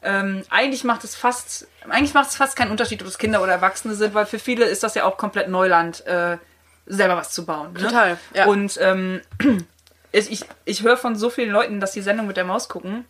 [0.03, 3.53] Ähm, eigentlich macht es fast, eigentlich macht es fast keinen Unterschied, ob es Kinder oder
[3.53, 6.37] Erwachsene sind, weil für viele ist das ja auch komplett Neuland, äh,
[6.85, 7.73] selber was zu bauen.
[7.73, 7.79] Ne?
[7.79, 8.45] Total, ja.
[8.45, 9.21] Und ähm,
[10.11, 13.05] ich, ich, ich höre von so vielen Leuten, dass die Sendung mit der Maus gucken,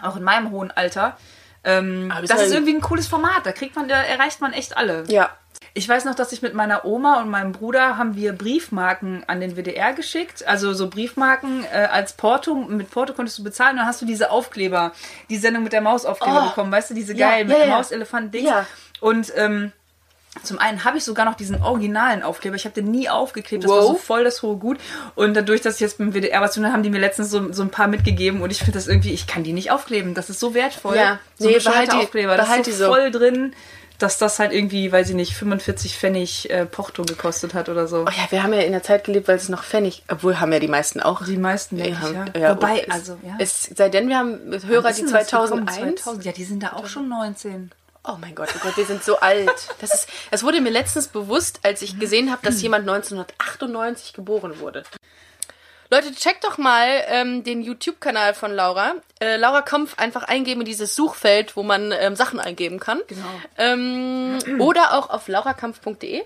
[0.00, 1.16] auch in meinem hohen Alter.
[1.64, 3.44] Ähm, das ist irgendwie ein cooles Format.
[3.44, 5.04] Da kriegt man, da erreicht man echt alle.
[5.08, 5.30] Ja.
[5.74, 9.40] Ich weiß noch, dass ich mit meiner Oma und meinem Bruder haben wir Briefmarken an
[9.40, 10.46] den WDR geschickt.
[10.46, 12.54] Also so Briefmarken äh, als Porto.
[12.54, 13.76] Mit Porto konntest du bezahlen.
[13.76, 14.92] Dann hast du diese Aufkleber,
[15.30, 16.48] die Sendung mit der Mausaufkleber Oh.
[16.48, 16.70] bekommen.
[16.72, 17.76] Weißt du, diese Ja, geilen ja, mit ja.
[17.76, 18.48] Maus-Elefant-Dings.
[18.48, 18.66] Ja.
[19.00, 19.72] Und ähm,
[20.42, 22.56] zum einen habe ich sogar noch diesen originalen Aufkleber.
[22.56, 23.64] Ich habe den nie aufgeklebt.
[23.64, 23.88] Das war Wow.
[23.88, 24.78] so voll das hohe Gut.
[25.14, 27.30] Und dadurch, dass ich jetzt beim WDR was zu tun habe, haben die mir letztens
[27.30, 28.40] so, so ein paar mitgegeben.
[28.40, 30.14] Und ich finde das irgendwie, ich kann die nicht aufkleben.
[30.14, 30.96] Das ist so wertvoll.
[30.96, 31.18] Ja.
[31.38, 32.36] so Nee, behalt die- Aufkleber.
[32.36, 32.90] Das behalt ist die so so.
[32.94, 33.54] voll drin,
[34.02, 38.00] dass das halt irgendwie, weiß ich nicht, 45 Pfennig äh, Porto gekostet hat oder so.
[38.06, 40.52] Oh ja, wir haben ja in der Zeit gelebt, weil es noch Pfennig, obwohl haben
[40.52, 41.24] ja die meisten auch.
[41.24, 42.24] Die meisten wirklich, ja.
[42.38, 43.36] ja, Wobei, es- also, ja.
[43.38, 45.66] Es, sei denn, wir haben Hörer, die denn das gekommen?
[45.68, 46.02] 2001.
[46.02, 46.24] 2000?
[46.24, 47.70] Ja, die sind da auch schon 19.
[48.04, 49.48] Oh mein Gott, oh Gott, wir sind so alt.
[49.80, 54.58] Das, ist, das wurde mir letztens bewusst, als ich gesehen habe, dass jemand 1998 geboren
[54.58, 54.82] wurde.
[55.92, 58.94] Leute, checkt doch mal ähm, den YouTube-Kanal von Laura.
[59.20, 63.02] Äh, Laura Kampf einfach eingeben in dieses Suchfeld, wo man ähm, Sachen eingeben kann.
[63.08, 63.28] Genau.
[63.58, 66.22] Ähm, oder auch auf laurakampf.de.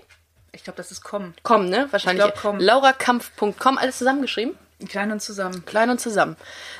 [0.53, 1.33] Ich glaube, das ist com.
[1.43, 1.89] Com, ne?
[1.91, 2.25] Wahrscheinlich.
[2.25, 2.59] Ich glaub, com.
[2.61, 4.57] Laurakampf.com, alles zusammengeschrieben.
[4.87, 5.65] Klein und zusammen.
[5.65, 6.37] Klein und zusammen.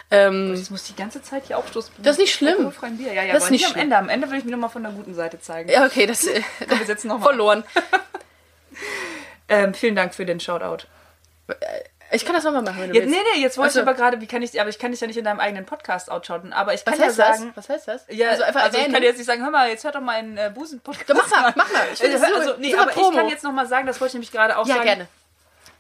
[0.10, 1.94] Ähm, Ich muss die ganze Zeit hier aufstoßen.
[1.98, 2.72] Das ist nicht schlimm.
[2.98, 3.12] Bier.
[3.12, 3.84] Ja, ja, Das ist nicht nicht am schlimm.
[3.84, 3.98] Ende.
[3.98, 5.70] Am Ende will ich mich nochmal von der guten Seite zeigen.
[5.70, 7.66] ja, okay, das äh, Komm, wir setzen noch mal verloren.
[9.50, 10.86] Ähm, vielen Dank für den Shoutout.
[12.12, 13.16] Ich kann das nochmal machen, wenn du Ja, willst.
[13.16, 13.80] nee, nee, jetzt wollte Ach so.
[13.80, 15.66] ich aber gerade, wie kann ich, aber ich kann dich ja nicht in deinem eigenen
[15.66, 17.70] Podcast outschauten, aber ich kann Was ja heißt sagen, das?
[17.70, 18.06] Was heißt das?
[18.10, 20.14] Ja, also einfach also ich kann jetzt nicht sagen, hör mal, jetzt hört doch mal
[20.16, 21.10] einen äh, Busen-Podcast.
[21.10, 21.84] Ja, mach mal, mach mal.
[21.92, 23.18] Ich finde Also, das also, nee, aber ich Promo.
[23.18, 24.86] kann jetzt noch mal sagen, das wollte ich nämlich gerade auch ja, sagen.
[24.86, 25.08] gerne.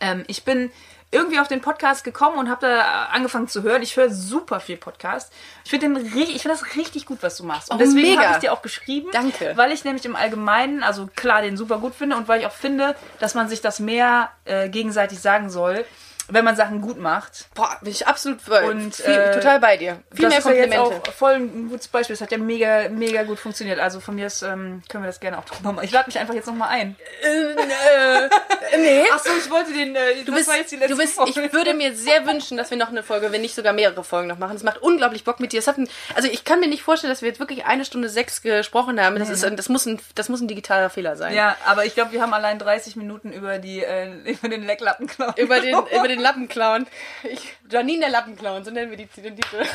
[0.01, 0.71] Ähm, ich bin
[1.09, 3.81] irgendwie auf den Podcast gekommen und habe da angefangen zu hören.
[3.81, 5.31] Ich höre super viel Podcast.
[5.63, 7.69] Ich finde ich finde das richtig gut, was du machst.
[7.71, 9.53] Und Oh, deswegen habe ich dir auch geschrieben, Danke.
[9.55, 12.51] weil ich nämlich im Allgemeinen, also klar, den super gut finde und weil ich auch
[12.51, 15.85] finde, dass man sich das mehr äh, gegenseitig sagen soll,
[16.29, 17.47] wenn man Sachen gut macht.
[17.55, 19.99] Boah, bin ich absolut Und, viel, äh, total bei dir.
[20.13, 21.09] Viel das mehr ist ja jetzt Komplimente.
[21.09, 22.13] auch voll ein gutes Beispiel.
[22.15, 23.79] Es hat ja mega, mega gut funktioniert.
[23.79, 25.85] Also von mir ist, ähm, können wir das gerne auch drüber machen.
[25.85, 26.95] Ich lade mich einfach jetzt nochmal ein.
[27.23, 29.03] äh, nee.
[29.11, 29.95] Achso, ich wollte den.
[29.95, 30.49] Äh, Du bist,
[30.89, 33.73] du bist, ich würde mir sehr wünschen, dass wir noch eine Folge, wenn nicht sogar
[33.73, 34.55] mehrere Folgen noch machen.
[34.55, 35.61] Es macht unglaublich Bock mit dir.
[35.67, 39.01] Ein, also ich kann mir nicht vorstellen, dass wir jetzt wirklich eine Stunde sechs gesprochen
[39.01, 39.17] haben.
[39.19, 41.33] Das, ist, ein- das, muss, ein, das muss ein digitaler Fehler sein.
[41.35, 45.33] Ja, aber ich glaube, wir haben allein 30 Minuten über die äh, über den Lecklappenklau.
[45.37, 46.87] Über den, über den Lappenclown.
[47.23, 49.63] Ich, Janine der Lappenclown, so nennen wir die, den Titel.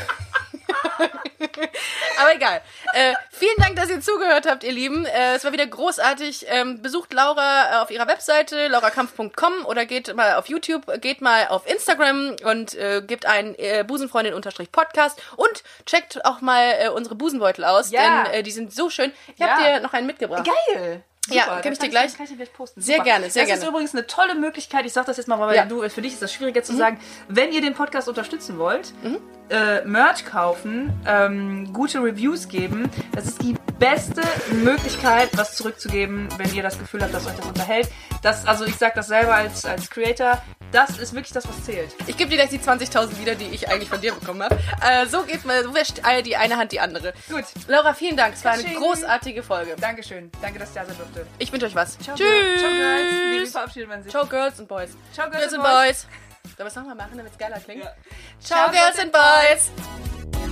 [2.20, 2.60] Aber egal.
[2.92, 5.04] Äh, vielen Dank, dass ihr zugehört habt, ihr Lieben.
[5.06, 6.46] Äh, es war wieder großartig.
[6.48, 11.48] Ähm, besucht Laura äh, auf ihrer Webseite, laurakampf.com oder geht mal auf YouTube, geht mal
[11.48, 17.64] auf Instagram und äh, gebt ein äh, Busenfreundin-Podcast und checkt auch mal äh, unsere Busenbeutel
[17.64, 18.24] aus, Ja.
[18.24, 19.12] denn die sind so schön.
[19.34, 19.48] Ich Ja.
[19.56, 20.46] habe dir noch einen mitgebracht.
[20.74, 21.02] Geil!
[21.28, 22.16] Ja, Super, geb dann ich dir gleich.
[22.16, 22.80] Kann ich gleich posten.
[22.80, 23.62] Sehr gerne, sehr das gerne.
[23.62, 24.84] ist übrigens eine tolle Möglichkeit.
[24.86, 25.64] Ich sage das jetzt mal, weil Ja.
[25.64, 25.68] Mhm.
[25.68, 26.98] du, für dich ist das schwieriger zu sagen.
[27.28, 28.92] Wenn ihr den Podcast unterstützen wollt,
[29.50, 32.90] äh, Merch kaufen, ähm, gute Reviews geben.
[33.14, 34.22] Das ist die beste
[34.52, 37.90] Möglichkeit, was zurückzugeben, wenn ihr das Gefühl habt, dass euch das unterhält.
[38.22, 40.40] Das, also ich sage das selber als, als Creator.
[40.70, 41.92] Das ist wirklich das, was zählt.
[42.06, 44.56] Ich gebe dir gleich die 20.000 wieder, die ich eigentlich von dir bekommen habe.
[44.80, 47.12] Äh, so geht mal, so wäscht die eine Hand die andere.
[47.28, 47.44] Gut.
[47.66, 48.34] Laura, vielen Dank.
[48.34, 49.74] Es war eine großartige Folge.
[49.80, 50.30] Dankeschön.
[50.40, 51.26] Danke, dass ich da sein durfte.
[51.40, 51.98] Ich wünsche euch was.
[51.98, 52.60] Ciao, Tschüss.
[52.60, 53.42] Ciao, Girls.
[53.42, 54.12] Wie verabschiedet man sich?
[54.12, 54.90] Ciao, Girls und Boys.
[55.12, 56.04] Ciao, Girls, Girls and and Boys.
[56.04, 56.54] Boys.
[56.56, 57.82] Sollen wir es nochmal machen, damit es geiler klingt?
[57.82, 57.92] Ja.
[58.40, 60.51] Ciao, Girls and Boys.